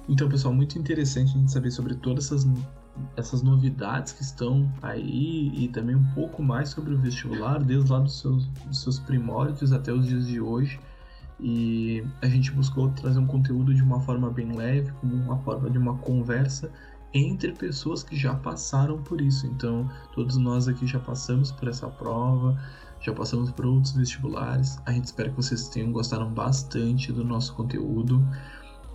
Então, 0.09 0.27
pessoal, 0.27 0.53
muito 0.53 0.77
interessante 0.77 1.29
a 1.29 1.39
gente 1.39 1.51
saber 1.51 1.71
sobre 1.71 1.95
todas 1.95 2.25
essas 2.25 2.45
essas 3.15 3.41
novidades 3.41 4.13
que 4.13 4.21
estão 4.21 4.71
aí 4.81 5.51
e 5.53 5.67
também 5.69 5.95
um 5.95 6.05
pouco 6.13 6.43
mais 6.43 6.69
sobre 6.69 6.93
o 6.93 6.97
vestibular, 6.97 7.63
desde 7.63 7.91
lá 7.91 7.99
dos 7.99 8.19
seus, 8.19 8.47
dos 8.47 8.81
seus 8.81 8.99
primórdios 8.99 9.71
até 9.71 9.91
os 9.91 10.05
dias 10.05 10.27
de 10.27 10.39
hoje. 10.39 10.79
E 11.39 12.03
a 12.21 12.27
gente 12.27 12.51
buscou 12.51 12.89
trazer 12.89 13.19
um 13.19 13.25
conteúdo 13.25 13.73
de 13.73 13.81
uma 13.81 13.99
forma 13.99 14.29
bem 14.29 14.55
leve, 14.55 14.91
como 14.99 15.15
uma 15.15 15.37
forma 15.39 15.69
de 15.69 15.77
uma 15.77 15.97
conversa 15.97 16.71
entre 17.13 17.51
pessoas 17.51 18.03
que 18.03 18.15
já 18.15 18.33
passaram 18.35 19.01
por 19.01 19.19
isso. 19.19 19.47
Então, 19.47 19.89
todos 20.13 20.37
nós 20.37 20.67
aqui 20.67 20.85
já 20.85 20.99
passamos 20.99 21.51
por 21.51 21.67
essa 21.67 21.87
prova, 21.87 22.57
já 23.01 23.11
passamos 23.11 23.51
por 23.51 23.65
outros 23.65 23.93
vestibulares. 23.93 24.79
A 24.85 24.91
gente 24.91 25.05
espera 25.05 25.29
que 25.29 25.35
vocês 25.35 25.67
tenham 25.67 25.91
gostado 25.91 26.25
bastante 26.29 27.11
do 27.11 27.23
nosso 27.23 27.55
conteúdo. 27.55 28.25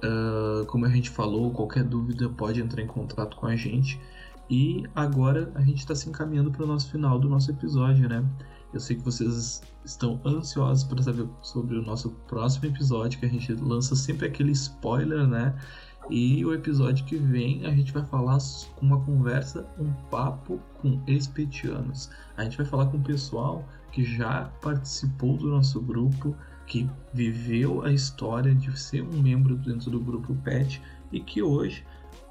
Uh, 0.06 0.64
como 0.66 0.84
a 0.86 0.88
gente 0.88 1.10
falou, 1.10 1.50
qualquer 1.50 1.84
dúvida 1.84 2.28
pode 2.28 2.60
entrar 2.60 2.82
em 2.82 2.86
contato 2.86 3.36
com 3.36 3.46
a 3.46 3.56
gente. 3.56 4.00
E 4.48 4.84
agora 4.94 5.50
a 5.54 5.60
gente 5.60 5.78
está 5.78 5.94
se 5.94 6.08
encaminhando 6.08 6.50
para 6.50 6.64
o 6.64 6.66
nosso 6.66 6.90
final 6.90 7.18
do 7.18 7.28
nosso 7.28 7.50
episódio, 7.50 8.08
né? 8.08 8.24
Eu 8.72 8.80
sei 8.80 8.96
que 8.96 9.02
vocês 9.02 9.62
estão 9.84 10.20
ansiosos 10.24 10.84
para 10.84 11.02
saber 11.02 11.28
sobre 11.42 11.78
o 11.78 11.82
nosso 11.82 12.10
próximo 12.28 12.66
episódio, 12.66 13.18
que 13.18 13.26
a 13.26 13.28
gente 13.28 13.52
lança 13.54 13.96
sempre 13.96 14.26
aquele 14.26 14.52
spoiler, 14.52 15.26
né? 15.26 15.54
E 16.08 16.44
o 16.44 16.54
episódio 16.54 17.04
que 17.04 17.16
vem 17.16 17.66
a 17.66 17.70
gente 17.70 17.92
vai 17.92 18.04
falar 18.04 18.38
com 18.76 18.86
uma 18.86 19.00
conversa, 19.00 19.66
um 19.78 19.90
papo 20.08 20.60
com 20.80 21.02
espetianos. 21.06 22.10
A 22.36 22.44
gente 22.44 22.56
vai 22.56 22.66
falar 22.66 22.86
com 22.86 22.98
o 22.98 23.02
pessoal 23.02 23.66
que 23.90 24.04
já 24.04 24.44
participou 24.60 25.36
do 25.36 25.48
nosso 25.48 25.80
grupo, 25.80 26.36
que 26.66 26.88
viveu 27.14 27.84
a 27.84 27.92
história 27.92 28.54
de 28.54 28.78
ser 28.78 29.02
um 29.02 29.22
membro 29.22 29.56
dentro 29.56 29.90
do 29.90 30.00
grupo 30.00 30.34
PET 30.36 30.82
e 31.12 31.20
que 31.20 31.42
hoje 31.42 31.84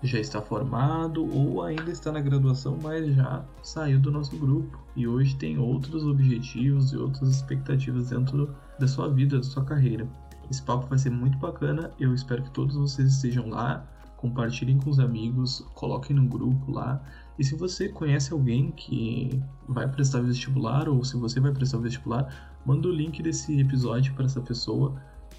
já 0.04 0.20
está 0.20 0.42
formado 0.42 1.26
ou 1.34 1.64
ainda 1.64 1.90
está 1.90 2.12
na 2.12 2.20
graduação, 2.20 2.78
mas 2.82 3.16
já 3.16 3.44
saiu 3.64 4.00
do 4.00 4.12
nosso 4.12 4.36
grupo 4.38 4.78
e 4.96 5.08
hoje 5.08 5.36
tem 5.36 5.58
outros 5.58 6.06
objetivos 6.06 6.92
e 6.92 6.98
outras 6.98 7.30
expectativas 7.30 8.10
dentro 8.10 8.54
da 8.80 8.88
sua 8.88 9.10
vida, 9.10 9.38
da 9.38 9.44
sua 9.44 9.64
carreira. 9.64 10.08
Esse 10.50 10.62
papo 10.62 10.86
vai 10.88 10.98
ser 10.98 11.10
muito 11.10 11.38
bacana, 11.38 11.92
eu 12.00 12.14
espero 12.14 12.44
que 12.44 12.52
todos 12.52 12.76
vocês 12.76 13.14
estejam 13.14 13.50
lá, 13.50 13.86
compartilhem 14.18 14.78
com 14.78 14.90
os 14.90 15.00
amigos, 15.00 15.66
coloquem 15.74 16.16
no 16.16 16.28
grupo 16.28 16.72
lá. 16.72 17.02
E 17.38 17.44
se 17.44 17.56
você 17.56 17.90
conhece 17.90 18.32
alguém 18.32 18.72
que 18.72 19.42
vai 19.68 19.88
prestar 19.88 20.22
vestibular 20.22 20.88
ou 20.88 21.04
se 21.04 21.18
você 21.18 21.40
vai 21.40 21.52
prestar 21.52 21.80
vestibular, 21.80 22.55
manda 22.66 22.88
o 22.88 22.92
link 22.92 23.22
desse 23.22 23.60
episódio 23.60 24.14
para 24.14 24.26
essa 24.26 24.42
pessoa, 24.42 24.96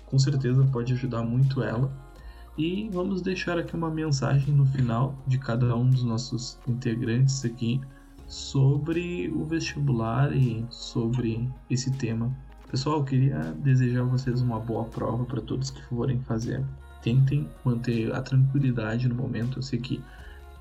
com 0.07 0.19
certeza 0.19 0.65
pode 0.73 0.93
ajudar 0.93 1.23
muito 1.23 1.63
ela. 1.63 1.91
E 2.57 2.89
vamos 2.91 3.21
deixar 3.21 3.59
aqui 3.59 3.75
uma 3.75 3.91
mensagem 3.91 4.55
no 4.55 4.65
final 4.65 5.15
de 5.27 5.39
cada 5.39 5.77
um 5.77 5.91
dos 5.91 6.03
nossos 6.03 6.59
integrantes 6.67 7.45
aqui 7.45 7.81
sobre 8.27 9.29
o 9.29 9.45
vestibular 9.45 10.35
e 10.35 10.65
sobre 10.71 11.49
esse 11.69 11.91
tema. 11.93 12.35
Pessoal, 12.71 12.99
eu 12.99 13.05
queria 13.05 13.39
desejar 13.63 14.01
a 14.01 14.05
vocês 14.05 14.41
uma 14.41 14.59
boa 14.59 14.85
prova 14.85 15.25
para 15.25 15.41
todos 15.41 15.71
que 15.71 15.83
forem 15.85 16.19
fazer. 16.21 16.65
Tentem 17.03 17.49
manter 17.65 18.13
a 18.15 18.23
tranquilidade 18.23 19.09
no 19.09 19.15
momento. 19.15 19.59
Eu 19.59 19.63
sei 19.63 19.79
que 19.79 20.03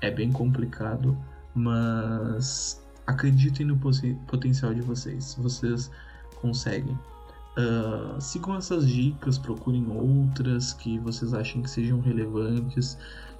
é 0.00 0.10
bem 0.10 0.30
complicado, 0.30 1.16
mas 1.54 2.80
acreditem 3.06 3.66
no 3.66 3.78
potencial 4.26 4.74
de 4.74 4.82
vocês. 4.82 5.36
Vocês 5.40 5.90
conseguem. 6.46 6.98
Uh, 7.58 8.20
sigam 8.20 8.54
essas 8.56 8.86
dicas, 8.86 9.38
procurem 9.38 9.86
outras 9.90 10.74
que 10.74 10.98
vocês 10.98 11.32
achem 11.32 11.62
que 11.62 11.70
sejam 11.70 12.00
relevantes. 12.00 12.98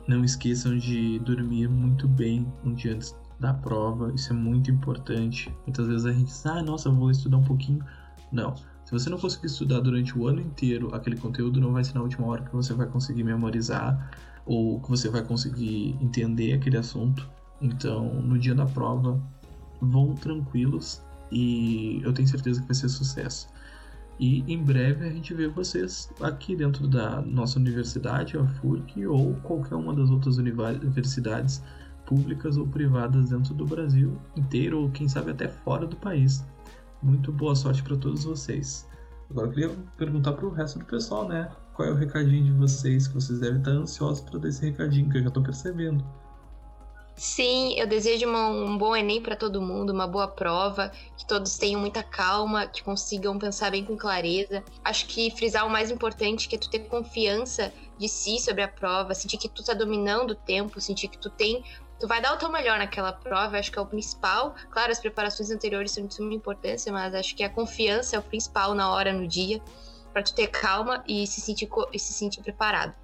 Não 0.08 0.24
esqueçam 0.24 0.76
de 0.78 1.18
dormir 1.20 1.68
muito 1.68 2.08
bem 2.08 2.46
um 2.64 2.72
dia 2.72 2.94
antes 2.94 3.14
da 3.38 3.52
prova, 3.52 4.12
isso 4.14 4.32
é 4.32 4.36
muito 4.36 4.70
importante. 4.70 5.54
Muitas 5.66 5.86
vezes 5.86 6.06
a 6.06 6.12
gente 6.12 6.26
diz, 6.26 6.46
ah, 6.46 6.62
nossa, 6.62 6.90
vou 6.90 7.10
estudar 7.10 7.36
um 7.36 7.44
pouquinho. 7.44 7.84
Não. 8.32 8.54
Se 8.84 8.92
você 8.92 9.10
não 9.10 9.18
conseguir 9.18 9.46
estudar 9.46 9.80
durante 9.80 10.16
o 10.16 10.26
ano 10.26 10.40
inteiro 10.40 10.94
aquele 10.94 11.16
conteúdo, 11.16 11.60
não 11.60 11.72
vai 11.72 11.84
ser 11.84 11.94
na 11.94 12.02
última 12.02 12.26
hora 12.26 12.42
que 12.44 12.54
você 12.54 12.72
vai 12.72 12.86
conseguir 12.86 13.24
memorizar 13.24 14.10
ou 14.46 14.80
que 14.80 14.88
você 14.88 15.10
vai 15.10 15.22
conseguir 15.22 15.96
entender 16.00 16.52
aquele 16.54 16.78
assunto. 16.78 17.28
Então, 17.60 18.14
no 18.22 18.38
dia 18.38 18.54
da 18.54 18.64
prova, 18.64 19.20
vão 19.80 20.14
tranquilos 20.14 21.02
e 21.30 22.00
eu 22.02 22.12
tenho 22.12 22.28
certeza 22.28 22.60
que 22.60 22.66
vai 22.66 22.74
ser 22.74 22.88
sucesso. 22.88 23.48
E 24.18 24.40
em 24.50 24.62
breve 24.62 25.06
a 25.06 25.10
gente 25.10 25.34
vê 25.34 25.46
vocês 25.46 26.10
aqui 26.20 26.56
dentro 26.56 26.88
da 26.88 27.20
nossa 27.20 27.58
universidade, 27.58 28.38
a 28.38 28.46
FURC, 28.46 29.06
ou 29.06 29.34
qualquer 29.42 29.74
uma 29.74 29.94
das 29.94 30.08
outras 30.10 30.38
universidades 30.38 31.62
públicas 32.06 32.56
ou 32.56 32.66
privadas 32.66 33.30
dentro 33.30 33.52
do 33.52 33.66
Brasil 33.66 34.16
inteiro, 34.36 34.80
ou 34.80 34.90
quem 34.90 35.08
sabe 35.08 35.32
até 35.32 35.48
fora 35.48 35.86
do 35.86 35.96
país. 35.96 36.44
Muito 37.02 37.30
boa 37.30 37.54
sorte 37.54 37.82
para 37.82 37.96
todos 37.96 38.24
vocês. 38.24 38.88
Agora 39.28 39.48
eu 39.48 39.52
queria 39.52 39.70
perguntar 39.98 40.32
para 40.32 40.46
o 40.46 40.50
resto 40.50 40.78
do 40.78 40.84
pessoal, 40.86 41.28
né? 41.28 41.50
Qual 41.74 41.86
é 41.86 41.92
o 41.92 41.94
recadinho 41.94 42.44
de 42.44 42.52
vocês? 42.52 43.06
Que 43.06 43.14
vocês 43.14 43.40
devem 43.40 43.58
estar 43.58 43.72
ansiosos 43.72 44.20
para 44.20 44.38
dar 44.38 44.48
esse 44.48 44.64
recadinho, 44.64 45.10
que 45.10 45.18
eu 45.18 45.22
já 45.22 45.28
estou 45.28 45.42
percebendo. 45.42 46.02
Sim, 47.16 47.74
eu 47.78 47.86
desejo 47.86 48.28
uma, 48.28 48.48
um 48.48 48.76
bom 48.76 48.94
Enem 48.94 49.22
para 49.22 49.34
todo 49.34 49.62
mundo, 49.62 49.90
uma 49.90 50.06
boa 50.06 50.28
prova, 50.28 50.92
que 51.16 51.26
todos 51.26 51.56
tenham 51.56 51.80
muita 51.80 52.02
calma, 52.02 52.66
que 52.66 52.82
consigam 52.82 53.38
pensar 53.38 53.70
bem 53.70 53.82
com 53.82 53.96
clareza. 53.96 54.62
Acho 54.84 55.06
que 55.06 55.30
frisar 55.30 55.66
o 55.66 55.70
mais 55.70 55.90
importante, 55.90 56.46
que 56.46 56.56
é 56.56 56.58
tu 56.58 56.68
ter 56.68 56.80
confiança 56.80 57.72
de 57.98 58.06
si 58.06 58.38
sobre 58.38 58.62
a 58.62 58.68
prova, 58.68 59.14
sentir 59.14 59.38
que 59.38 59.48
tu 59.48 59.64
tá 59.64 59.72
dominando 59.72 60.32
o 60.32 60.34
tempo, 60.34 60.78
sentir 60.78 61.08
que 61.08 61.16
tu 61.16 61.30
tem 61.30 61.64
tu 61.98 62.06
vai 62.06 62.20
dar 62.20 62.34
o 62.34 62.36
teu 62.36 62.50
melhor 62.50 62.78
naquela 62.78 63.10
prova, 63.10 63.58
acho 63.58 63.72
que 63.72 63.78
é 63.78 63.82
o 63.82 63.86
principal. 63.86 64.54
Claro, 64.70 64.92
as 64.92 64.98
preparações 64.98 65.50
anteriores 65.50 65.92
são 65.92 66.06
de 66.06 66.14
suma 66.14 66.34
importância, 66.34 66.92
mas 66.92 67.14
acho 67.14 67.34
que 67.34 67.42
a 67.42 67.48
confiança 67.48 68.16
é 68.16 68.18
o 68.18 68.22
principal 68.22 68.74
na 68.74 68.90
hora, 68.90 69.14
no 69.14 69.26
dia, 69.26 69.62
para 70.12 70.22
tu 70.22 70.34
ter 70.34 70.48
calma 70.48 71.02
e 71.08 71.26
se 71.26 71.40
sentir, 71.40 71.68
e 71.92 71.98
se 71.98 72.12
sentir 72.12 72.42
preparado. 72.42 72.94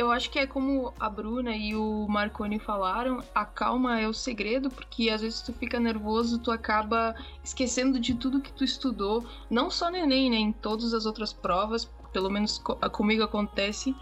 Eu 0.00 0.10
acho 0.10 0.30
que 0.30 0.38
é 0.38 0.46
como 0.46 0.94
a 0.98 1.10
Bruna 1.10 1.54
e 1.54 1.76
o 1.76 2.06
Marconi 2.08 2.58
falaram, 2.58 3.22
a 3.34 3.44
calma 3.44 4.00
é 4.00 4.08
o 4.08 4.14
segredo, 4.14 4.70
porque 4.70 5.10
às 5.10 5.20
vezes 5.20 5.42
tu 5.42 5.52
fica 5.52 5.78
nervoso, 5.78 6.38
tu 6.38 6.50
acaba 6.50 7.14
esquecendo 7.44 8.00
de 8.00 8.14
tudo 8.14 8.40
que 8.40 8.50
tu 8.50 8.64
estudou, 8.64 9.22
não 9.50 9.68
só 9.70 9.90
no 9.90 9.98
Enem, 9.98 10.30
né, 10.30 10.36
em 10.38 10.52
todas 10.52 10.94
as 10.94 11.04
outras 11.04 11.34
provas, 11.34 11.84
pelo 12.14 12.30
menos 12.30 12.56
comigo 12.92 13.22
acontece 13.22 13.94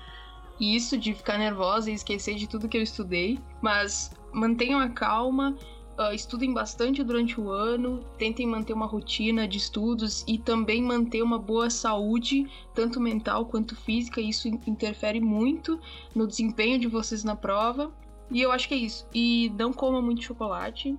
isso 0.61 0.97
de 0.97 1.13
ficar 1.13 1.37
nervosa 1.37 1.91
e 1.91 1.95
esquecer 1.95 2.37
de 2.37 2.49
tudo 2.49 2.69
que 2.69 2.79
eu 2.79 2.83
estudei, 2.83 3.41
mas 3.61 4.13
mantenham 4.33 4.79
a 4.79 4.89
calma, 4.91 5.57
uh, 5.99 6.15
estudem 6.15 6.55
bastante 6.55 7.03
durante 7.03 7.41
o 7.41 7.51
ano, 7.51 8.05
tentem 8.17 8.47
manter 8.47 8.73
uma 8.73 8.87
rotina 8.87 9.49
de 9.49 9.59
estudos 9.59 10.25
e 10.27 10.39
também 10.39 10.81
manter 10.81 11.23
uma 11.23 11.39
boa 11.39 11.69
saúde, 11.69 12.47
tanto 12.73 13.01
mental 13.01 13.47
quanto 13.47 13.75
física. 13.75 14.21
Isso 14.21 14.49
interfere 14.67 15.21
muito 15.21 15.81
no 16.15 16.27
desempenho 16.27 16.79
de 16.79 16.87
vocês 16.87 17.25
na 17.25 17.35
prova. 17.35 17.93
E 18.31 18.41
eu 18.41 18.53
acho 18.53 18.69
que 18.69 18.75
é 18.75 18.79
isso. 18.79 19.07
E 19.13 19.51
não 19.59 19.73
comam 19.73 20.01
muito 20.01 20.23
chocolate 20.23 20.97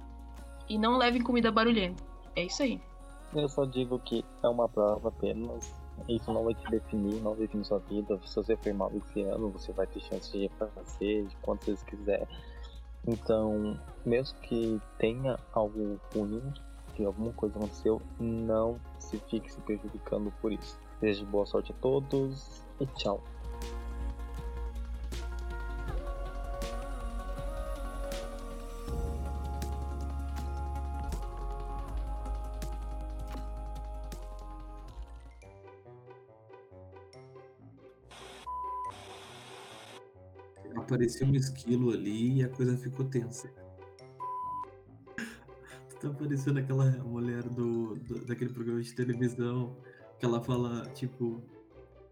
e 0.68 0.78
não 0.78 0.98
levem 0.98 1.22
comida 1.22 1.52
barulhenta. 1.52 2.04
É 2.36 2.44
isso 2.44 2.62
aí. 2.62 2.82
Eu 3.34 3.48
só 3.48 3.64
digo 3.64 4.00
que 4.00 4.26
é 4.44 4.48
uma 4.48 4.68
prova 4.68 5.10
apenas 5.10 5.72
Isso 6.08 6.32
não 6.32 6.44
vai 6.44 6.54
te 6.54 6.70
definir, 6.70 7.22
não 7.22 7.36
define 7.36 7.64
sua 7.64 7.80
vida. 7.80 8.20
Se 8.26 8.36
você 8.36 8.56
foi 8.56 8.74
mal 8.74 8.92
esse 8.96 9.22
ano, 9.22 9.50
você 9.50 9.72
vai 9.72 9.86
ter 9.88 10.00
chance 10.00 10.32
de 10.32 10.48
refazer 10.48 11.26
de 11.26 11.36
quantas 11.38 11.68
vezes 11.68 11.84
quiser. 11.84 12.28
Então, 13.08 13.80
mesmo 14.06 14.38
que 14.40 14.80
tenha 14.98 15.38
algo 15.54 16.00
ruim, 16.14 16.42
que 16.96 17.06
alguma 17.06 17.32
coisa 17.34 17.58
aconteceu, 17.58 18.02
não 18.20 18.80
se 19.00 19.18
fique 19.20 19.52
se 19.52 19.60
prejudicando 19.62 20.32
por 20.42 20.52
isso. 20.52 20.78
Desejo 21.02 21.26
boa 21.28 21.46
sorte 21.46 21.72
a 21.72 21.76
todos 21.82 22.62
e 22.80 22.86
tchau. 22.88 23.24
Apareceu 41.00 41.28
um 41.28 41.34
esquilo 41.34 41.92
ali 41.92 42.40
e 42.40 42.44
a 42.44 42.50
coisa 42.50 42.76
ficou 42.76 43.06
tensa. 43.06 43.50
Tá 46.02 46.10
parecendo 46.10 46.60
aquela 46.60 46.92
mulher 47.06 47.44
do, 47.44 47.96
do, 47.96 48.26
daquele 48.26 48.54
programa 48.54 48.82
de 48.82 48.94
televisão 48.94 49.78
que 50.20 50.26
ela 50.26 50.42
fala, 50.42 50.90
tipo, 50.90 51.42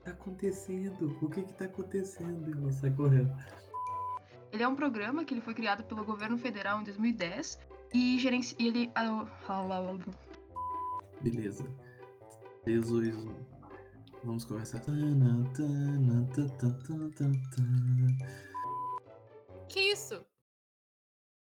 tá 0.06 0.12
acontecendo? 0.12 1.18
O 1.22 1.30
que 1.30 1.44
que 1.44 1.54
tá 1.54 1.66
acontecendo? 1.66 2.50
E 2.50 2.54
ela 2.54 2.72
sai 2.72 2.92
correndo. 2.92 3.36
Ele 4.54 4.64
é 4.64 4.68
um 4.70 4.76
programa 4.76 5.26
que 5.26 5.34
ele 5.34 5.42
foi 5.42 5.54
criado 5.54 5.84
pelo 5.84 6.06
governo 6.06 6.38
federal 6.38 6.80
em 6.80 6.86
2010 6.86 7.60
e 7.94 8.18
gerencia 8.20 8.56
ele 8.58 8.90
ah, 8.96 9.28
Beleza. 11.22 11.66
3, 12.64 12.90
2, 12.90 13.16
1. 13.16 13.36
Vamos 14.24 14.46
começar. 14.46 14.82
Que 19.68 19.80
isso? 19.92 20.26